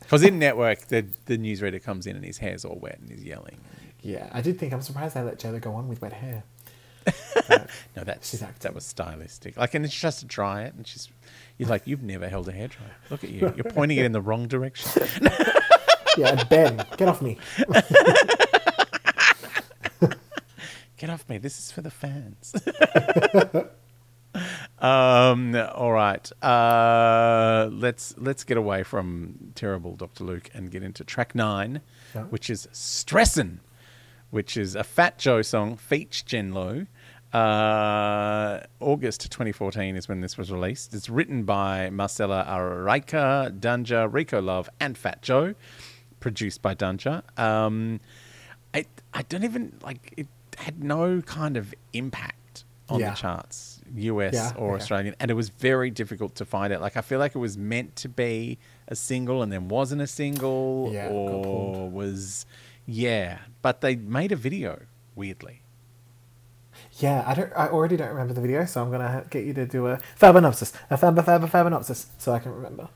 Because 0.01 0.25
in 0.25 0.39
Network, 0.41 0.89
the 0.89 1.07
the 1.27 1.39
newsreader 1.39 1.83
comes 1.83 2.07
in 2.07 2.17
and 2.17 2.25
his 2.25 2.39
hair's 2.39 2.65
all 2.65 2.77
wet 2.81 2.99
and 3.01 3.09
he's 3.11 3.23
yelling. 3.23 3.59
Yeah, 4.03 4.29
I 4.33 4.41
did 4.41 4.59
think 4.59 4.73
I'm 4.73 4.83
surprised 4.83 5.15
they 5.15 5.23
let 5.23 5.39
Jayla 5.39 5.61
go 5.61 5.75
on 5.75 5.89
with 5.89 6.03
wet 6.03 6.13
hair. 6.13 6.43
No, 7.97 8.05
that's 8.05 8.33
that 8.61 8.75
was 8.75 8.85
stylistic. 8.85 9.57
Like, 9.57 9.75
and 9.75 9.91
she 9.91 10.07
has 10.07 10.19
to 10.19 10.27
dry 10.27 10.63
it, 10.65 10.75
and 10.75 10.87
she's 10.87 11.09
you're 11.59 11.69
like, 11.69 11.87
you've 11.87 12.03
never 12.03 12.29
held 12.29 12.49
a 12.49 12.53
hairdryer. 12.53 12.91
Look 13.11 13.23
at 13.25 13.31
you, 13.31 13.53
you're 13.57 13.73
pointing 13.73 13.99
it 13.99 14.05
in 14.05 14.13
the 14.13 14.21
wrong 14.21 14.49
direction. 14.49 15.03
Yeah, 16.17 16.43
Ben, 16.45 16.85
get 16.97 17.09
off 17.09 17.23
me. 17.23 17.39
Get 21.03 21.11
off 21.11 21.29
me. 21.29 21.37
This 21.37 21.59
is 21.59 21.73
for 21.73 21.81
the 21.81 21.91
fans. 21.91 22.55
um. 24.79 25.57
All 25.75 25.91
right. 25.91 26.31
Uh. 26.41 27.69
Let's 27.73 28.15
let's 28.19 28.45
get 28.45 28.57
away 28.57 28.85
from 28.85 29.51
terrible 29.57 29.97
Doctor 29.97 30.23
Luke 30.23 30.49
and 30.55 30.71
get 30.71 30.85
into 30.85 31.03
track 31.03 31.35
nine, 31.35 31.81
Yeah. 32.15 32.23
which 32.27 32.49
is 32.49 32.69
"Stressin'," 32.73 33.59
which 34.31 34.57
is 34.57 34.77
a 34.77 34.85
Fat 34.85 35.19
Joe 35.19 35.43
song, 35.43 35.77
feat 35.77 36.23
Jen 36.25 36.53
Lo. 36.53 36.87
Uh, 37.33 38.61
August 38.79 39.23
2014 39.33 39.97
is 39.97 40.07
when 40.07 40.21
this 40.21 40.39
was 40.39 40.53
released. 40.53 40.95
It's 40.95 41.09
written 41.09 41.43
by 41.43 41.91
Marcella 41.91 42.47
Araica, 42.49 43.59
Danja, 43.59 44.07
Rico 44.09 44.41
Love, 44.41 44.71
and 44.79 44.97
Fat 44.97 45.21
Joe. 45.21 45.57
Produced 46.21 46.63
by 46.63 46.77
Danja. 46.77 47.25
Um, 47.37 47.99
I 48.73 48.85
I 49.13 49.23
don't 49.23 49.43
even 49.43 49.81
like 49.83 50.15
it 50.17 50.29
had 50.59 50.83
no 50.83 51.21
kind 51.23 51.57
of 51.57 51.75
impact 51.93 52.65
on 52.89 53.01
Yeah. 53.01 53.11
the 53.11 53.17
charts, 53.17 53.81
US 53.95 54.35
Yeah, 54.35 54.53
or 54.57 54.75
okay. 54.75 54.83
Australian, 54.83 55.15
and 55.21 55.31
it 55.31 55.35
was 55.35 55.49
very 55.49 55.91
difficult 55.91 56.35
to 56.37 56.45
find 56.45 56.73
it. 56.73 56.81
Like 56.81 56.97
I 56.97 57.01
feel 57.01 57.19
like 57.19 57.35
it 57.35 57.39
was 57.39 57.57
meant 57.57 57.97
to 57.97 58.09
be 58.09 58.59
a 58.89 58.97
single 58.97 59.43
and 59.43 59.51
then 59.53 59.69
wasn't 59.69 60.03
a 60.03 60.07
single, 60.07 60.91
Yeah, 60.93 61.09
or 61.09 61.89
was 61.89 62.47
yeah. 62.87 63.39
But 63.63 63.81
they 63.81 63.97
made 63.97 64.33
a 64.33 64.37
video 64.37 64.83
weirdly. 65.15 65.63
Yeah, 66.99 67.23
I 67.27 67.35
don't. 67.35 67.53
I 67.57 67.69
already 67.69 67.97
don't 67.97 68.09
remember 68.11 68.35
the 68.35 68.41
video, 68.41 68.65
so 68.65 68.83
I'm 68.83 68.91
gonna 68.91 69.25
get 69.31 69.45
you 69.45 69.55
to 69.55 69.67
do 69.67 69.87
a 69.87 69.99
fabinopsis, 70.19 70.73
a 70.91 70.97
fab 70.97 71.17
fab 71.25 71.43
fabinopsis, 71.49 72.07
so 72.19 72.33
I 72.33 72.39
can 72.39 72.53
remember. 72.53 72.89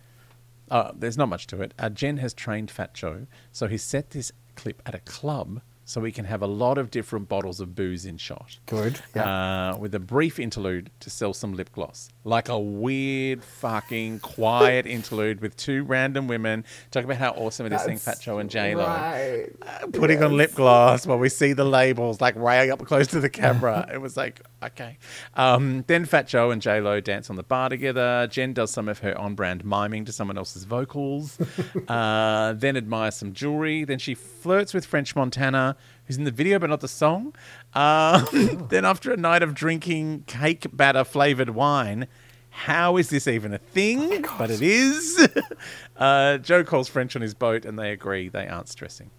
Uh, 0.70 0.90
there's 0.96 1.16
not 1.16 1.28
much 1.28 1.46
to 1.46 1.62
it. 1.62 1.72
Uh, 1.78 1.88
Jen 1.88 2.16
has 2.16 2.34
trained 2.34 2.70
Fat 2.70 2.92
Joe, 2.92 3.26
so 3.52 3.68
he 3.68 3.78
set 3.78 4.10
this 4.10 4.32
clip 4.56 4.82
at 4.84 4.94
a 4.94 4.98
club 5.00 5.60
so 5.88 6.00
we 6.00 6.10
can 6.10 6.24
have 6.24 6.42
a 6.42 6.46
lot 6.48 6.78
of 6.78 6.90
different 6.90 7.28
bottles 7.28 7.60
of 7.60 7.76
booze 7.76 8.04
in 8.04 8.18
shot. 8.18 8.58
Good. 8.66 9.00
Yeah. 9.14 9.70
Uh, 9.70 9.78
with 9.78 9.94
a 9.94 10.00
brief 10.00 10.40
interlude 10.40 10.90
to 10.98 11.10
sell 11.10 11.32
some 11.32 11.54
lip 11.54 11.70
gloss. 11.72 12.08
Like 12.24 12.48
a 12.48 12.58
weird, 12.58 13.44
fucking, 13.44 14.18
quiet 14.18 14.84
interlude 14.96 15.40
with 15.40 15.56
two 15.56 15.84
random 15.84 16.26
women 16.26 16.64
talking 16.90 17.08
about 17.08 17.18
how 17.18 17.30
awesome 17.40 17.66
it 17.66 17.72
is 17.72 17.82
seeing 17.82 17.98
Fat 17.98 18.20
Joe 18.20 18.38
and 18.38 18.50
J 18.50 18.74
Lo. 18.74 18.84
Right. 18.84 19.46
Putting 19.92 20.24
on 20.24 20.36
lip 20.36 20.56
gloss 20.56 21.06
while 21.06 21.18
we 21.18 21.28
see 21.28 21.52
the 21.52 21.64
labels 21.64 22.20
like 22.20 22.34
way 22.34 22.68
up 22.68 22.84
close 22.84 23.06
to 23.08 23.20
the 23.20 23.30
camera. 23.30 23.88
it 23.92 23.98
was 23.98 24.16
like, 24.16 24.40
okay. 24.66 24.98
Um, 25.34 25.84
then 25.86 26.04
Fat 26.04 26.26
Joe 26.28 26.50
and 26.50 26.60
J 26.60 26.80
Lo 26.80 27.00
dance 27.00 27.30
on 27.30 27.36
the 27.36 27.42
bar 27.42 27.68
together. 27.68 28.26
Jen 28.30 28.52
does 28.52 28.70
some 28.70 28.88
of 28.88 29.00
her 29.00 29.16
on 29.18 29.34
brand 29.34 29.64
miming 29.64 30.04
to 30.06 30.12
someone 30.12 30.38
else's 30.38 30.64
vocals. 30.64 31.38
uh, 31.88 32.52
then 32.54 32.76
admires 32.76 33.16
some 33.16 33.32
jewelry. 33.32 33.84
Then 33.84 33.98
she 33.98 34.14
flirts 34.14 34.74
with 34.74 34.86
French 34.86 35.14
Montana, 35.16 35.76
who's 36.06 36.16
in 36.16 36.24
the 36.24 36.30
video 36.30 36.58
but 36.58 36.70
not 36.70 36.80
the 36.80 36.88
song. 36.88 37.34
Um, 37.74 38.66
then, 38.70 38.84
after 38.84 39.12
a 39.12 39.16
night 39.16 39.42
of 39.42 39.54
drinking 39.54 40.24
cake 40.26 40.66
batter 40.72 41.04
flavored 41.04 41.50
wine, 41.50 42.06
how 42.50 42.96
is 42.96 43.10
this 43.10 43.28
even 43.28 43.52
a 43.52 43.58
thing? 43.58 44.24
but 44.38 44.50
it 44.50 44.62
is. 44.62 45.28
uh, 45.96 46.38
Joe 46.38 46.64
calls 46.64 46.88
French 46.88 47.14
on 47.14 47.22
his 47.22 47.34
boat 47.34 47.64
and 47.64 47.78
they 47.78 47.92
agree 47.92 48.28
they 48.28 48.48
aren't 48.48 48.68
stressing. 48.68 49.10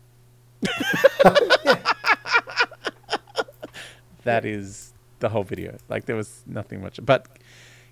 that 4.24 4.44
is 4.44 4.94
the 5.20 5.30
whole 5.30 5.44
video. 5.44 5.78
Like 5.90 6.06
there 6.06 6.16
was 6.16 6.42
nothing 6.46 6.82
much, 6.82 7.00
but 7.04 7.28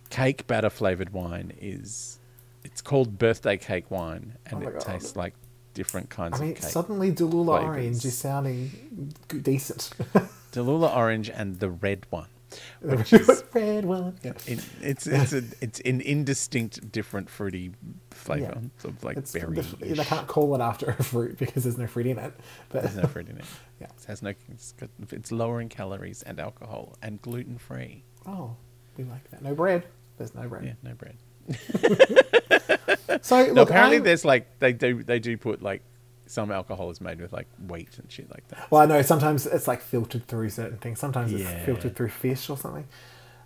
cake 0.09 0.47
batter 0.47 0.69
flavored 0.69 1.11
wine 1.13 1.51
is. 1.59 2.19
It's 2.63 2.81
called 2.81 3.17
birthday 3.19 3.57
cake 3.57 3.91
wine, 3.91 4.33
and 4.47 4.63
Oh 4.63 4.67
it 4.67 4.73
God. 4.73 4.81
tastes 4.81 5.15
like 5.15 5.33
different 5.75 6.09
kinds 6.09 6.39
I 6.39 6.43
mean, 6.45 6.51
of 6.53 6.61
cake. 6.61 6.63
suddenly 6.71 7.11
Delula 7.11 7.59
flavors. 7.59 7.67
Orange 7.67 8.05
is 8.05 8.17
sounding 8.17 9.13
decent. 9.41 9.91
Delula 10.51 10.95
orange 10.95 11.29
and 11.29 11.59
the 11.59 11.69
red 11.69 12.05
one, 12.09 12.27
which 12.81 13.13
is 13.13 13.43
Red 13.53 13.85
one. 13.85 14.17
Yeah. 14.23 14.33
it's 14.81 15.05
it's 15.05 15.33
a, 15.33 15.43
it's 15.61 15.79
an 15.81 16.01
indistinct, 16.01 16.91
different 16.91 17.29
fruity 17.29 17.71
flavor. 18.11 18.57
Yeah. 18.61 18.69
Sort 18.79 18.93
of 18.95 19.03
like 19.03 19.31
berry. 19.33 19.55
the- 19.61 19.93
they 19.93 20.03
can't 20.03 20.27
call 20.27 20.55
it 20.55 20.61
after 20.61 20.87
a 20.97 21.03
fruit 21.03 21.37
because 21.37 21.63
there's 21.65 21.77
no 21.77 21.87
fruit 21.87 22.07
in 22.07 22.17
it. 22.17 22.33
But 22.69 22.83
There's 22.83 22.95
no 22.95 23.03
fruit 23.07 23.29
in 23.29 23.37
it. 23.37 23.45
Yeah. 23.79 23.87
It 23.87 24.05
has 24.07 24.21
no. 24.21 24.33
It's, 24.49 24.71
got, 24.73 24.89
it's 25.11 25.31
lower 25.31 25.59
in 25.61 25.69
calories 25.69 26.23
and 26.23 26.39
alcohol 26.39 26.95
and 27.01 27.21
gluten 27.21 27.57
free. 27.57 28.03
oh, 28.25 28.55
we 28.97 29.03
like 29.03 29.29
that. 29.31 29.41
No 29.41 29.53
bread. 29.53 29.83
There's 30.17 30.33
no 30.33 30.47
bread. 30.47 30.63
Yeah, 30.63 30.73
no 30.83 30.93
bread. 30.95 31.17
So 33.21 33.45
No, 33.47 33.53
look, 33.53 33.69
apparently 33.69 33.97
I'm- 33.97 34.03
there's 34.03 34.23
like 34.25 34.59
they 34.59 34.71
do 34.73 35.01
they 35.03 35.19
do 35.19 35.35
put 35.37 35.61
like 35.61 35.81
some 36.27 36.51
alcohol 36.51 36.89
is 36.91 37.01
made 37.01 37.19
with 37.19 37.33
like 37.33 37.47
wheat 37.67 37.97
and 37.97 38.11
shit 38.11 38.29
like 38.31 38.47
that. 38.49 38.69
Well, 38.71 38.81
I 38.81 38.85
know 38.85 39.01
sometimes 39.01 39.45
it's 39.47 39.67
like 39.67 39.81
filtered 39.81 40.27
through 40.27 40.49
certain 40.49 40.77
things. 40.77 40.99
Sometimes 40.99 41.31
it's 41.33 41.41
Yeah. 41.43 41.65
filtered 41.65 41.95
through 41.95 42.09
fish 42.09 42.49
or 42.49 42.57
something. 42.57 42.85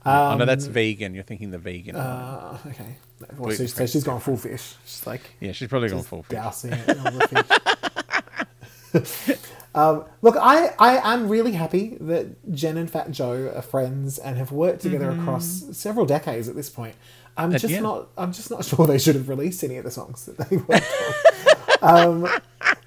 oh 0.06 0.36
no, 0.38 0.46
that's 0.46 0.66
vegan. 0.66 1.14
You're 1.14 1.24
thinking 1.24 1.52
the 1.52 1.58
vegan. 1.58 1.96
Uh, 1.96 2.58
okay. 2.68 2.98
Well, 3.38 3.52
so, 3.52 3.66
so 3.68 3.86
she's 3.86 4.04
gone 4.04 4.20
full 4.20 4.38
fish. 4.38 4.76
She's 4.86 5.06
like 5.08 5.22
yeah, 5.40 5.52
she's 5.54 5.68
probably 5.70 5.90
gone 5.90 6.04
full 6.04 6.24
fish. 6.24 6.36
dousing 6.38 6.74
it 6.74 6.90
in 6.90 7.00
all 7.00 7.12
the 7.12 7.28
fish. 8.94 9.38
um, 9.76 10.05
look, 10.22 10.36
I, 10.38 10.74
I 10.80 11.13
am 11.13 11.30
really 11.30 11.51
happy 11.53 11.97
that 12.01 12.51
Jen 12.53 12.78
and 12.78 12.89
Fat 12.89 13.11
Joe 13.11 13.51
are 13.55 13.61
friends 13.61 14.17
and 14.17 14.38
have 14.38 14.51
worked 14.51 14.82
together 14.82 15.11
across 15.11 15.65
several 15.74 16.05
decades 16.05 16.47
at 16.49 16.55
this 16.55 16.70
point. 16.70 16.95
I'm 17.38 17.49
Mm-hmm. 17.51 17.57
Just 17.67 17.82
not. 17.82 18.09
I'm 18.17 18.34
just 18.34 18.49
not 18.51 18.65
sure 18.70 18.86
they 18.88 18.97
should 18.97 19.15
have 19.15 19.30
released 19.30 19.63
any 19.63 19.78
of 19.78 19.86
the 19.86 19.91
songs 19.91 20.26
that 20.26 20.38
they 20.49 20.57
worked 20.57 20.91
on. 21.82 22.24
um, 22.26 22.28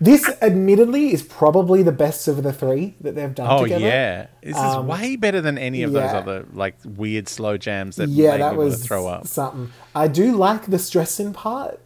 this, 0.01 0.29
admittedly, 0.43 1.13
is 1.13 1.23
probably 1.23 1.83
the 1.83 1.93
best 1.93 2.27
of 2.29 2.43
the 2.43 2.53
three 2.53 2.95
that 3.01 3.15
they've 3.15 3.35
done 3.35 3.47
Oh 3.49 3.63
together. 3.63 3.87
yeah, 3.87 4.27
this 4.43 4.57
is 4.57 4.63
Um, 4.63 4.89
way 4.89 5.17
better 5.17 5.41
than 5.41 5.57
any 5.57 5.83
of 5.85 5.93
those 5.93 6.11
other 6.11 6.45
like 6.53 6.77
weird 6.85 7.29
slow 7.29 7.57
jams 7.57 7.97
that 7.97 8.09
yeah, 8.11 8.33
made 8.33 8.41
that 8.41 8.57
was 8.57 8.85
throw 8.85 9.07
up. 9.07 9.27
something. 9.27 9.71
I 9.95 10.09
do 10.09 10.33
like 10.37 10.67
the 10.67 10.79
stressing 10.79 11.33
part. 11.33 11.81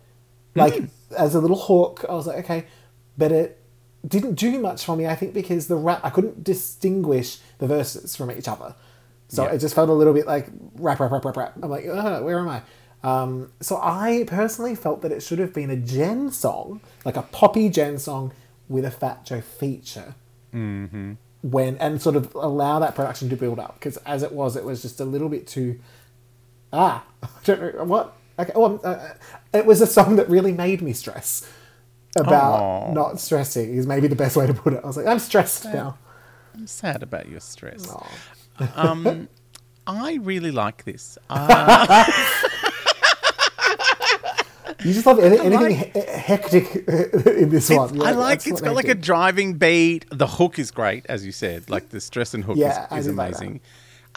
Like 0.57 0.74
Hmm. 0.74 0.84
as 1.16 1.34
a 1.34 1.40
little 1.40 1.59
hook, 1.59 2.05
I 2.09 2.14
was 2.14 2.26
like, 2.26 2.38
okay, 2.38 2.64
but 3.18 3.30
it 3.30 3.61
didn't 4.07 4.35
do 4.35 4.59
much 4.61 4.85
for 4.85 4.97
me. 4.97 5.07
I 5.07 5.15
think 5.15 5.35
because 5.35 5.67
the 5.69 5.77
rap, 5.77 6.01
I 6.05 6.11
couldn't 6.11 6.45
distinguish 6.45 7.39
the 7.59 7.67
verses 7.67 8.15
from 8.17 8.31
each 8.31 8.49
other, 8.49 8.75
so 9.29 9.45
Yeah. 9.45 9.53
it 9.53 9.59
just 9.59 9.75
felt 9.75 9.89
a 9.89 9.93
little 9.93 10.13
bit 10.13 10.27
like 10.27 10.49
rap, 10.79 11.01
rap, 11.01 11.11
rap, 11.11 11.25
rap, 11.25 11.37
rap. 11.37 11.55
I'm 11.63 11.71
like, 11.71 11.87
Ugh, 11.87 12.23
where 12.25 12.39
am 12.39 12.49
I? 12.49 12.63
Um, 13.03 13.53
so 13.61 13.79
I 13.83 14.25
personally 14.27 14.75
felt 14.75 15.03
that 15.03 15.13
it 15.13 15.23
should 15.23 15.39
have 15.39 15.53
been 15.53 15.71
a 15.71 15.77
Jen 15.77 16.31
song, 16.31 16.81
like 17.05 17.17
a 17.17 17.23
poppy 17.23 17.69
Jen 17.69 17.99
song 17.99 18.33
with 18.69 18.85
a 18.85 18.91
Fat 18.91 19.25
Joe 19.25 19.41
feature 19.41 20.15
Mm-hmm. 20.55 21.13
when 21.43 21.77
and 21.79 22.01
sort 22.01 22.17
of 22.17 22.35
allow 22.35 22.79
that 22.79 22.95
production 22.95 23.29
to 23.29 23.37
build 23.37 23.59
up 23.59 23.75
because 23.75 23.97
as 23.99 24.23
it 24.23 24.33
was 24.33 24.57
it 24.57 24.65
was 24.65 24.81
just 24.81 25.01
a 25.01 25.05
little 25.05 25.29
bit 25.29 25.47
too 25.47 25.79
ah 26.73 27.05
I 27.23 27.29
don't 27.45 27.75
know 27.77 27.85
what 27.85 28.17
okay 28.39 28.53
well 28.57 28.81
uh, 28.83 29.09
it 29.53 29.67
was 29.67 29.81
a 29.83 29.87
song 29.87 30.17
that 30.17 30.29
really 30.31 30.53
made 30.53 30.81
me 30.81 30.93
stress 30.95 31.47
about 32.17 32.61
Aw. 32.61 32.93
not 32.93 33.21
stressing 33.21 33.75
is 33.75 33.87
maybe 33.87 34.09
the 34.09 34.17
best 34.17 34.37
way 34.37 34.47
to 34.47 34.55
put 34.55 34.73
it 34.73 34.81
I 34.83 34.87
was 34.87 34.97
like 34.97 35.07
I'm 35.07 35.19
stressed 35.19 35.64
now 35.67 35.99
I'm 36.55 36.67
sad 36.67 37.03
about 37.03 37.29
your 37.29 37.41
stress. 37.41 37.87
Um, 38.75 39.29
I 39.87 40.14
really 40.14 40.51
like 40.51 40.85
this. 40.85 41.19
Uh, 41.29 42.05
you 44.83 44.93
just 44.95 45.05
love 45.07 45.19
any, 45.19 45.39
anything 45.39 45.77
he- 45.93 46.01
hectic 46.01 46.75
in 47.27 47.51
this 47.51 47.69
one 47.71 47.89
it's, 47.89 47.97
You're 47.97 48.07
I 48.07 48.11
like 48.12 48.47
it's 48.47 48.61
got 48.61 48.75
like 48.75 48.89
a 48.89 48.95
driving 48.95 49.55
beat. 49.55 50.07
The 50.11 50.27
hook 50.27 50.59
is 50.59 50.71
great, 50.71 51.05
as 51.09 51.27
you 51.27 51.33
said. 51.33 51.69
Like 51.71 51.91
the 51.91 52.01
stress 52.01 52.35
and 52.35 52.43
hook 52.45 52.57
Yeah, 52.57 52.87
is, 52.93 53.01
is 53.01 53.07
did 53.07 53.17
like 53.17 53.31
amazing. 53.33 53.61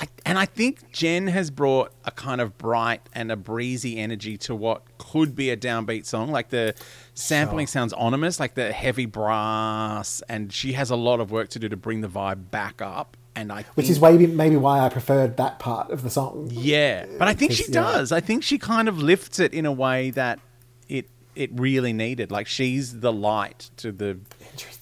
I, 0.02 0.08
and 0.26 0.40
I 0.40 0.46
think 0.46 0.92
Jen 0.94 1.28
has 1.28 1.52
brought 1.52 1.92
a 2.06 2.12
kind 2.12 2.40
of 2.40 2.58
bright 2.58 3.02
and 3.14 3.30
a 3.32 3.36
breezy 3.36 3.98
energy 4.00 4.38
to 4.38 4.56
what 4.56 4.84
could 4.98 5.36
be 5.36 5.50
a 5.50 5.58
downbeat 5.58 6.06
song. 6.06 6.32
Like 6.32 6.50
the 6.50 6.74
sampling 7.16 7.66
Sure. 7.66 7.72
sounds 7.72 7.92
ominous, 7.94 8.40
like 8.40 8.54
the 8.56 8.72
heavy 8.72 9.06
brass, 9.06 10.24
and 10.30 10.54
she 10.54 10.72
has 10.74 10.90
a 10.90 10.96
lot 10.96 11.20
of 11.20 11.32
work 11.32 11.50
to 11.50 11.60
do 11.60 11.68
to 11.68 11.76
bring 11.76 12.00
the 12.00 12.08
vibe 12.08 12.50
back 12.50 12.82
up. 12.82 13.18
And 13.36 13.52
I, 13.52 13.64
Which 13.76 13.88
think- 13.88 13.90
is 13.90 14.02
maybe 14.02 14.26
maybe 14.28 14.56
why 14.56 14.80
I 14.80 14.90
preferred 14.90 15.36
that 15.38 15.60
part 15.60 15.92
of 15.92 16.02
the 16.04 16.10
song. 16.10 16.48
yeah, 16.52 17.06
but 17.18 17.28
I 17.28 17.34
think 17.34 17.52
she 17.52 17.64
'Cause, 17.64 17.76
yeah. 17.76 17.82
does. 17.82 18.12
I 18.14 18.22
think 18.22 18.44
she 18.44 18.58
kind 18.58 18.88
of 18.88 19.02
lifts 19.02 19.38
it 19.40 19.54
in 19.54 19.66
a 19.66 19.72
way 19.72 20.12
that 20.12 20.40
it 20.88 21.10
it 21.36 21.50
really 21.54 21.92
needed. 21.94 22.32
Like 22.32 22.48
she's 22.48 23.00
the 23.02 23.12
light 23.14 23.70
to 23.78 23.92
the 23.92 24.18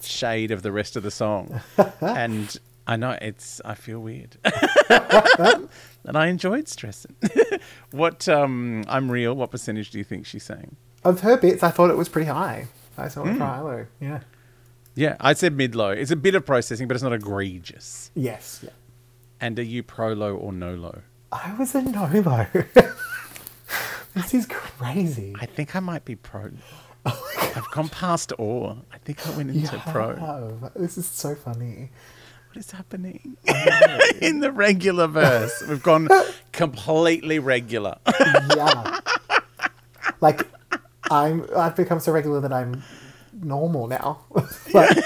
shade 0.02 0.50
of 0.52 0.62
the 0.62 0.70
rest 0.72 0.96
of 0.96 1.02
the 1.02 1.10
song, 1.10 1.60
and 2.00 2.56
I 2.88 2.96
know 2.96 3.18
it's. 3.20 3.60
I 3.66 3.74
feel 3.74 4.00
weird 4.00 4.38
and 4.88 6.16
I 6.16 6.28
enjoyed 6.28 6.68
stressing. 6.68 7.14
what 7.90 8.26
um, 8.28 8.82
I'm 8.88 9.12
real. 9.12 9.34
What 9.34 9.50
percentage 9.50 9.90
do 9.90 9.98
you 9.98 10.04
think 10.04 10.24
she's 10.24 10.42
saying? 10.42 10.74
Of 11.04 11.20
her 11.20 11.36
bits, 11.36 11.62
I 11.62 11.70
thought 11.70 11.90
it 11.90 11.98
was 11.98 12.08
pretty 12.08 12.28
high. 12.28 12.68
I 12.96 13.08
saw 13.08 13.24
it 13.24 13.34
for 13.34 13.44
high 13.44 13.60
low. 13.60 13.86
Yeah. 14.00 14.20
Yeah, 14.94 15.16
I 15.20 15.34
said 15.34 15.54
mid 15.54 15.74
low. 15.74 15.90
It's 15.90 16.10
a 16.10 16.16
bit 16.16 16.34
of 16.34 16.46
processing, 16.46 16.88
but 16.88 16.96
it's 16.96 17.04
not 17.04 17.12
egregious. 17.12 18.10
Yes. 18.14 18.60
Yeah. 18.64 18.70
And 19.38 19.58
are 19.58 19.62
you 19.62 19.82
pro 19.82 20.14
low 20.14 20.34
or 20.34 20.52
no 20.52 20.74
low? 20.74 21.02
I 21.30 21.54
was 21.58 21.74
a 21.74 21.82
no 21.82 22.06
low. 22.06 22.46
this 24.14 24.32
is 24.32 24.46
crazy. 24.46 25.36
I 25.38 25.44
think 25.44 25.76
I 25.76 25.80
might 25.80 26.06
be 26.06 26.16
pro. 26.16 26.50
I've 27.04 27.70
gone 27.70 27.90
past 27.90 28.32
awe. 28.38 28.76
I 28.90 28.98
think 28.98 29.26
I 29.26 29.36
went 29.36 29.50
into 29.50 29.78
pro. 29.78 30.16
have. 30.16 30.72
This 30.74 30.96
is 30.96 31.06
so 31.06 31.34
funny. 31.34 31.90
Is 32.58 32.72
happening 32.72 33.36
oh, 33.48 34.00
in 34.20 34.40
the 34.40 34.50
regular 34.50 35.06
verse? 35.06 35.62
We've 35.68 35.80
gone 35.80 36.08
completely 36.52 37.38
regular. 37.38 37.98
Yeah. 38.56 38.98
like 40.20 40.44
I'm 41.08 41.46
I've 41.56 41.76
become 41.76 42.00
so 42.00 42.10
regular 42.10 42.40
that 42.40 42.52
I'm 42.52 42.82
normal 43.32 43.86
now. 43.86 44.24
like, 44.74 44.96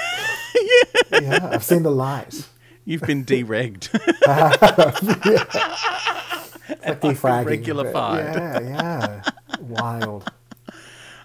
yeah. 1.13 1.51
I've 1.53 1.63
seen 1.63 1.83
the 1.83 1.91
light. 1.91 2.49
You've 2.87 3.03
been 3.03 3.23
deregged. 3.23 3.93
Like 6.87 7.01
defragging. 7.03 7.45
regular. 7.45 7.91
Yeah, 7.93 8.61
yeah. 8.61 9.23
Wild. 9.61 10.33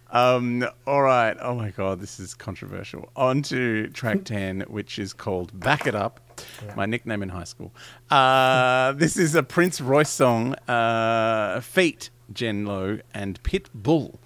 Um, 0.09 0.65
all 0.85 1.01
right. 1.01 1.35
Oh 1.41 1.53
my 1.55 1.71
god, 1.71 1.99
this 1.99 2.19
is 2.19 2.33
controversial. 2.33 3.09
On 3.15 3.41
to 3.43 3.87
track 3.89 4.23
ten, 4.25 4.61
which 4.67 4.99
is 4.99 5.13
called 5.13 5.57
"Back 5.59 5.85
It 5.87 5.95
Up." 5.95 6.21
My 6.75 6.85
nickname 6.85 7.23
in 7.23 7.29
high 7.29 7.43
school. 7.45 7.73
Uh, 8.11 8.91
this 8.93 9.17
is 9.17 9.35
a 9.35 9.43
Prince 9.43 9.81
Royce 9.81 10.09
song. 10.09 10.53
Uh, 10.67 11.59
Feet, 11.61 12.09
Jen 12.31 12.65
Lowe, 12.65 12.99
and 13.13 13.41
Pitbull. 13.43 14.17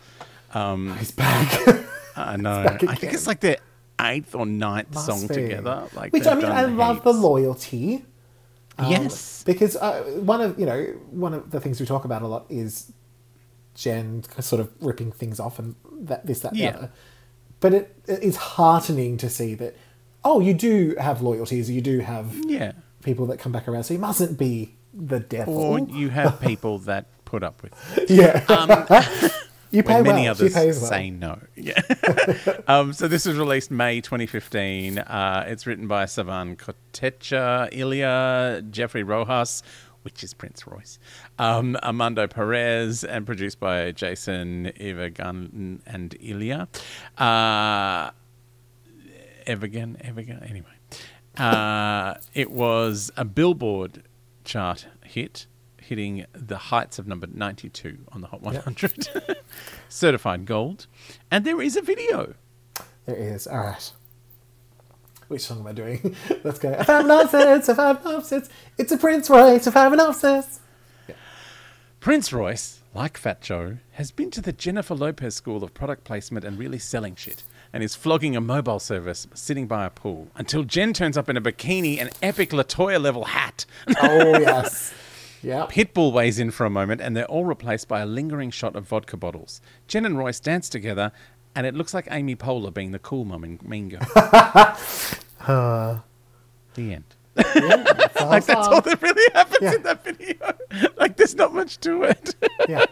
Um, 0.54 0.96
He's 1.00 1.12
back. 1.12 1.86
I 2.16 2.36
know. 2.38 2.64
back 2.64 2.84
I 2.84 2.96
think 2.96 3.14
it's 3.14 3.28
like 3.28 3.40
their 3.40 3.58
eighth 4.02 4.36
or 4.36 4.46
ninth 4.46 4.94
Must 4.94 5.06
song 5.06 5.28
be. 5.28 5.34
together. 5.36 5.88
Like, 5.96 6.12
Which 6.14 6.28
I 6.28 6.36
mean, 6.36 6.46
I 6.46 6.66
love 6.66 7.04
the 7.04 7.14
loyalty. 7.14 8.06
Um, 8.78 8.92
yes. 8.92 9.44
because 9.46 9.76
uh, 9.76 10.02
one 10.22 10.42
of 10.42 10.60
you 10.60 10.66
know 10.66 10.84
one 11.12 11.34
of 11.34 11.52
the 11.52 11.60
things 11.60 11.80
we 11.80 11.86
talk 11.86 12.04
about 12.06 12.22
a 12.22 12.28
lot 12.28 12.46
is 12.50 12.92
Jen 13.76 14.24
sort 14.40 14.60
of 14.60 14.70
ripping 14.82 15.12
things 15.12 15.40
off 15.40 15.60
and 15.60 15.76
that 16.02 16.26
this 16.26 16.40
that 16.42 16.56
Yeah. 16.56 16.72
the 16.72 16.78
other. 16.78 16.92
But 17.60 17.74
it, 17.74 17.96
it 18.08 18.24
is 18.24 18.36
heartening 18.36 19.18
to 19.18 19.30
see 19.30 19.54
that 19.56 19.76
oh 20.24 20.40
you 20.40 20.54
do 20.54 20.96
have 21.00 21.22
loyalties 21.22 21.70
you 21.70 21.82
do 21.82 22.00
have 22.00 22.34
Yeah. 22.46 22.74
people 23.04 23.26
that 23.28 23.40
come 23.40 23.52
back 23.52 23.68
around 23.68 23.84
so 23.84 23.94
you 23.94 24.00
mustn't 24.00 24.38
be 24.38 24.76
the 24.94 25.20
devil 25.20 25.58
Or 25.58 25.80
you 25.80 26.10
have 26.10 26.42
people 26.42 26.80
that 26.80 27.06
put 27.26 27.44
up 27.44 27.62
with 27.64 27.74
it. 27.98 28.10
yeah 28.10 29.30
you 29.72 29.84
pay 29.84 29.96
when 29.96 30.04
many 30.04 30.22
well 30.24 30.32
others 30.32 30.52
she 30.52 30.60
pays 30.60 30.80
well 30.82 30.90
say 30.90 31.10
no. 31.10 31.40
Yeah. 31.56 31.82
um, 32.68 32.92
so 32.94 33.08
this 33.08 33.26
was 33.26 33.38
released 33.38 33.72
May 33.72 34.02
2015. 34.02 34.98
Uh, 34.98 35.46
it's 35.48 35.66
written 35.66 35.88
by 35.88 36.06
Savan 36.08 36.58
Kotecha, 36.58 37.70
Ilya, 37.72 38.64
Geoffrey 38.70 39.04
Rojas, 39.04 39.64
which 40.04 40.24
is 40.24 40.34
Prince 40.34 40.66
Royce, 40.68 41.00
um, 41.40 41.78
Armando 41.84 42.28
Perez, 42.28 43.04
and 43.04 43.26
produced 43.26 43.60
by 43.60 43.92
Jason 43.92 44.72
Evergan 44.80 45.80
and 45.86 46.16
Ilya. 46.20 46.68
Uh, 47.18 48.12
Evergan, 49.48 49.98
Evergan, 50.04 50.50
anyway. 50.50 50.68
Uh, 51.38 52.16
it 52.34 52.52
was 52.52 53.12
a 53.18 53.26
Billboard 53.26 54.04
chart 54.44 54.88
hit, 55.06 55.48
hitting 55.78 56.26
the 56.34 56.58
heights 56.58 57.00
of 57.00 57.08
number 57.08 57.28
92 57.32 57.98
on 58.12 58.22
the 58.22 58.28
Hot 58.28 58.42
100. 58.42 59.38
Certified 59.90 60.46
gold. 60.46 60.88
And 61.30 61.46
there 61.46 61.62
is 61.62 61.76
a 61.76 61.82
video. 61.82 62.36
there 63.06 63.16
is 63.16 63.48
all 63.48 63.58
right 63.58 63.92
which 65.32 65.42
song 65.42 65.62
am 65.62 65.68
I 65.68 65.72
doing? 65.72 66.16
Let's 66.44 66.60
go. 66.60 66.72
If 66.72 66.90
I'm 66.90 67.08
nonsense 67.08 67.70
if 67.70 67.80
I'm 67.80 67.98
nonsense 68.04 68.50
it's 68.78 68.92
a 68.92 68.98
Prince 68.98 69.30
Royce 69.30 69.66
if 69.66 69.78
I'm 69.78 69.96
nonsense 69.96 70.60
Prince 72.02 72.34
Royce, 72.34 72.80
like 72.96 73.16
Fat 73.16 73.42
Joe, 73.42 73.78
has 73.92 74.10
been 74.10 74.32
to 74.32 74.42
the 74.42 74.52
Jennifer 74.52 74.96
Lopez 74.96 75.36
School 75.36 75.64
of 75.64 75.72
Product 75.76 76.04
Placement 76.04 76.44
and 76.44 76.58
really 76.58 76.80
selling 76.80 77.14
shit, 77.14 77.44
and 77.72 77.84
is 77.84 77.94
flogging 77.94 78.36
a 78.36 78.42
mobile 78.42 78.80
service 78.80 79.28
sitting 79.36 79.68
by 79.68 79.86
a 79.86 79.92
pool 79.92 80.28
until 80.36 80.64
Jen 80.64 80.94
turns 80.94 81.16
up 81.16 81.30
in 81.30 81.38
a 81.38 81.42
bikini 81.42 82.00
and 82.00 82.10
epic 82.24 82.50
Latoya 82.50 83.00
level 83.00 83.26
hat. 83.26 83.68
oh 84.02 84.40
yes. 84.40 84.92
Yeah 85.44 85.68
Pitbull 85.68 86.12
weighs 86.12 86.40
in 86.40 86.50
for 86.50 86.66
a 86.66 86.72
moment, 86.72 87.02
and 87.02 87.16
they're 87.16 87.26
all 87.26 87.46
replaced 87.46 87.88
by 87.88 88.00
a 88.00 88.06
lingering 88.08 88.50
shot 88.50 88.76
of 88.76 88.88
vodka 88.88 89.16
bottles. 89.16 89.62
Jen 89.88 90.04
and 90.04 90.18
Royce 90.18 90.40
dance 90.40 90.70
together, 90.70 91.12
and 91.56 91.66
it 91.68 91.76
looks 91.76 91.94
like 91.94 92.08
Amy 92.12 92.36
Poehler 92.36 92.74
being 92.74 92.92
the 92.92 93.00
cool 93.00 93.26
mum 93.26 93.44
in 93.44 93.60
Mean 93.64 93.90
Girls. 93.90 94.08
the 95.48 96.02
end. 96.78 97.04
like 97.36 98.46
that's 98.46 98.50
all 98.68 98.82
that 98.82 99.02
really 99.02 99.32
happens 99.34 99.58
Yeah. 99.62 99.76
in 99.76 99.84
that 99.84 100.04
video. 100.04 100.54
like 100.98 101.16
there's 101.18 101.36
not 101.36 101.54
much 101.54 101.80
to 101.82 102.04
it. 102.04 102.36
yeah. 102.68 102.86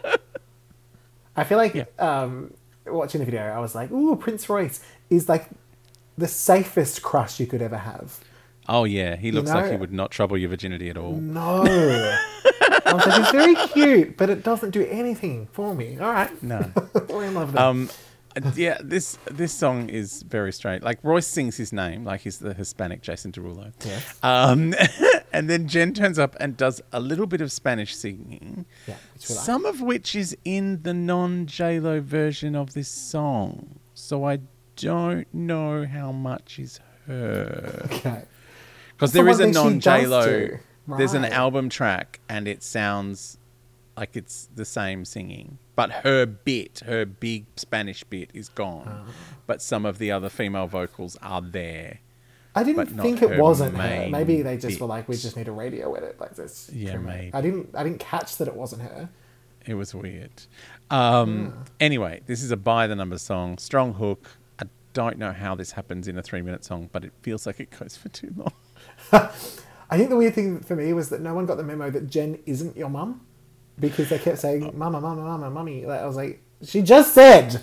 I 1.36 1.44
feel 1.44 1.58
like 1.58 1.74
Yeah. 1.74 1.84
um, 1.98 2.52
watching 2.86 3.18
the 3.20 3.24
video, 3.26 3.42
I 3.42 3.58
was 3.60 3.74
like, 3.74 3.90
"Ooh, 3.90 4.16
Prince 4.16 4.48
Royce 4.48 4.80
is 5.10 5.28
like 5.28 5.48
the 6.18 6.26
safest 6.28 7.02
crush 7.02 7.38
you 7.40 7.46
could 7.46 7.62
ever 7.62 7.78
have." 7.78 8.20
oh 8.68 8.84
yeah, 8.84 9.16
he 9.16 9.32
looks 9.32 9.50
like 9.50 9.64
know- 9.66 9.70
he 9.72 9.76
would 9.76 9.92
not 9.92 10.10
trouble 10.10 10.38
your 10.38 10.48
virginity 10.48 10.88
at 10.90 10.96
all. 10.96 11.14
No, 11.14 11.64
I 11.66 12.92
was 12.94 13.06
like, 13.06 13.16
"He's 13.22 13.30
very 13.30 13.54
cute, 13.68 14.16
but 14.16 14.30
it 14.30 14.42
doesn't 14.42 14.70
do 14.70 14.86
anything 14.86 15.48
for 15.52 15.74
me." 15.74 15.98
All 15.98 16.10
right, 16.12 16.42
No. 16.42 16.70
we're 17.08 17.24
in 17.26 17.34
love 17.34 17.50
him. 17.50 17.58
Um, 17.58 17.90
yeah, 18.56 18.78
this 18.82 19.18
this 19.30 19.52
song 19.52 19.88
is 19.88 20.22
very 20.22 20.52
strange. 20.52 20.82
Like 20.82 20.98
Royce 21.02 21.26
sings 21.26 21.56
his 21.56 21.72
name, 21.72 22.04
like 22.04 22.20
he's 22.20 22.38
the 22.38 22.54
Hispanic 22.54 23.02
Jason 23.02 23.32
Derulo. 23.32 23.72
Yes. 23.84 24.18
Um, 24.22 24.74
and 25.32 25.48
then 25.48 25.68
Jen 25.68 25.92
turns 25.94 26.18
up 26.18 26.36
and 26.40 26.56
does 26.56 26.80
a 26.92 27.00
little 27.00 27.26
bit 27.26 27.40
of 27.40 27.52
Spanish 27.52 27.94
singing. 27.94 28.66
Yeah, 28.86 28.96
some 29.18 29.64
of 29.64 29.80
which 29.80 30.14
is 30.14 30.36
in 30.44 30.82
the 30.82 30.94
non 30.94 31.46
J 31.46 31.80
Lo 31.80 32.00
version 32.00 32.54
of 32.54 32.74
this 32.74 32.88
song. 32.88 33.78
So 33.94 34.24
I 34.24 34.40
don't 34.76 35.32
know 35.34 35.86
how 35.86 36.12
much 36.12 36.58
is 36.58 36.80
her. 37.06 37.82
okay, 37.92 38.24
Because 38.96 39.12
there 39.12 39.28
is 39.28 39.40
a 39.40 39.48
non 39.48 39.80
J 39.80 40.06
Lo. 40.06 40.24
do. 40.24 40.58
There's 40.96 41.14
an 41.14 41.24
album 41.24 41.68
track, 41.68 42.20
and 42.28 42.48
it 42.48 42.62
sounds 42.62 43.38
like 44.00 44.16
it's 44.16 44.48
the 44.54 44.64
same 44.64 45.04
singing, 45.04 45.58
but 45.76 45.92
her 45.92 46.24
bit, 46.24 46.80
her 46.86 47.04
big 47.04 47.44
Spanish 47.56 48.02
bit, 48.02 48.30
is 48.32 48.48
gone. 48.48 48.88
Uh-huh. 48.88 49.12
But 49.46 49.60
some 49.60 49.84
of 49.84 49.98
the 49.98 50.10
other 50.10 50.30
female 50.30 50.66
vocals 50.66 51.18
are 51.22 51.42
there. 51.42 51.98
I 52.54 52.64
didn't 52.64 52.86
think 52.86 53.20
it 53.22 53.38
wasn't 53.38 53.76
her. 53.76 54.08
Maybe 54.08 54.40
they 54.42 54.56
just 54.56 54.80
were 54.80 54.86
like, 54.86 55.06
"We 55.06 55.16
just 55.16 55.36
need 55.36 55.48
a 55.48 55.52
radio 55.52 55.92
edit 55.94 56.18
like 56.18 56.34
this." 56.34 56.70
Yeah, 56.72 56.96
maybe. 56.96 57.30
I 57.34 57.42
didn't. 57.42 57.68
I 57.74 57.84
didn't 57.84 58.00
catch 58.00 58.38
that 58.38 58.48
it 58.48 58.56
wasn't 58.56 58.82
her. 58.82 59.10
It 59.66 59.74
was 59.74 59.94
weird. 59.94 60.32
Um, 60.90 61.64
Anyway, 61.78 62.22
this 62.24 62.42
is 62.42 62.50
a 62.50 62.56
by 62.56 62.86
the 62.86 62.96
number 62.96 63.18
song, 63.18 63.58
strong 63.58 63.92
hook. 63.92 64.30
I 64.58 64.64
don't 64.94 65.18
know 65.18 65.32
how 65.32 65.54
this 65.54 65.72
happens 65.72 66.08
in 66.08 66.16
a 66.16 66.22
three 66.22 66.40
minute 66.40 66.64
song, 66.64 66.88
but 66.90 67.04
it 67.04 67.12
feels 67.20 67.46
like 67.46 67.60
it 67.60 67.70
goes 67.78 67.96
for 67.98 68.08
too 68.08 68.32
long. 68.34 68.52
I 69.92 69.98
think 69.98 70.08
the 70.08 70.16
weird 70.16 70.34
thing 70.34 70.60
for 70.60 70.74
me 70.74 70.94
was 70.94 71.10
that 71.10 71.20
no 71.20 71.34
one 71.34 71.44
got 71.44 71.56
the 71.56 71.62
memo 71.62 71.90
that 71.90 72.08
Jen 72.08 72.38
isn't 72.46 72.76
your 72.76 72.88
mum 72.88 73.20
because 73.78 74.08
they 74.08 74.18
kept 74.18 74.38
saying 74.38 74.72
"mama, 74.76 75.00
mama, 75.00 75.22
mama, 75.22 75.50
mummy." 75.50 75.84
Like, 75.86 76.00
I 76.00 76.06
was 76.06 76.16
like, 76.16 76.42
she 76.62 76.82
just 76.82 77.14
said 77.14 77.62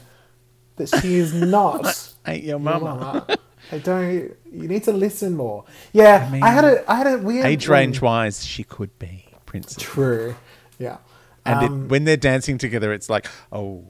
that 0.78 0.89
she 1.01 1.16
is 1.16 1.34
not 1.34 2.14
Ain't 2.28 2.43
your 2.43 2.51
your 2.51 2.60
mama. 2.60 2.95
mama. 2.95 3.38
I 3.72 3.80
don't. 3.80 4.36
You 4.51 4.68
need 4.68 4.84
to 4.86 4.93
listen 4.93 5.36
more. 5.36 5.66
Yeah, 5.91 6.26
I, 6.28 6.32
mean, 6.32 6.41
had 6.41 6.64
a 6.64 6.91
I 6.91 6.95
had 6.95 7.08
a 7.08 7.18
weird 7.18 7.45
Age 7.45 7.68
range 7.68 8.01
wise, 8.01 8.45
she 8.45 8.64
could 8.64 8.97
be 8.99 9.26
Princess. 9.45 9.78
True. 9.84 10.36
Yeah. 10.80 10.97
And 11.45 11.60
Um, 11.66 11.84
it, 11.86 11.89
when 11.89 12.03
they're 12.03 12.18
dancing 12.18 12.58
together, 12.58 12.91
it's 12.93 13.10
like, 13.10 13.26
oh, 13.51 13.86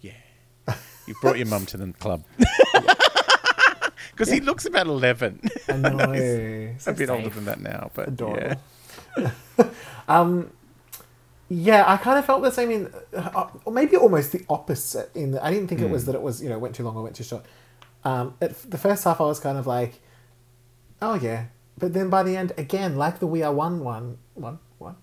yeah. 0.00 0.12
You 1.06 1.14
brought 1.22 1.38
your 1.38 1.46
mum 1.46 1.66
to 1.66 1.76
the 1.76 1.92
club. 1.94 2.24
because 4.10 4.30
he 4.30 4.40
looks 4.40 4.66
about 4.66 4.86
eleven. 4.86 5.40
I 5.68 5.72
know. 5.76 6.12
a 6.12 6.74
So 6.78 6.92
bit 6.92 7.10
older 7.10 7.28
than 7.30 7.44
that 7.46 7.60
now, 7.60 7.90
but 7.94 8.08
Adorable. 8.08 8.60
yeah. 9.18 9.30
Um, 10.08 10.50
yeah, 11.48 11.84
I 11.86 11.96
kind 11.96 12.18
of 12.18 12.24
felt 12.24 12.42
the 12.42 12.50
same 12.50 12.70
in, 12.70 12.92
uh, 13.16 13.48
or 13.64 13.72
maybe 13.72 13.96
almost 13.96 14.32
the 14.32 14.44
opposite. 14.48 15.10
In 15.14 15.32
that 15.32 15.44
I 15.44 15.52
didn't 15.52 15.68
think 15.68 15.80
it 15.80 15.86
Hmm. 15.86 15.92
was 15.92 16.06
that 16.06 16.14
it 16.14 16.22
was 16.22 16.42
you 16.42 16.48
know 16.48 16.58
went 16.58 16.74
too 16.74 16.82
long 16.84 16.96
or 16.96 17.02
went 17.02 17.16
too 17.16 17.24
short. 17.24 17.44
Um, 18.04 18.34
at 18.40 18.54
the 18.70 18.78
first 18.78 19.04
half, 19.04 19.20
I 19.20 19.24
was 19.24 19.40
kind 19.40 19.58
of 19.58 19.66
like, 19.66 20.00
oh 21.02 21.14
yeah, 21.14 21.46
but 21.78 21.92
then 21.92 22.10
by 22.10 22.22
the 22.22 22.36
end, 22.36 22.52
again, 22.56 22.96
like 22.96 23.18
the 23.18 23.26
We 23.26 23.42
Are 23.42 23.52
One 23.52 23.82
one 23.84 24.18
one 24.34 24.58
one, 24.78 24.96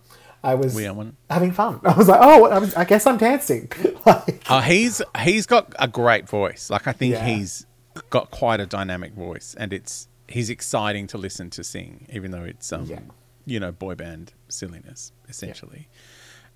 I 0.43 0.55
was 0.55 0.75
We 0.75 0.85
Are 0.87 0.93
One. 0.93 1.15
having 1.29 1.51
fun. 1.51 1.79
I 1.85 1.93
was 1.93 2.07
like, 2.07 2.19
oh, 2.21 2.45
I, 2.47 2.59
was, 2.59 2.75
I 2.75 2.83
guess 2.85 3.05
I'm 3.07 3.17
dancing. 3.17 3.69
like, 4.05 4.43
Uh, 4.49 4.61
he's 4.61 5.01
he's 5.21 5.45
got 5.45 5.73
a 5.79 5.87
great 5.87 6.27
voice. 6.29 6.69
Like 6.69 6.87
I 6.87 6.91
think 6.93 7.13
Yeah. 7.13 7.25
he's 7.25 7.65
got 8.09 8.31
quite 8.31 8.59
a 8.59 8.65
dynamic 8.65 9.13
voice, 9.13 9.55
and 9.57 9.71
it's 9.73 10.07
he's 10.27 10.49
exciting 10.49 11.07
to 11.07 11.17
listen 11.17 11.49
to 11.51 11.63
sing, 11.63 12.07
even 12.11 12.31
though 12.31 12.43
it's 12.43 12.71
um 12.73 12.85
Yeah. 12.85 12.99
you 13.45 13.59
know 13.59 13.71
boy 13.71 13.95
band 13.95 14.33
silliness 14.47 15.11
essentially. 15.27 15.89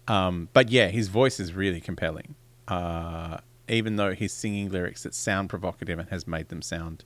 Um, 0.08 0.50
but 0.54 0.70
yeah, 0.70 0.88
his 0.88 1.08
voice 1.08 1.40
is 1.40 1.54
really 1.54 1.82
compelling. 1.82 2.36
Uh, 2.68 3.38
even 3.70 3.96
though 3.98 4.14
he's 4.14 4.34
singing 4.34 4.70
lyrics 4.70 5.04
that 5.04 5.14
sound 5.14 5.50
provocative 5.50 6.00
and 6.00 6.10
has 6.10 6.28
made 6.28 6.50
them 6.50 6.62
sound 6.62 7.04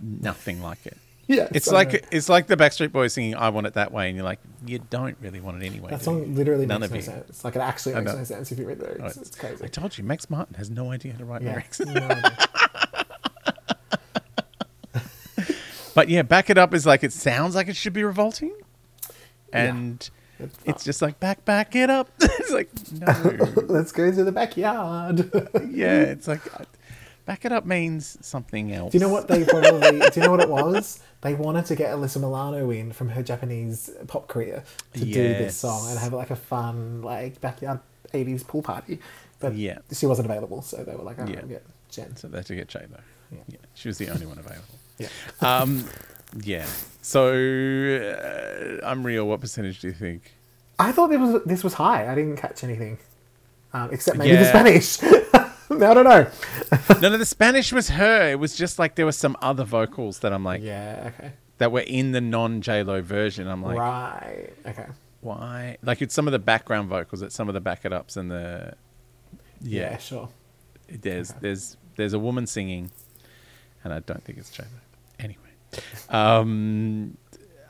nothing 0.00 0.62
like 0.62 0.86
it. 0.86 0.96
Yeah, 1.26 1.46
it's 1.52 1.70
like 1.70 1.92
know. 1.92 1.98
it's 2.10 2.30
like 2.30 2.46
the 2.46 2.56
Backstreet 2.56 2.90
Boys 2.90 3.12
singing 3.12 3.34
"I 3.34 3.50
Want 3.50 3.66
It 3.66 3.74
That 3.74 3.92
Way," 3.92 4.08
and 4.08 4.16
you're 4.16 4.24
like, 4.24 4.40
you 4.66 4.78
don't 4.78 5.14
really 5.20 5.40
want 5.40 5.62
it 5.62 5.66
anyway. 5.66 5.90
that 5.90 6.02
song 6.02 6.34
literally 6.34 6.64
None 6.64 6.80
makes 6.80 6.86
of 6.86 6.92
no 6.92 6.96
you. 6.96 7.02
sense. 7.02 7.44
Like 7.44 7.54
it 7.54 7.60
actually 7.60 7.96
makes 7.96 8.14
no 8.14 8.24
sense 8.24 8.50
if 8.50 8.58
you 8.58 8.66
read 8.66 8.78
the 8.78 8.86
lyrics. 8.86 9.18
Oh, 9.18 9.20
it's 9.20 9.36
crazy. 9.36 9.62
I 9.62 9.68
told 9.68 9.98
you, 9.98 10.04
Max 10.04 10.30
Martin 10.30 10.54
has 10.54 10.70
no 10.70 10.90
idea 10.90 11.12
how 11.12 11.18
to 11.18 11.24
write 11.26 11.42
yeah. 11.42 11.50
lyrics. 11.50 11.80
no. 11.80 12.20
But 15.94 16.08
yeah, 16.08 16.22
back 16.22 16.48
it 16.48 16.56
up 16.56 16.74
is 16.74 16.86
like 16.86 17.02
it 17.02 17.12
sounds 17.12 17.56
like 17.56 17.66
it 17.66 17.74
should 17.74 17.92
be 17.92 18.04
revolting, 18.04 18.52
and 19.52 20.08
It's 20.64 20.84
just 20.84 21.02
like 21.02 21.18
back, 21.20 21.44
back 21.44 21.74
it 21.74 21.90
up. 21.90 22.08
it's 22.20 22.50
like 22.52 22.68
no, 22.92 23.62
Let's 23.66 23.92
go 23.92 24.10
to 24.12 24.24
the 24.24 24.32
backyard. 24.32 25.30
yeah, 25.70 26.00
it's 26.02 26.28
like 26.28 26.46
uh, 26.60 26.64
back 27.26 27.44
it 27.44 27.52
up 27.52 27.66
means 27.66 28.16
something 28.20 28.72
else. 28.72 28.92
do 28.92 28.98
you 28.98 29.04
know 29.04 29.10
what 29.12 29.28
they 29.28 29.44
probably? 29.44 29.98
do 29.98 30.10
you 30.16 30.22
know 30.22 30.30
what 30.30 30.40
it 30.40 30.48
was? 30.50 31.00
They 31.20 31.34
wanted 31.34 31.66
to 31.66 31.74
get 31.76 31.90
Alyssa 31.94 32.20
Milano 32.20 32.70
in 32.70 32.92
from 32.92 33.08
her 33.10 33.22
Japanese 33.22 33.90
pop 34.06 34.28
career 34.28 34.62
to 34.94 35.00
do 35.00 35.12
this 35.12 35.56
song 35.56 35.88
and 35.90 35.98
have 35.98 36.12
like 36.12 36.30
a 36.30 36.36
fun 36.36 37.02
like 37.02 37.40
backyard 37.40 37.80
'80s 38.14 38.46
pool 38.46 38.62
party, 38.62 39.00
but 39.40 39.54
Yeah. 39.54 39.78
she 39.92 40.06
wasn't 40.06 40.26
available, 40.30 40.62
so 40.62 40.84
they 40.84 40.94
were 40.94 41.02
like, 41.02 41.18
"Oh, 41.18 41.26
Yeah. 41.26 41.42
yeah, 41.48 41.58
Jen." 41.90 42.14
So 42.16 42.28
they 42.28 42.38
had 42.38 42.46
to 42.46 42.54
get 42.54 42.68
J 42.68 42.86
though 42.90 42.96
Yeah. 43.32 43.38
Yeah. 43.48 43.56
she 43.74 43.88
was 43.88 43.98
the 43.98 44.08
only 44.10 44.24
one 44.26 44.38
available. 44.38 44.78
Yeah. 44.98 45.08
Um, 45.40 45.84
yeah. 46.42 46.66
So 47.02 47.32
uh, 47.32 48.86
I'm 48.86 49.04
real. 49.04 49.26
What 49.26 49.40
percentage 49.40 49.80
do 49.80 49.88
you 49.88 49.94
think? 49.94 50.32
I 50.78 50.92
thought 50.92 51.08
this 51.08 51.18
was 51.18 51.42
this 51.44 51.64
was 51.64 51.74
high. 51.74 52.10
I 52.10 52.14
didn't 52.14 52.36
catch 52.36 52.62
anything, 52.64 52.98
um, 53.72 53.90
except 53.92 54.16
maybe 54.18 54.36
the 54.36 54.42
Yeah. 54.42 54.48
Spanish. 54.48 55.02
I 55.70 55.76
don't 55.76 56.04
know. 56.04 56.26
no, 57.02 57.08
no, 57.10 57.18
the 57.18 57.26
Spanish 57.26 57.72
was 57.72 57.90
her. 57.90 58.30
It 58.30 58.38
was 58.38 58.56
just 58.56 58.78
like 58.78 58.94
there 58.94 59.04
were 59.06 59.12
some 59.12 59.36
other 59.42 59.64
vocals 59.64 60.20
that 60.20 60.32
I'm 60.32 60.44
like 60.44 60.62
yeah. 60.62 61.10
Okay. 61.18 61.32
that 61.58 61.72
were 61.72 61.80
in 61.80 62.12
the 62.12 62.20
non 62.20 62.60
J 62.62 62.82
Lo 62.82 63.02
version. 63.02 63.46
I'm 63.48 63.62
like, 63.62 63.76
right. 63.76 64.48
Okay. 64.66 64.86
why? 65.20 65.76
Like 65.82 66.00
it's 66.02 66.14
some 66.14 66.26
of 66.26 66.32
the 66.32 66.38
background 66.38 66.88
vocals, 66.88 67.20
it's 67.22 67.34
some 67.34 67.48
of 67.48 67.54
the 67.54 67.60
back 67.60 67.84
it 67.84 67.92
ups 67.92 68.16
and 68.16 68.30
the 68.30 68.74
Yeah. 69.60 69.90
yeah. 69.92 69.96
sure. 69.98 70.28
There's 70.88 71.30
Okay. 71.30 71.38
there's 71.42 71.76
there's 71.96 72.12
a 72.14 72.18
woman 72.18 72.46
singing, 72.46 72.90
and 73.84 73.92
I 73.92 73.98
don't 74.00 74.22
think 74.24 74.38
it's 74.38 74.50
J 74.50 74.62
Lo. 74.62 74.80
Um, 76.08 77.16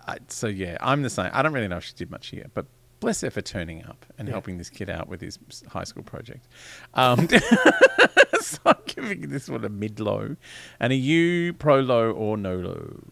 I, 0.07 0.19
so 0.29 0.47
yeah, 0.47 0.77
I'm 0.81 1.03
the 1.03 1.11
same. 1.11 1.31
I 1.33 1.43
don't 1.43 1.53
really 1.53 1.69
know 1.69 1.77
if 1.79 1.85
she 1.85 1.95
did 1.95 2.11
much 2.11 2.29
here, 2.29 2.47
but 2.55 2.67
bless 3.01 3.21
her 3.21 3.31
for 3.31 3.43
turning 3.43 3.85
up 3.85 4.07
and 4.19 4.27
Yeah. 4.29 4.33
helping 4.33 4.59
this 4.59 4.71
kid 4.71 4.91
out 4.91 5.09
with 5.09 5.21
his 5.21 5.39
high 5.69 5.85
school 5.85 6.03
project. 6.03 6.47
Um, 6.95 7.29
so 8.41 8.59
I'm 8.67 8.77
giving 8.87 9.29
this 9.29 9.49
one 9.49 9.65
a 9.65 9.69
mid 9.69 10.01
low, 10.01 10.37
and 10.81 10.93
are 10.93 10.97
you 10.97 11.53
pro 11.53 11.81
low 11.81 12.11
or 12.11 12.37
no 12.37 12.57
low? 12.57 13.05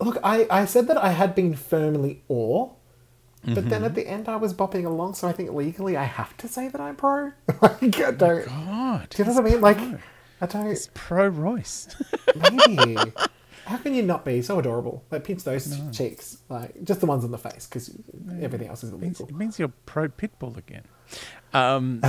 Look, 0.00 0.18
I, 0.22 0.46
I 0.50 0.64
said 0.64 0.86
that 0.88 0.96
I 0.96 1.10
had 1.10 1.34
been 1.34 1.54
firmly 1.54 2.22
or, 2.28 2.74
but 3.44 3.54
Mm-hmm. 3.54 3.68
then 3.68 3.84
at 3.84 3.94
the 3.94 4.06
end 4.08 4.28
I 4.28 4.34
was 4.36 4.52
bopping 4.52 4.84
along, 4.84 5.14
so 5.14 5.28
I 5.28 5.32
think 5.32 5.52
legally 5.52 5.96
I 5.96 6.04
have 6.04 6.36
to 6.38 6.48
say 6.48 6.68
that 6.68 6.80
I'm 6.80 6.96
pro. 6.96 7.32
like, 7.62 8.00
I 8.00 8.10
don't. 8.10 8.46
God, 8.46 9.10
do 9.10 9.22
you 9.22 9.28
know 9.28 9.34
what 9.34 9.46
I 9.46 9.50
mean? 9.50 9.60
Like, 9.60 9.76
pro. 9.78 9.98
I 10.40 10.46
don't. 10.46 10.66
it's 10.66 10.90
pro 10.94 11.28
Royce. 11.28 11.88
Maybe. 12.34 13.12
How 13.68 13.76
can 13.76 13.94
you 13.94 14.02
not 14.02 14.24
be 14.24 14.40
so 14.42 14.58
adorable? 14.58 15.04
Like, 15.10 15.24
pinch 15.24 15.44
those 15.44 15.78
cheeks, 15.92 16.38
like 16.48 16.82
just 16.84 17.00
the 17.00 17.06
ones 17.06 17.22
on 17.24 17.30
the 17.30 17.38
face, 17.38 17.66
because 17.66 17.90
everything 18.40 18.68
else 18.68 18.82
is 18.82 18.90
it, 18.92 18.98
means, 18.98 19.20
illegal. 19.20 19.36
it 19.36 19.38
means 19.38 19.58
you're 19.58 19.72
pro 19.86 20.08
pitbull 20.08 20.56
again. 20.56 20.84
Um, 21.52 22.00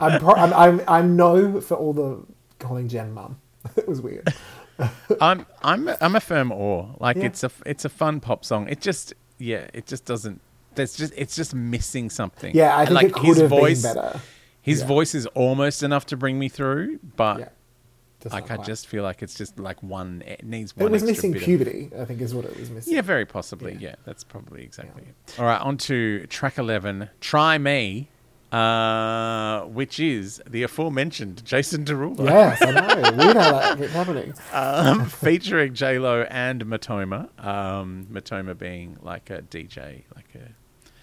I'm, 0.00 0.20
pro- 0.20 0.34
I'm, 0.34 0.52
I'm 0.54 0.80
I'm 0.88 1.16
no 1.16 1.60
for 1.60 1.74
all 1.76 1.92
the 1.92 2.24
calling 2.58 2.88
Jen 2.88 3.12
mum. 3.12 3.40
it 3.76 3.88
was 3.88 4.00
weird. 4.00 4.32
I'm 5.20 5.46
I'm 5.62 5.88
I'm 6.00 6.16
a 6.16 6.20
firm 6.20 6.52
or 6.52 6.94
like 7.00 7.16
Yeah. 7.16 7.24
it's 7.26 7.44
a 7.44 7.50
it's 7.66 7.84
a 7.84 7.88
fun 7.88 8.20
pop 8.20 8.44
song. 8.44 8.68
It 8.68 8.80
just 8.80 9.12
yeah, 9.38 9.66
it 9.74 9.86
just 9.86 10.04
doesn't. 10.04 10.40
There's 10.74 10.96
just 10.96 11.12
it's 11.16 11.36
just 11.36 11.54
missing 11.54 12.10
something. 12.10 12.54
Yeah, 12.54 12.76
I 12.76 12.84
think 12.86 12.94
like 12.94 13.06
it 13.08 13.12
could 13.14 13.24
his 13.26 13.40
have 13.40 13.50
voice, 13.50 13.82
been 13.82 13.94
better. 13.94 14.20
His 14.62 14.80
Yeah. 14.80 14.86
voice 14.86 15.14
is 15.14 15.26
almost 15.28 15.82
enough 15.82 16.06
to 16.06 16.16
bring 16.16 16.38
me 16.38 16.48
through, 16.48 17.00
but 17.16 17.38
Yeah, 17.40 17.48
Just 18.22 18.34
like 18.34 18.50
I 18.50 18.56
quite. 18.56 18.66
just 18.66 18.86
feel 18.86 19.02
like 19.02 19.22
it's 19.22 19.34
just 19.34 19.58
like 19.58 19.82
one. 19.82 20.22
It 20.26 20.44
needs 20.44 20.76
one. 20.76 20.86
It 20.88 20.90
was 20.92 21.02
extra 21.02 21.14
missing 21.14 21.32
bit 21.32 21.42
of- 21.42 21.46
puberty. 21.46 21.90
I 21.98 22.04
think 22.04 22.20
is 22.20 22.34
what 22.34 22.44
it 22.44 22.56
was 22.58 22.70
missing. 22.70 22.92
yeah, 22.94 23.00
very 23.02 23.24
possibly. 23.24 23.72
Yeah. 23.74 23.78
Yeah, 23.90 23.94
that's 24.04 24.24
probably 24.24 24.62
exactly 24.62 25.04
it. 25.08 25.38
All 25.38 25.46
right, 25.46 25.60
on 25.60 25.76
to 25.78 26.26
track 26.26 26.58
11, 26.58 27.08
Try 27.20 27.56
Me, 27.58 28.08
uh, 28.52 29.62
which 29.62 29.98
is 30.00 30.42
the 30.48 30.62
aforementioned 30.64 31.44
Jason 31.44 31.84
Derulo. 31.84 32.24
Yes, 32.26 32.60
I 32.62 32.70
know. 32.72 33.16
Weird 33.24 33.36
how 33.36 33.52
that 33.52 33.78
kept 33.78 33.90
happening. 33.92 34.34
um, 34.52 35.06
featuring 35.06 35.74
J 35.74 35.98
Lo 35.98 36.22
and 36.28 36.64
Matoma. 36.66 37.28
Um, 37.44 38.06
Matoma 38.12 38.56
being 38.58 38.98
like 39.02 39.30
a 39.30 39.42
DJ, 39.42 40.02
like 40.14 40.34
a 40.34 40.50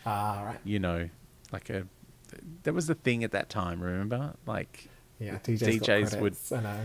Ah, 0.05 0.43
right. 0.45 0.59
you 0.63 0.79
know, 0.79 1.09
like 1.51 1.69
a. 1.69 1.87
There 2.63 2.73
was 2.73 2.89
a 2.89 2.95
thing 2.95 3.23
at 3.23 3.31
that 3.31 3.49
time. 3.49 3.81
Remember, 3.81 4.35
like 4.45 4.87
Yeah, 5.19 5.37
DJs, 5.39 5.79
got 5.79 5.87
DJs 5.87 6.21
would- 6.21 6.37
I 6.51 6.61
know. 6.61 6.79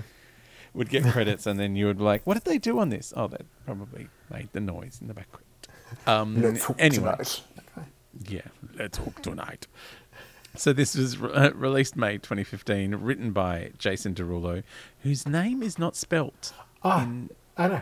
Would 0.74 0.88
get 0.88 1.04
credits, 1.04 1.46
and 1.46 1.58
then 1.58 1.76
you 1.76 1.86
would 1.86 1.98
be 1.98 2.04
like, 2.04 2.26
"What 2.26 2.34
did 2.34 2.44
they 2.44 2.58
do 2.58 2.78
on 2.78 2.88
this?" 2.88 3.12
Oh, 3.16 3.28
they 3.28 3.38
probably 3.66 4.08
made 4.30 4.48
the 4.52 4.60
noise 4.60 4.98
in 5.00 5.08
the 5.08 5.14
background. 5.14 5.46
Um, 6.06 6.40
Let's 6.40 6.70
anyway, 6.78 7.16
yeah, 8.28 8.40
let's 8.78 8.98
hook 8.98 9.20
tonight. 9.22 9.66
So 10.56 10.72
this 10.72 10.94
was 10.94 11.16
re- 11.18 11.32
uh, 11.32 11.52
released 11.52 11.96
May 11.96 12.18
2015, 12.18 12.94
written 12.96 13.32
by 13.32 13.72
Jason 13.78 14.14
Derulo, 14.14 14.62
whose 15.02 15.26
name 15.26 15.62
is 15.62 15.78
not 15.78 15.96
spelt 15.96 16.52
Ah, 16.82 17.04
in 17.04 17.30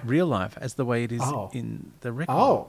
real 0.04 0.26
life 0.26 0.56
as 0.60 0.74
the 0.74 0.84
way 0.84 1.04
it 1.04 1.10
is 1.12 1.20
Oh. 1.24 1.50
in 1.52 1.92
the 2.00 2.12
record. 2.12 2.32
Oh, 2.32 2.68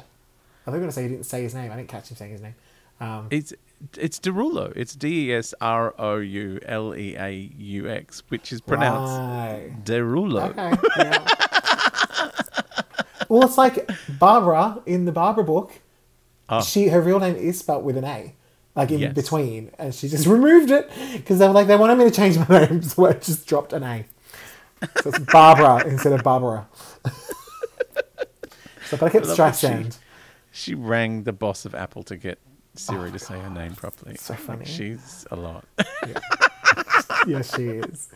I 0.66 0.72
were 0.72 0.78
going 0.78 0.90
to 0.90 0.94
say 0.94 1.04
he 1.04 1.10
didn't 1.10 1.26
say 1.26 1.44
his 1.44 1.54
name. 1.54 1.72
I 1.72 1.76
didn't 1.76 1.90
catch 1.90 2.10
him 2.10 2.18
saying 2.18 2.32
his 2.32 2.42
name. 2.42 2.56
Um, 3.00 3.28
It's 3.32 3.54
it's 3.98 4.20
Derulo. 4.20 4.72
It's 4.76 4.96
D 4.96 5.30
E 5.30 5.34
S 5.34 5.54
R 5.62 5.94
O 5.98 6.18
U 6.18 6.60
L 6.66 6.96
E 6.96 7.16
A 7.18 7.30
U 7.58 7.90
X, 7.90 8.24
which 8.30 8.52
is 8.54 8.62
pronounced 8.62 9.18
right. 9.18 9.72
Derulo. 9.84 10.50
Okay. 10.50 10.88
Yeah. 10.98 11.26
well, 13.30 13.44
it's 13.46 13.58
like 13.58 13.90
Barbra 14.20 14.82
in 14.86 15.06
the 15.06 15.12
Barbra 15.12 15.44
book. 15.44 15.74
Oh. 16.50 16.62
She 16.62 16.88
her 16.90 17.02
real 17.02 17.20
name 17.20 17.36
is 17.36 17.60
spelt 17.60 17.84
with 17.84 17.96
an 17.98 18.04
A, 18.04 18.36
like 18.76 18.92
in 18.92 19.00
Yes. 19.00 19.14
between, 19.14 19.72
and 19.80 19.94
she 19.96 20.08
just 20.10 20.28
removed 20.38 20.70
it 20.72 20.90
because 21.14 21.40
they 21.40 21.48
were 21.48 21.54
like 21.54 21.68
they 21.68 21.78
wanted 21.78 21.98
me 21.98 22.04
to 22.06 22.12
change 22.12 22.38
my 22.38 22.66
name, 22.68 22.82
so 22.82 23.06
I 23.08 23.14
just 23.14 23.48
dropped 23.48 23.74
an 23.74 23.84
A. 23.84 24.06
So 25.02 25.10
it's 25.10 25.20
Barbra 25.20 25.84
instead 25.88 26.12
of 26.14 26.24
Barbara. 26.24 26.68
so, 28.86 28.98
but 28.98 29.04
I 29.04 29.10
kept 29.10 29.28
I 29.40 29.52
she- 29.52 29.86
She 30.52 30.76
rang 30.76 31.24
the 31.24 31.32
boss 31.34 31.66
of 31.66 31.74
Apple 31.74 32.04
to 32.04 32.18
get 32.18 32.40
Siri 32.76 33.12
to 33.12 33.20
say 33.20 33.38
her 33.40 33.50
name 33.50 33.74
properly. 33.76 34.14
Oh, 34.14 34.22
So 34.22 34.34
funny. 34.36 34.66
she's 34.66 35.26
a 35.32 35.36
lot. 35.36 35.66
yes, 37.28 37.56
she 37.56 37.64
is. 37.68 38.10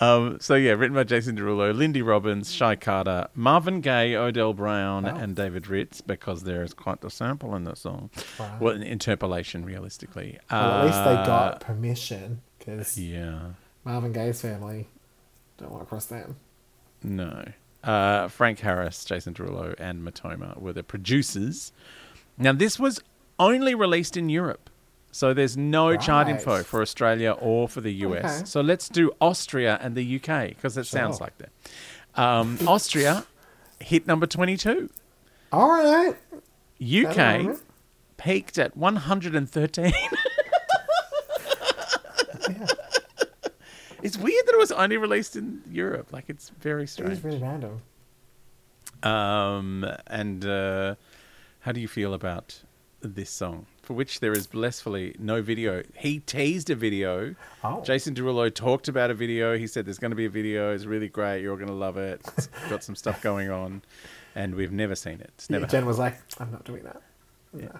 Um, 0.00 0.38
so 0.40 0.54
yeah, 0.54 0.72
written 0.72 0.94
by 0.94 1.04
Jason 1.04 1.36
Derulo, 1.36 1.74
Lindy 1.74 2.02
Robbins, 2.02 2.52
Shy 2.52 2.76
Carter, 2.76 3.28
Marvin 3.34 3.80
Gaye, 3.80 4.14
Odell 4.14 4.52
Brown, 4.52 5.04
Wow. 5.04 5.16
and 5.16 5.34
David 5.34 5.68
Ritz, 5.68 6.00
because 6.00 6.42
there 6.42 6.62
is 6.62 6.74
quite 6.74 7.02
a 7.04 7.10
sample 7.10 7.54
in 7.56 7.64
the 7.64 7.74
song. 7.74 8.10
Wow. 8.38 8.58
Well, 8.60 8.74
an 8.74 8.82
interpolation, 8.82 9.64
realistically. 9.64 10.38
Well, 10.50 10.60
at 10.80 10.84
least 10.86 11.04
they 11.04 11.10
Uh, 11.14 11.26
got 11.26 11.60
permission 11.60 12.42
because 12.58 12.98
Yeah. 12.98 13.40
Marvin 13.84 14.12
Gaye's 14.12 14.40
family 14.42 14.88
don't 15.58 15.70
want 15.70 15.82
to 15.82 15.86
cross 15.88 16.06
them. 16.06 16.36
No. 17.02 17.44
Uh, 17.82 18.28
Frank 18.28 18.60
Harris, 18.60 19.04
Jason 19.04 19.34
Derulo, 19.34 19.74
and 19.78 20.06
Matoma 20.06 20.60
were 20.60 20.72
the 20.72 20.84
producers. 20.84 21.72
Now, 22.38 22.52
this 22.52 22.78
was 22.78 23.00
only 23.42 23.74
released 23.74 24.16
in 24.16 24.28
Europe. 24.28 24.70
So 25.10 25.34
there's 25.34 25.56
no 25.56 25.96
chart 25.96 26.28
info 26.28 26.62
for 26.62 26.80
Australia 26.80 27.32
or 27.32 27.68
for 27.68 27.82
the 27.82 27.92
US. 28.06 28.24
Okay. 28.24 28.44
So 28.46 28.60
let's 28.62 28.88
do 28.88 29.12
Austria 29.20 29.78
and 29.82 29.94
the 29.94 30.16
UK 30.16 30.48
because 30.48 30.78
it 30.78 30.86
sounds 30.86 31.20
like 31.20 31.36
that. 31.38 31.50
Um, 32.14 32.58
Austria 32.66 33.24
hit 33.80 34.06
number 34.06 34.26
22. 34.26 34.88
All 35.52 35.68
right. 35.68 36.16
UK 36.80 37.58
peaked 38.16 38.58
at 38.58 38.76
113. 38.76 39.92
It's 44.02 44.16
weird 44.18 44.46
that 44.46 44.54
it 44.54 44.58
was 44.58 44.72
only 44.72 44.96
released 44.96 45.36
in 45.36 45.62
Europe. 45.70 46.12
Like 46.12 46.24
it's 46.28 46.48
very 46.60 46.86
strange. 46.86 47.12
is 47.12 47.24
really 47.24 47.38
random. 47.38 47.82
Um, 49.02 49.86
and 50.08 50.44
uh, 50.44 50.96
how 51.60 51.72
do 51.72 51.80
you 51.80 51.88
feel 51.88 52.12
about 52.12 52.62
this 53.08 53.30
song, 53.30 53.66
for 53.82 53.94
which 53.94 54.20
there 54.20 54.32
is 54.32 54.46
blissfully 54.46 55.14
no 55.18 55.42
video? 55.42 55.82
He 55.96 56.20
teased 56.20 56.70
a 56.70 56.74
video. 56.74 57.34
Oh. 57.64 57.82
Jason 57.82 58.14
Derulo 58.14 58.52
talked 58.54 58.88
about 58.88 59.10
a 59.10 59.14
video. 59.14 59.56
He 59.56 59.66
said 59.66 59.86
there's 59.86 59.98
going 59.98 60.10
to 60.12 60.16
be 60.16 60.26
a 60.26 60.30
video. 60.30 60.74
It's 60.74 60.84
really 60.84 61.08
great. 61.08 61.42
You're 61.42 61.52
all 61.52 61.56
going 61.56 61.68
to 61.68 61.74
love 61.74 61.96
it. 61.96 62.20
It's 62.36 62.48
got 62.68 62.82
some 62.84 62.94
stuff 62.96 63.20
going 63.22 63.50
on, 63.50 63.82
and 64.34 64.54
we've 64.54 64.72
never 64.72 64.94
seen 64.94 65.20
it. 65.20 65.30
It's 65.34 65.50
never. 65.50 65.66
Jen 65.66 65.86
was 65.86 65.98
like, 65.98 66.16
I'm 66.38 66.50
not 66.50 66.64
doing 66.64 66.84
that. 66.84 67.02
Yeah. 67.56 67.78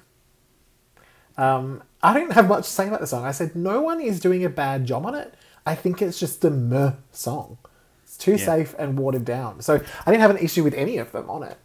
Um, 1.37 1.83
I 2.03 2.13
didn't 2.15 2.33
have 2.33 2.49
much 2.49 2.65
to 2.65 2.71
say 2.71 2.89
about 2.89 3.01
the 3.01 3.07
song. 3.07 3.25
I 3.25 3.31
said 3.31 3.57
no 3.57 3.81
one 3.81 4.01
is 4.01 4.21
doing 4.21 4.45
a 4.45 4.51
bad 4.51 4.85
job 4.87 5.07
on 5.07 5.15
it. 5.15 5.35
I 5.65 5.75
think 5.75 6.03
it's 6.03 6.19
just 6.19 6.45
a 6.45 6.51
meh 6.51 6.93
song. 7.11 7.59
It's 8.05 8.17
too 8.19 8.33
Yeah. 8.33 8.45
safe 8.45 8.75
and 8.79 8.99
watered 8.99 9.25
down. 9.25 9.63
So 9.63 9.75
I 9.77 10.11
didn't 10.11 10.21
have 10.21 10.31
an 10.31 10.39
issue 10.39 10.63
with 10.63 10.75
any 10.75 10.99
of 10.99 11.13
them 11.13 11.31
on 11.31 11.43
it. 11.43 11.57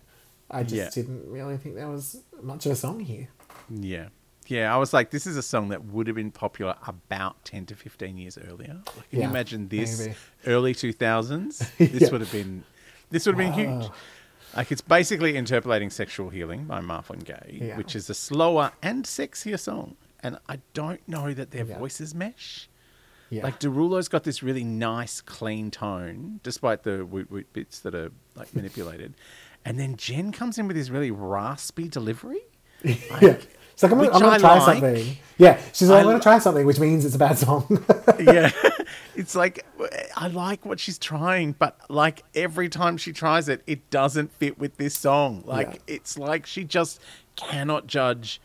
I 0.49 0.63
just 0.63 0.75
Yeah. 0.75 0.89
didn't 1.03 1.29
really 1.29 1.57
think 1.57 1.75
there 1.75 1.89
was 1.89 2.21
much 2.41 2.65
of 2.65 2.71
a 2.71 2.75
song 2.75 3.01
here. 3.01 3.27
Yeah. 3.69 4.09
Yeah, 4.47 4.73
I 4.73 4.77
was 4.77 4.93
like, 4.93 5.09
this 5.11 5.27
is 5.27 5.35
a 5.35 5.41
song 5.41 5.69
that 5.69 5.83
would 5.85 6.07
have 6.07 6.15
been 6.15 6.31
popular 6.31 6.75
about 6.87 7.43
10 7.43 7.65
to 7.65 7.75
15 7.75 8.17
years 8.17 8.37
earlier. 8.37 8.75
Like, 8.95 9.09
can 9.09 9.19
you 9.19 9.25
imagine 9.27 9.67
this 9.67 9.99
maybe. 9.99 10.15
early 10.45 10.73
2000s? 10.73 11.69
This 11.77 12.01
Yeah. 12.03 12.09
would 12.11 12.21
have 12.21 12.31
been 12.31 12.63
this 13.09 13.25
would 13.25 13.37
have 13.37 13.55
been 13.55 13.81
huge. 13.81 13.89
Like 14.55 14.71
it's 14.71 14.81
basically 14.81 15.35
interpolating 15.35 15.89
sexual 15.89 16.29
healing 16.29 16.63
by 16.65 16.79
Marvin 16.79 17.19
Gaye, 17.19 17.59
Yeah. 17.61 17.77
which 17.77 17.95
is 17.95 18.09
a 18.09 18.13
slower 18.13 18.71
and 18.81 19.03
sexier 19.05 19.59
song. 19.59 19.97
And 20.23 20.39
I 20.47 20.59
don't 20.73 21.05
know 21.07 21.33
that 21.33 21.51
their 21.51 21.65
Yeah. 21.65 21.77
voices 21.77 22.15
mesh. 22.15 22.69
Yeah. 23.29 23.43
Like 23.43 23.59
Derulo's 23.59 24.07
got 24.07 24.23
this 24.23 24.41
really 24.41 24.63
nice, 24.63 25.19
clean 25.19 25.69
tone, 25.71 26.39
despite 26.43 26.83
the 26.83 27.05
woot 27.05 27.29
woot 27.29 27.51
bits 27.51 27.79
that 27.81 27.93
are 27.93 28.11
like 28.35 28.55
manipulated. 28.55 29.15
And 29.65 29.77
then 29.77 29.97
Jen 29.97 30.31
comes 30.31 30.57
in 30.57 30.67
with 30.67 30.77
this 30.77 30.89
really 30.89 31.11
raspy 31.11 31.89
delivery. 31.89 32.39
Yeah. 32.83 33.37
It's 33.73 33.83
like, 33.83 33.91
I'm 33.91 33.97
gonna, 33.99 34.09
Which 34.09 34.15
I'm 34.15 34.21
gonna 34.21 34.31
I 34.35 34.37
try 34.39 34.57
like. 34.57 34.79
something. 34.81 35.17
Yeah. 35.37 35.59
She's 35.71 35.87
like, 35.89 35.97
I 35.97 35.99
I'm 36.01 36.05
gonna 36.07 36.19
try 36.19 36.39
something, 36.39 36.65
which 36.65 36.79
means 36.79 37.05
it's 37.05 37.13
a 37.15 37.19
bad 37.19 37.37
song. 37.37 37.85
yeah. 38.19 38.51
It's 39.15 39.35
like 39.35 39.65
I 40.15 40.27
like 40.27 40.63
what 40.63 40.79
she's 40.79 40.99
trying, 40.99 41.53
but 41.53 41.75
like 41.89 42.23
every 42.35 42.69
time 42.69 42.97
she 42.97 43.11
tries 43.11 43.49
it, 43.49 43.63
it 43.65 43.89
doesn't 43.89 44.31
fit 44.31 44.59
with 44.59 44.77
this 44.77 44.95
song. 44.95 45.43
Like 45.45 45.67
Yeah. 45.87 45.95
it's 45.95 46.17
like 46.19 46.45
she 46.45 46.63
just 46.63 47.01
cannot 47.35 47.87
judge 47.87 48.39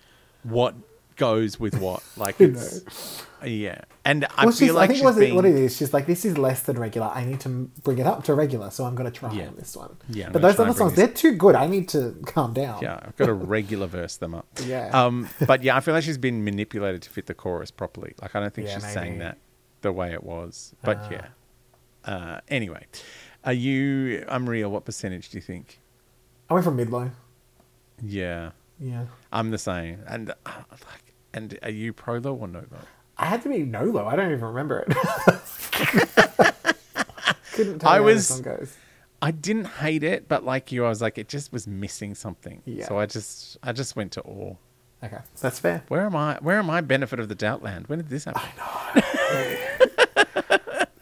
what 0.45 0.75
goes 1.23 1.59
with 1.61 1.79
what. 1.79 2.03
Like 2.17 2.41
it's 2.41 3.25
yeah. 3.45 3.81
And 4.05 4.27
I 4.37 4.45
well, 4.47 4.55
feel 4.55 4.75
like 4.75 4.85
I 4.85 4.87
think 4.89 4.97
she's 4.99 5.05
what, 5.05 5.17
it, 5.17 5.21
being 5.21 5.35
what 5.35 5.45
it 5.45 5.55
is, 5.57 5.77
she's 5.77 5.93
like, 5.93 6.07
this 6.07 6.25
is 6.25 6.37
less 6.39 6.63
than 6.63 6.79
regular. 6.79 7.09
I 7.09 7.25
need 7.25 7.41
to 7.41 7.49
bring 7.83 7.99
it 7.99 8.07
up 8.07 8.23
to 8.25 8.35
regular, 8.35 8.71
so 8.71 8.85
I'm 8.85 8.95
going 8.95 9.11
to 9.11 9.17
try 9.19 9.33
Yeah. 9.33 9.49
on 9.49 9.57
this 9.57 9.77
one. 9.77 9.97
Yeah, 10.09 10.27
I'm 10.27 10.33
but 10.33 10.43
those 10.43 10.59
other 10.61 10.73
songs, 10.75 10.95
they're 10.95 11.09
too 11.25 11.33
good. 11.33 11.55
I 11.57 11.67
need 11.67 11.89
to 11.91 12.15
calm 12.27 12.53
down. 12.53 12.81
Yeah, 12.83 13.01
I've 13.03 13.17
got 13.17 13.27
to 13.27 13.33
regular 13.35 13.87
verse 13.89 14.17
them 14.17 14.35
up. 14.35 14.47
Yeah. 14.67 14.91
Um, 14.93 15.29
but 15.47 15.63
yeah, 15.65 15.77
I 15.77 15.81
feel 15.81 15.95
like 15.95 16.05
she's 16.05 16.19
been 16.19 16.45
manipulated 16.45 17.03
to 17.03 17.11
fit 17.11 17.27
the 17.27 17.35
chorus 17.35 17.71
properly. 17.71 18.15
Like 18.23 18.37
I 18.37 18.41
don't 18.41 18.53
think 18.55 18.69
Yeah, 18.69 18.75
she's 18.75 18.93
saying 18.93 19.19
that 19.19 19.39
the 19.81 19.93
way 19.93 20.13
it 20.13 20.23
was. 20.23 20.75
But 20.83 20.99
Ah. 21.03 21.09
yeah. 21.11 21.27
Uh, 22.05 22.41
anyway, 22.49 22.85
are 23.45 23.53
you? 23.53 24.25
I'm 24.29 24.49
real. 24.49 24.71
What 24.71 24.85
percentage 24.85 25.31
do 25.31 25.39
you 25.39 25.43
think? 25.43 25.81
I 26.51 26.55
went 26.55 26.65
from 26.65 26.77
mid 26.77 26.91
low. 26.91 27.11
Yeah, 28.05 28.51
Yeah. 28.79 29.07
I'm 29.33 29.51
the 29.51 29.59
same. 29.59 30.01
And 30.07 30.31
uh, 30.31 30.35
like, 30.71 31.02
and 31.35 31.59
are 31.63 31.71
you 31.71 31.93
pro 31.93 32.19
low 32.19 32.35
or 32.35 32.49
no 32.49 32.61
low? 32.71 32.79
I 33.19 33.27
had 33.27 33.43
to 33.43 33.49
be 33.49 33.59
no 33.65 33.85
low. 33.85 34.07
I 34.07 34.17
don't 34.17 34.33
even 34.33 34.45
remember 34.45 34.81
it. 34.81 34.89
Couldn't 37.53 37.81
tell 37.81 37.91
I 37.91 37.97
you 37.97 38.03
how 38.03 38.07
was- 38.07 38.17
this 38.17 38.29
song 38.29 38.43
goes. 38.43 38.77
I 39.25 39.31
didn't 39.31 39.67
hate 39.67 40.03
it, 40.03 40.27
but 40.27 40.45
like 40.45 40.73
you, 40.73 40.85
I 40.85 40.89
was 40.89 41.01
like, 41.01 41.17
it 41.17 41.29
just 41.29 41.53
was 41.53 41.69
missing 41.69 42.17
something. 42.17 42.61
Yeah. 42.65 42.89
So 42.89 42.99
I 42.99 43.07
just, 43.07 43.57
I 43.63 43.71
just 43.73 43.95
went 43.95 44.11
to 44.13 44.21
all. 44.23 44.59
Okay, 45.05 45.19
that's 45.41 45.61
fair. 45.61 45.85
Where 45.87 46.05
am 46.07 46.17
I? 46.17 46.39
Where 46.41 46.59
am 46.59 46.69
I? 46.69 46.81
Benefit 46.81 47.21
of 47.21 47.29
the 47.29 47.37
doubt 47.37 47.63
land. 47.63 47.87
When 47.87 47.99
did 48.01 48.09
this 48.09 48.25
happen? 48.25 48.43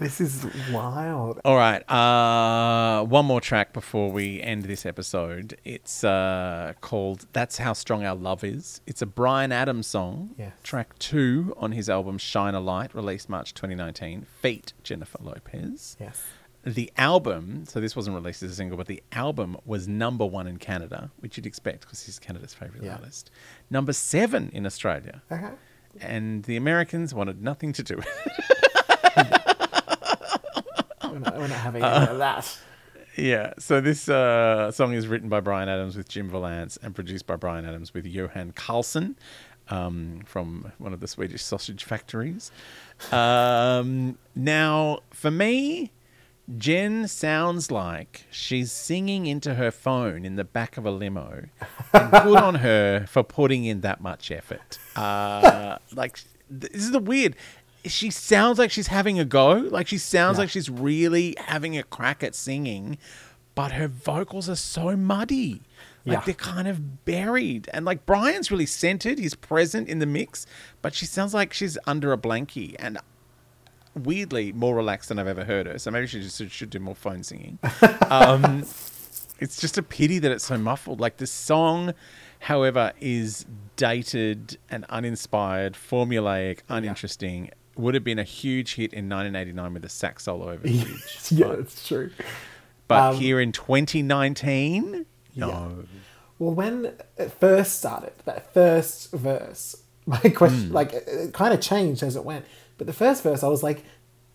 This 0.01 0.19
is 0.19 0.47
wild. 0.73 1.41
All 1.45 1.57
right. 1.57 1.83
Uh, 1.91 3.05
one 3.05 3.27
more 3.27 3.41
track 3.43 3.75
before 3.75 4.11
we 4.11 4.41
end 4.41 4.63
this 4.63 4.87
episode. 4.87 5.59
It's 5.63 6.03
uh, 6.03 6.73
called 6.81 7.27
That's 7.35 7.59
How 7.59 7.75
Strong 7.75 8.05
Our 8.07 8.15
Love 8.17 8.43
Is. 8.43 8.81
It's 8.87 9.03
a 9.03 9.07
Bryan 9.07 9.53
Adams 9.53 9.87
song. 9.87 10.31
Yes. 10.39 10.55
Track 10.63 10.99
two 10.99 11.53
on 11.59 11.73
his 11.73 11.91
album 11.91 12.17
Shine 12.17 12.55
a 12.55 12.61
Light, 12.61 12.95
released 12.95 13.29
March 13.29 13.53
2019. 13.53 14.27
Feat 14.41 14.73
Jennifer 14.83 15.19
Lopez. 15.21 15.99
Yes. 16.01 16.25
The 16.65 16.91
album, 16.97 17.65
so 17.67 17.79
this 17.79 17.95
wasn't 17.95 18.17
released 18.17 18.43
as 18.43 18.53
a 18.53 18.55
single, 18.55 18.79
but 18.79 18.87
the 18.87 19.03
album 19.13 19.59
was 19.67 19.87
number 19.87 20.25
one 20.25 20.47
in 20.47 20.57
Canada, 20.57 21.11
which 21.19 21.37
you'd 21.37 21.45
expect 21.47 21.83
because 21.83 22.03
he's 22.05 22.19
Canada's 22.19 22.55
favorite 22.55 22.85
Yeah. 22.85 22.95
artist. 22.95 23.31
Number 23.69 23.93
seven 23.93 24.49
in 24.55 24.65
Australia. 24.65 25.21
Okay. 25.31 25.51
And 26.01 26.45
the 26.45 26.57
Americans 26.57 27.13
wanted 27.15 27.43
nothing 27.43 27.75
to 27.75 27.83
do 27.83 27.97
with 27.97 28.09
it. 28.27 28.33
We're 31.13 31.19
not, 31.19 31.37
we're 31.37 31.49
not 31.49 31.59
having 31.59 31.83
Uh, 31.83 31.89
any 32.03 32.11
of 32.13 32.19
that. 32.19 32.59
Yeah, 33.17 33.53
so 33.59 33.81
this 33.81 34.09
uh, 34.09 34.71
song 34.71 34.93
is 34.95 35.07
written 35.09 35.29
by 35.29 35.41
Bryan 35.41 35.69
Adams 35.69 35.97
with 35.97 36.09
Jim 36.09 36.31
Vallance 36.31 36.79
and 36.83 36.95
produced 36.95 37.27
by 37.27 37.37
Bryan 37.37 37.65
Adams 37.67 37.93
with 37.93 38.07
Johan 38.07 38.53
Carlsson 38.53 39.17
um, 39.69 40.23
from 40.25 40.73
one 40.79 40.93
of 40.93 41.01
the 41.01 41.09
Swedish 41.09 41.43
sausage 41.43 41.85
factories. 41.85 42.51
Um, 43.11 44.17
now, 44.37 45.01
for 45.11 45.31
me, 45.31 45.91
Jen 46.57 47.09
sounds 47.09 47.71
like 47.71 48.27
she's 48.31 48.73
singing 48.73 49.27
into 49.27 49.55
her 49.55 49.71
phone 49.71 50.25
in 50.25 50.37
the 50.37 50.45
back 50.45 50.77
of 50.77 50.87
a 50.87 50.91
limo 50.91 51.47
and 51.93 52.11
good 52.11 52.37
on 52.37 52.57
her 52.57 53.07
for 53.09 53.23
putting 53.23 53.65
in 53.65 53.81
that 53.83 54.01
much 54.01 54.31
effort. 54.31 54.79
Uh, 54.97 55.79
like, 55.95 56.21
this 56.49 56.83
is 56.83 56.91
the 56.93 56.99
weird. 56.99 57.37
She 57.85 58.11
sounds 58.11 58.59
like 58.59 58.71
she's 58.71 58.89
having 58.89 59.19
a 59.19 59.25
go. 59.25 59.53
Like, 59.53 59.87
she 59.89 59.99
sounds 59.99 60.37
Yeah. 60.37 60.43
like 60.43 60.51
she's 60.51 60.69
really 60.69 61.35
having 61.39 61.79
a 61.79 61.83
crack 61.83 62.23
at 62.23 62.35
singing, 62.35 62.99
but 63.55 63.73
her 63.73 63.89
vocals 63.89 64.49
are 64.49 64.57
so 64.57 64.97
muddy. 64.97 65.63
Like, 66.05 66.19
Yeah. 66.19 66.25
they're 66.27 66.35
kind 66.35 66.69
of 66.69 67.05
buried. 67.05 67.69
And, 67.73 67.85
like, 67.85 68.05
Bryan's 68.07 68.51
really 68.51 68.67
centered. 68.67 69.19
He's 69.19 69.35
present 69.35 69.89
in 69.89 69.99
the 69.99 70.07
mix, 70.07 70.47
but 70.83 70.95
she 70.95 71.07
sounds 71.07 71.33
like 71.35 71.53
she's 71.53 71.77
under 71.87 72.13
a 72.13 72.19
blankie. 72.19 72.75
And 72.79 72.99
weirdly 73.95 74.53
more 74.53 74.77
relaxed 74.77 75.09
than 75.09 75.19
I've 75.19 75.27
ever 75.27 75.45
heard 75.45 75.67
her. 75.67 75.79
So 75.79 75.91
maybe 75.91 76.07
she 76.07 76.21
just 76.21 76.41
should 76.51 76.71
do 76.71 76.79
more 76.79 76.95
phone 76.95 77.23
singing. 77.23 77.59
Um, 78.11 78.65
it's 79.39 79.61
just 79.61 79.79
a 79.79 79.83
pity 79.83 80.19
that 80.19 80.31
it's 80.33 80.45
so 80.45 80.59
muffled. 80.59 81.01
Like 81.01 81.17
the 81.19 81.27
song, 81.27 81.95
however, 82.41 82.93
is 83.01 83.47
dated 83.77 84.59
and 84.71 84.85
uninspired, 84.89 85.75
formulaic, 85.75 86.59
uninteresting. 86.69 87.51
Would 87.81 87.95
have 87.95 88.05
been 88.05 88.19
a 88.19 88.25
huge 88.25 88.75
hit 88.75 88.93
in 88.93 89.09
1989 89.09 89.75
with 89.75 89.85
a 89.85 89.89
sax 89.89 90.25
solo 90.25 90.51
over 90.51 90.67
huge. 90.69 91.03
yeah, 91.31 91.49
that's 91.57 91.87
true. 91.87 92.11
But 92.89 93.15
Um, 93.15 93.17
here 93.17 93.41
in 93.41 93.53
2019, 93.53 95.07
no. 95.37 95.49
Yeah. 95.49 95.69
Well, 96.39 96.55
when 96.55 96.93
it 97.17 97.33
first 97.39 97.79
started, 97.79 98.13
that 98.25 98.53
first 98.55 99.13
verse, 99.13 99.77
my 100.07 100.19
question, 100.19 100.69
Hmm. 100.69 100.75
like, 100.75 100.93
it, 100.93 101.05
it 101.09 101.33
kind 101.35 101.53
of 101.55 101.61
changed 101.61 102.03
as 102.03 102.17
it 102.17 102.25
went. 102.25 102.45
But 102.79 102.87
the 102.87 102.93
first 102.93 103.23
verse, 103.23 103.43
I 103.43 103.49
was 103.49 103.63
like, 103.63 103.85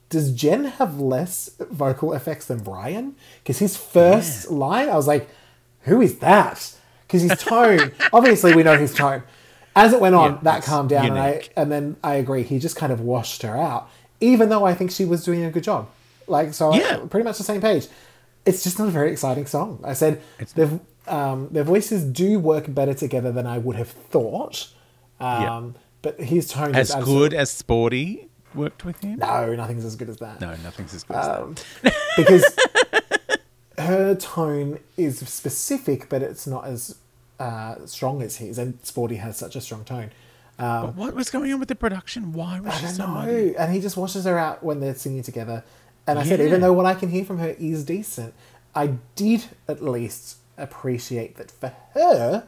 does 0.10 0.32
Jen 0.32 0.66
have 0.66 1.00
less 1.00 1.50
vocal 1.72 2.14
effects 2.14 2.46
than 2.46 2.60
Bryan? 2.60 3.16
Because 3.44 3.58
his 3.60 3.76
first 3.76 4.52
line, 4.52 4.88
I 4.88 4.96
was 4.96 5.08
like, 5.08 5.28
who 5.82 6.00
is 6.00 6.20
that? 6.20 6.76
Because 7.08 7.24
his 7.24 7.40
tone, 7.42 7.92
obviously, 8.14 8.56
we 8.56 8.62
know 8.64 8.78
his 8.78 8.94
tone. 8.94 9.24
As 9.76 9.92
it 9.94 10.00
went 10.00 10.16
on, 10.16 10.32
Yeah, 10.34 10.40
that 10.44 10.64
calmed 10.64 10.90
down, 10.90 11.06
and 11.08 11.20
I 11.20 11.44
and 11.58 11.72
then 11.72 11.98
I 12.04 12.16
agree. 12.16 12.44
He 12.44 12.60
just 12.60 12.76
kind 12.78 12.94
of 12.94 13.02
washed 13.02 13.42
her 13.42 13.58
out, 13.58 13.90
even 14.22 14.50
though 14.50 14.66
I 14.66 14.74
think 14.74 14.90
she 14.92 15.04
was 15.06 15.24
doing 15.26 15.44
a 15.44 15.52
good 15.52 15.64
job. 15.64 15.90
Like, 16.28 16.54
so 16.54 16.72
I- 16.72 16.78
Yeah. 16.78 16.98
pretty 17.10 17.24
much 17.26 17.38
the 17.38 17.44
same 17.44 17.62
page. 17.62 17.88
It's 18.46 18.64
just 18.64 18.80
not 18.80 18.88
a 18.88 18.92
very 18.92 19.12
exciting 19.12 19.46
song. 19.48 19.80
I 19.84 19.94
said 19.94 20.22
their 20.56 20.80
um, 21.08 21.50
their 21.52 21.64
voices 21.64 22.04
do 22.04 22.40
work 22.40 22.74
better 22.74 22.94
together 22.94 23.32
than 23.32 23.46
I 23.46 23.58
would 23.58 23.76
have 23.76 23.90
thought. 23.90 24.70
Um, 25.20 25.42
Yeah. 25.42 25.62
But 26.02 26.20
his 26.22 26.48
tone 26.50 26.76
As 26.76 26.94
good 26.96 27.34
as 27.34 27.50
Sporty 27.52 28.30
worked 28.54 28.86
with 28.86 29.02
him? 29.02 29.18
No, 29.20 29.56
nothing's 29.56 29.84
as 29.84 29.96
good 29.96 30.08
as 30.10 30.18
that. 30.18 30.40
No, 30.40 30.56
nothing's 30.64 30.94
as 30.94 31.04
good 31.04 31.18
as 31.18 31.26
that. 31.28 31.42
Um, 31.42 31.56
because 32.16 32.46
her 33.78 34.16
tone 34.16 34.80
is 34.98 35.20
specific, 35.20 36.08
but 36.10 36.22
it's 36.22 36.48
not 36.48 36.66
as 36.66 36.96
uh, 37.40 37.86
strong 37.86 38.22
as 38.22 38.38
his. 38.38 38.58
And 38.58 38.78
Sporty 38.84 39.16
has 39.18 39.38
such 39.38 39.56
a 39.56 39.62
strong 39.62 39.84
tone. 39.84 40.12
but 40.58 40.96
what 40.96 41.14
was 41.16 41.30
going 41.30 41.52
on 41.54 41.60
with 41.60 41.70
the 41.70 41.76
production? 41.76 42.32
Why 42.34 42.60
was 42.60 42.74
I 42.74 42.78
she 42.78 42.82
don't 42.88 42.94
so 42.96 43.06
know. 43.08 43.14
muddy? 43.14 43.56
And 43.58 43.74
he 43.74 43.80
just 43.82 43.98
washes 43.98 44.26
her 44.26 44.38
out 44.38 44.64
when 44.64 44.80
they're 44.80 44.96
singing 44.96 45.24
together. 45.24 45.64
And 46.08 46.20
I 46.20 46.24
said, 46.24 46.40
Yeah. 46.40 46.46
even 46.48 46.62
though 46.62 46.74
what 46.74 46.86
I 46.86 46.94
can 46.94 47.10
hear 47.10 47.26
from 47.26 47.40
her 47.40 47.56
is 47.60 47.84
decent, 47.84 48.34
I 48.76 48.94
did 49.16 49.46
at 49.68 49.84
least 49.84 50.38
appreciate 50.58 51.36
that 51.38 51.50
for 51.52 51.74
her, 51.94 52.46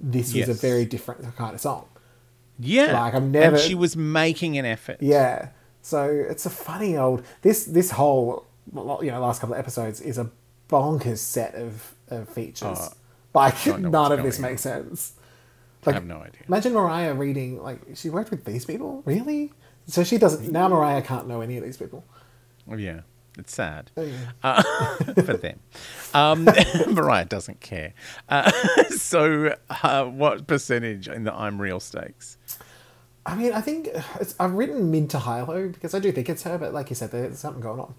this 0.00 0.34
was 0.34 0.48
a 0.48 0.54
very 0.54 0.84
different 0.84 1.36
kind 1.36 1.54
of 1.54 1.60
song. 1.60 1.86
Yeah, 2.58 3.00
Like, 3.00 3.14
I've 3.14 3.22
never- 3.22 3.56
And 3.56 3.64
she 3.64 3.74
was 3.74 3.96
making 3.96 4.58
an 4.58 4.64
effort. 4.66 4.98
Yeah. 5.00 5.48
So 5.82 6.04
it's 6.04 6.44
a 6.44 6.50
funny 6.50 6.96
old 6.96 7.22
this 7.40 7.64
this 7.64 7.92
whole 7.92 8.44
you 8.74 9.10
know 9.10 9.18
last 9.20 9.40
couple 9.40 9.54
of 9.54 9.58
episodes 9.58 10.00
is 10.02 10.18
a 10.18 10.30
bonkers 10.68 11.18
set 11.18 11.54
of, 11.54 11.94
of 12.08 12.28
features. 12.28 12.90
Like 13.34 13.66
none 13.78 14.12
of 14.12 14.22
this 14.22 14.38
going 14.38 14.50
makes 14.50 14.62
sense. 14.62 15.14
Like, 15.86 15.94
I 15.94 15.98
have 15.98 16.06
no 16.06 16.18
idea. 16.18 16.42
Imagine 16.46 16.74
Mariah 16.74 17.14
reading 17.14 17.62
like 17.62 17.80
she 17.94 18.10
worked 18.10 18.30
with 18.30 18.44
these 18.44 18.64
people, 18.64 19.02
really? 19.06 19.52
So 19.86 20.04
she 20.04 20.18
doesn't 20.18 20.50
now. 20.52 20.68
Mariah 20.68 21.02
can't 21.02 21.26
know 21.26 21.40
any 21.40 21.56
of 21.56 21.64
these 21.64 21.76
people. 21.76 22.04
Oh, 22.70 22.76
Yeah, 22.76 23.00
it's 23.38 23.54
sad 23.54 23.90
Oh, 23.96 24.02
yeah. 24.02 24.32
uh, 24.42 24.62
for 25.22 25.36
them. 25.36 25.60
Um, 26.12 26.44
Mariah 26.88 27.24
doesn't 27.24 27.60
care. 27.60 27.94
Uh, 28.28 28.50
so, 28.90 29.56
uh, 29.82 30.04
what 30.04 30.46
percentage 30.46 31.08
in 31.08 31.24
the 31.24 31.34
I'm 31.34 31.60
Real 31.60 31.80
stakes? 31.80 32.36
I 33.24 33.36
mean, 33.36 33.52
I 33.52 33.60
think 33.60 33.88
it's, 34.20 34.34
I've 34.38 34.52
written 34.52 34.90
mid 34.90 35.10
to 35.10 35.20
high 35.20 35.42
low 35.42 35.68
because 35.68 35.94
I 35.94 35.98
do 35.98 36.12
think 36.12 36.28
it's 36.28 36.42
her, 36.42 36.58
but 36.58 36.74
like 36.74 36.90
you 36.90 36.96
said, 36.96 37.10
there's 37.10 37.38
something 37.38 37.62
going 37.62 37.80
on. 37.80 37.94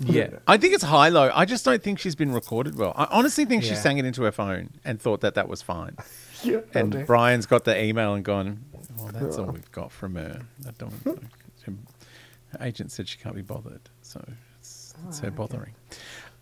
Yeah, 0.00 0.30
I 0.46 0.56
think 0.56 0.74
it's 0.74 0.82
high 0.84 1.08
low. 1.10 1.30
I 1.34 1.44
just 1.44 1.64
don't 1.64 1.82
think 1.82 1.98
she's 1.98 2.14
been 2.16 2.32
recorded 2.32 2.76
well. 2.76 2.92
I 2.96 3.06
honestly 3.10 3.44
think 3.44 3.62
she 3.62 3.70
Yeah. 3.70 3.74
sang 3.76 3.98
it 3.98 4.04
into 4.04 4.22
her 4.24 4.32
phone 4.32 4.70
and 4.84 5.00
thought 5.00 5.20
that 5.20 5.34
that 5.34 5.48
was 5.48 5.62
fine. 5.62 5.96
Yeah, 6.42 6.60
And. 6.72 7.06
Bryan's 7.06 7.44
got 7.44 7.64
the 7.66 7.78
email 7.78 8.14
and 8.14 8.24
gone, 8.24 8.64
well, 8.96 9.10
that's 9.12 9.36
all 9.36 9.44
we've 9.44 9.70
got 9.72 9.92
from 9.92 10.14
her. 10.14 10.40
I 10.66 10.70
don't. 10.78 10.94
her 11.66 12.58
agent 12.62 12.92
said 12.92 13.06
she 13.08 13.18
can't 13.18 13.34
be 13.34 13.42
bothered, 13.42 13.90
so 14.00 14.24
it's, 14.58 14.94
it's 15.06 15.18
her 15.20 15.30
bothering. 15.30 15.74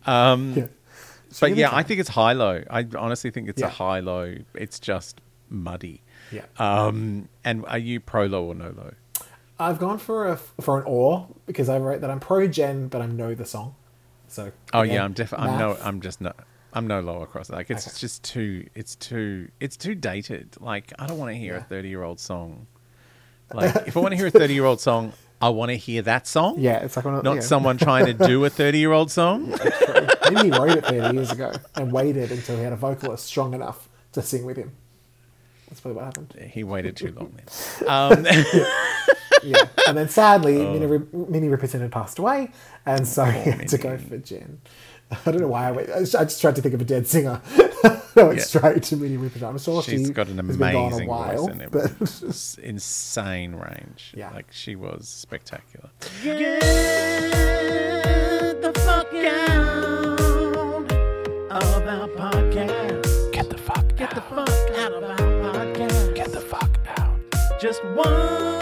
Um, 0.05 0.53
Yeah. 0.55 0.67
But 1.41 1.47
give 1.49 1.57
it 1.57 1.61
yeah. 1.61 1.75
I 1.75 1.83
think 1.83 1.99
it's 1.99 2.07
high 2.09 2.31
low. 2.31 2.63
I 2.69 2.87
honestly 2.97 3.29
think 3.29 3.49
it's 3.49 3.59
Yeah. 3.59 3.67
a 3.67 3.71
high 3.71 3.99
low. 3.99 4.35
It's 4.55 4.79
just 4.79 5.19
muddy. 5.49 6.01
Yeah. 6.31 6.45
Um, 6.57 7.27
and 7.43 7.65
are 7.67 7.77
you 7.77 7.99
pro 7.99 8.25
low 8.25 8.45
or 8.45 8.55
no 8.55 8.69
low? 8.69 8.93
I've 9.59 9.77
gone 9.79 9.97
for 9.97 10.29
a 10.29 10.37
for 10.61 10.77
an 10.79 10.83
or 10.87 11.27
because 11.45 11.67
I 11.69 11.77
wrote 11.79 12.01
that 12.01 12.09
I'm 12.09 12.19
pro 12.19 12.47
Jen, 12.47 12.87
but 12.87 13.01
I'm 13.01 13.17
no 13.17 13.35
the 13.35 13.45
song. 13.45 13.75
So 14.27 14.51
Oh 14.73 14.81
again, 14.81 14.95
yeah, 14.95 15.03
I'm 15.03 15.13
definitely. 15.13 15.49
I'm 15.49 15.59
no. 15.59 15.77
I'm 15.83 16.01
just 16.01 16.21
no. 16.21 16.31
I'm 16.71 16.85
no 16.87 16.99
low 17.01 17.21
across. 17.23 17.49
Like 17.49 17.69
it's 17.71 17.87
Okay. 17.87 17.97
just 17.99 18.23
too. 18.23 18.67
It's 18.75 18.95
too. 18.95 19.49
It's 19.59 19.75
too 19.75 19.95
dated. 19.95 20.55
Like 20.59 20.93
I 20.99 21.07
don't 21.07 21.17
want 21.17 21.31
to 21.31 21.37
hear 21.37 21.55
a 21.55 21.61
30 21.63 21.89
year 21.89 22.03
old 22.03 22.19
song. 22.19 22.67
Like 23.51 23.87
if 23.87 23.97
I 23.97 23.99
want 24.01 24.11
to 24.11 24.15
hear 24.15 24.27
a 24.27 24.31
30 24.31 24.53
year 24.53 24.65
old 24.65 24.79
song, 24.79 25.11
I 25.41 25.49
want 25.49 25.69
to 25.71 25.75
hear 25.75 26.03
that 26.03 26.27
song. 26.27 26.59
Yeah, 26.59 26.77
it's 26.83 26.95
like 26.95 27.03
one 27.05 27.15
of- 27.15 27.23
not 27.23 27.33
yeah. 27.35 27.39
someone 27.41 27.79
trying 27.79 28.05
to 28.05 28.13
do 28.13 28.45
a 28.45 28.49
30 28.51 28.77
year 28.77 28.91
old 28.91 29.09
song. 29.09 29.49
Maybe 30.31 30.41
he 30.43 30.51
wrote 30.51 30.69
it 30.77 30.85
30 30.85 31.15
years 31.15 31.31
ago 31.31 31.51
and 31.73 31.91
waited 31.91 32.31
until 32.31 32.57
he 32.57 32.61
had 32.61 32.73
a 32.73 32.75
vocalist 32.75 33.25
strong 33.25 33.55
enough 33.55 33.89
to 34.11 34.21
sing 34.21 34.45
with 34.45 34.55
him. 34.57 34.73
That's 35.67 35.81
probably 35.81 35.95
what 35.95 36.05
happened. 36.05 36.35
he 36.51 36.63
waited 36.63 36.95
too 36.95 37.11
long 37.11 37.33
then. 37.35 37.89
Um, 37.89 38.23
Yeah. 39.43 39.57
And 39.87 39.97
then 39.97 40.09
sadly, 40.09 40.61
Oh. 40.65 40.73
Minnie, 40.73 40.85
Rip- 40.85 41.13
Minnie 41.13 41.47
Riperton 41.49 41.81
had 41.81 41.91
passed 41.91 42.19
away, 42.19 42.51
and 42.85 43.07
so 43.07 43.23
he 43.25 43.49
had 43.51 43.67
to 43.69 43.77
go 43.77 43.97
for 43.97 44.17
Jen. 44.17 44.61
I 45.25 45.31
don't 45.31 45.41
know 45.41 45.47
why 45.47 45.67
I 45.69 45.71
went. 45.71 45.89
I 45.89 45.99
just, 46.03 46.39
tried 46.39 46.55
to 46.57 46.61
think 46.61 46.75
of 46.75 46.81
a 46.81 46.85
dead 46.85 47.07
singer. 47.07 47.41
I 47.83 48.01
went 48.15 48.37
Yeah. 48.39 48.43
straight 48.43 48.83
to 48.83 48.95
Minnie 48.97 49.17
Riperton. 49.17 49.43
I'm 49.49 49.57
sure 49.57 49.81
she's 49.81 50.05
she 50.07 50.13
got 50.13 50.27
an 50.27 50.37
has 50.37 50.49
a 50.59 50.63
amazing 50.63 51.07
while, 51.07 51.47
voice 51.47 51.55
and 51.59 51.71
but 51.71 51.99
was 51.99 52.59
insane 52.61 53.55
range. 53.55 54.13
Yeah. 54.15 54.29
like 54.31 54.51
she 54.51 54.75
was 54.75 55.07
spectacular. 55.09 55.89
Get 56.23 56.61
the 58.61 58.71
fuck 58.81 59.13
out 59.15 60.19
of 61.51 61.87
our 61.87 62.07
podcast. 62.09 63.31
Get 63.33 63.49
the 63.49 63.57
fuck 63.57 63.95
Get 63.95 64.11
the 64.11 64.21
fuck 64.21 64.49
out 64.77 64.93
of 64.93 65.03
our 65.03 65.17
podcast. 65.17 66.13
Get 66.15 66.31
the 66.31 66.39
fuck 66.41 66.77
out. 66.97 67.19
Just 67.59 67.83
walk 67.95 68.58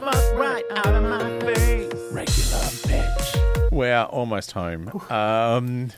the 0.00 0.06
fuck 0.10 0.34
right 0.38 0.64
out 0.70 0.86
of 0.86 1.02
my 1.02 1.40
face. 1.40 1.92
Regular 2.12 2.60
bitch. 2.86 3.70
We're 3.72 4.02
almost 4.04 4.52
home. 4.52 4.88
Um, 5.10 5.90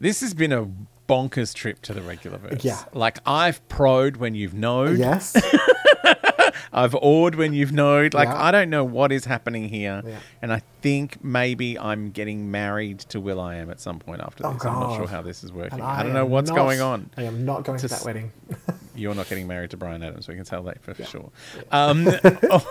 this 0.00 0.20
has 0.20 0.34
been 0.34 0.52
a 0.52 0.68
bonkers 1.08 1.54
trip 1.54 1.80
to 1.82 1.92
the 1.94 2.02
regular 2.02 2.38
verse. 2.38 2.64
Yeah. 2.64 2.82
Like 2.92 3.18
I've 3.26 3.66
proed 3.68 4.16
when 4.16 4.34
you've 4.34 4.54
knowed. 4.54 4.98
yes, 4.98 5.36
I've 6.72 6.94
awed 6.96 7.36
when 7.36 7.52
you've 7.54 7.72
knowed. 7.72 8.12
Like 8.14 8.28
Yeah. 8.28 8.42
I 8.42 8.50
don't 8.50 8.70
know 8.70 8.84
what 8.84 9.12
is 9.12 9.24
happening 9.24 9.68
here. 9.68 10.02
Yeah. 10.04 10.18
And 10.42 10.52
I 10.52 10.62
think 10.82 11.22
maybe 11.24 11.78
I'm 11.78 12.10
getting 12.10 12.50
married 12.50 12.98
to 13.00 13.20
will.i.am 13.20 13.70
at 13.70 13.80
some 13.80 13.98
point 13.98 14.20
after 14.20 14.46
Oh, 14.46 14.52
this. 14.52 14.64
I'm 14.64 14.74
not 14.80 14.96
sure 14.96 15.06
how 15.06 15.22
this 15.22 15.42
is 15.44 15.52
working. 15.52 15.78
and 15.78 15.82
I, 15.88 16.02
don't 16.02 16.12
know 16.12 16.26
what's 16.26 16.50
not- 16.50 16.56
going 16.56 16.80
on. 16.80 17.10
I 17.16 17.22
am 17.22 17.44
not 17.44 17.64
going 17.64 17.78
to, 17.78 17.82
To 17.82 17.88
that 17.88 18.00
s- 18.00 18.04
wedding. 18.04 18.32
You're 18.96 19.14
not 19.14 19.28
getting 19.28 19.46
married 19.46 19.70
to 19.70 19.76
Bryan 19.76 20.02
Adams. 20.02 20.26
We 20.28 20.34
can 20.34 20.44
tell 20.44 20.62
that 20.64 20.82
for 20.82 20.94
sure. 21.04 21.30
Um, 21.70 22.08
all 22.50 22.62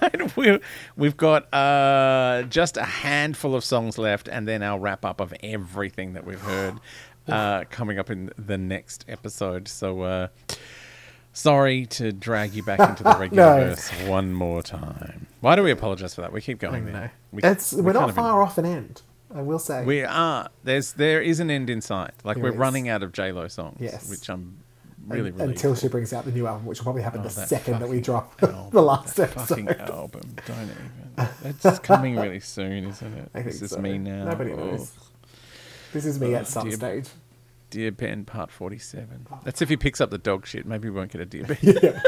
right, 0.00 0.36
we, 0.36 0.58
we've 0.96 1.16
got 1.16 1.52
uh, 1.52 2.42
just 2.44 2.76
a 2.76 2.84
handful 2.84 3.54
of 3.54 3.64
songs 3.64 3.98
left, 3.98 4.28
and 4.28 4.46
then 4.46 4.62
our 4.62 4.78
wrap 4.78 5.04
up 5.04 5.20
of 5.20 5.34
everything 5.42 6.12
that 6.14 6.24
we've 6.24 6.40
heard 6.40 6.74
uh, 7.28 7.64
coming 7.70 7.98
up 7.98 8.10
in 8.10 8.30
the 8.38 8.56
next 8.58 9.04
episode. 9.08 9.68
So, 9.68 10.02
uh, 10.02 10.28
sorry 11.32 11.86
to 11.86 12.12
drag 12.12 12.54
you 12.54 12.62
back 12.62 12.80
into 12.80 13.02
the 13.02 13.16
regular 13.18 13.42
No. 13.60 13.64
verse 13.70 13.90
one 14.06 14.32
more 14.32 14.62
time. 14.62 15.26
Why 15.40 15.56
do 15.56 15.62
we 15.62 15.70
apologize 15.70 16.14
for 16.14 16.20
that? 16.22 16.32
We 16.32 16.40
keep 16.40 16.58
going 16.58 16.86
No. 16.86 16.92
there. 16.92 17.12
We, 17.32 17.42
It's 17.42 17.72
we 17.72 17.82
we're 17.82 17.92
not 17.92 18.14
far 18.14 18.42
off 18.42 18.58
an 18.58 18.66
end. 18.66 19.02
I 19.34 19.40
will 19.40 19.58
say. 19.58 19.82
We 19.84 20.02
are. 20.02 20.50
There's 20.62 20.92
there 20.92 21.22
is 21.22 21.40
an 21.40 21.50
end 21.50 21.70
in 21.70 21.80
sight. 21.80 22.10
Like 22.22 22.36
There 22.36 22.44
we're 22.44 22.50
is. 22.50 22.56
running 22.56 22.88
out 22.90 23.02
of 23.02 23.12
J 23.12 23.32
Lo 23.32 23.48
songs, 23.48 23.78
Yes. 23.80 24.10
which 24.10 24.28
I'm 24.28 24.58
Un- 25.10 25.16
really 25.16 25.32
until 25.38 25.74
for. 25.74 25.80
she 25.80 25.88
brings 25.88 26.12
out 26.12 26.24
the 26.24 26.30
new 26.32 26.46
album, 26.46 26.66
which 26.66 26.78
will 26.78 26.84
probably 26.84 27.02
happen 27.02 27.20
Oh, 27.20 27.24
the 27.24 27.34
that 27.34 27.48
second 27.48 27.80
that 27.80 27.88
we 27.88 28.00
drop 28.00 28.34
album, 28.42 28.70
the 28.70 28.82
last 28.82 29.16
that 29.16 29.30
episode. 29.36 29.48
fucking 29.48 29.68
album. 29.80 30.36
Don't 30.46 30.62
even. 30.62 31.54
It's 31.64 31.78
coming 31.80 32.16
really 32.16 32.40
soon, 32.40 32.84
isn't 32.88 33.14
it? 33.18 33.30
I 33.34 33.42
this 33.42 33.60
is 33.62 33.70
so. 33.72 33.78
me 33.80 33.98
now. 33.98 34.24
Nobody 34.24 34.52
Oh, 34.52 34.56
knows. 34.56 34.92
This 35.92 36.06
is 36.06 36.18
me 36.20 36.34
Oh, 36.34 36.38
at 36.38 36.46
some 36.46 36.68
dear. 36.68 36.76
stage. 36.76 37.08
Dear 37.70 37.90
Ben, 37.90 38.24
part 38.24 38.50
forty-seven. 38.50 39.26
That's 39.44 39.60
if 39.62 39.68
he 39.70 39.76
picks 39.76 40.00
up 40.00 40.10
the 40.10 40.18
dog 40.18 40.46
shit. 40.46 40.66
Maybe 40.66 40.88
we 40.90 40.96
won't 40.96 41.10
get 41.10 41.20
a 41.20 41.26
Dear 41.26 41.44
Ben. 41.44 41.58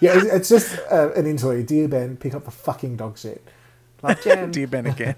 Yeah, 0.00 0.16
it's, 0.16 0.24
it's 0.26 0.48
just 0.48 0.78
uh, 0.90 1.12
an 1.12 1.26
interlude. 1.26 1.66
Dear 1.66 1.86
Ben, 1.86 2.16
pick 2.16 2.34
up 2.34 2.44
the 2.44 2.50
fucking 2.50 2.96
dog 2.96 3.16
shit. 3.16 3.40
Love 4.02 4.20
Jen. 4.24 4.50
Dear 4.50 4.66
Ben 4.66 4.86
again. 4.86 5.14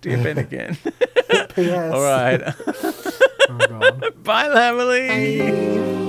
Dear 0.00 0.22
Ben 0.22 0.38
again. 0.38 0.78
P.S. 1.54 1.92
All 1.92 2.02
right. 2.02 2.40
Oh, 3.50 3.58
God. 3.68 4.24
Bye, 4.24 4.48
Lamely. 4.48 6.01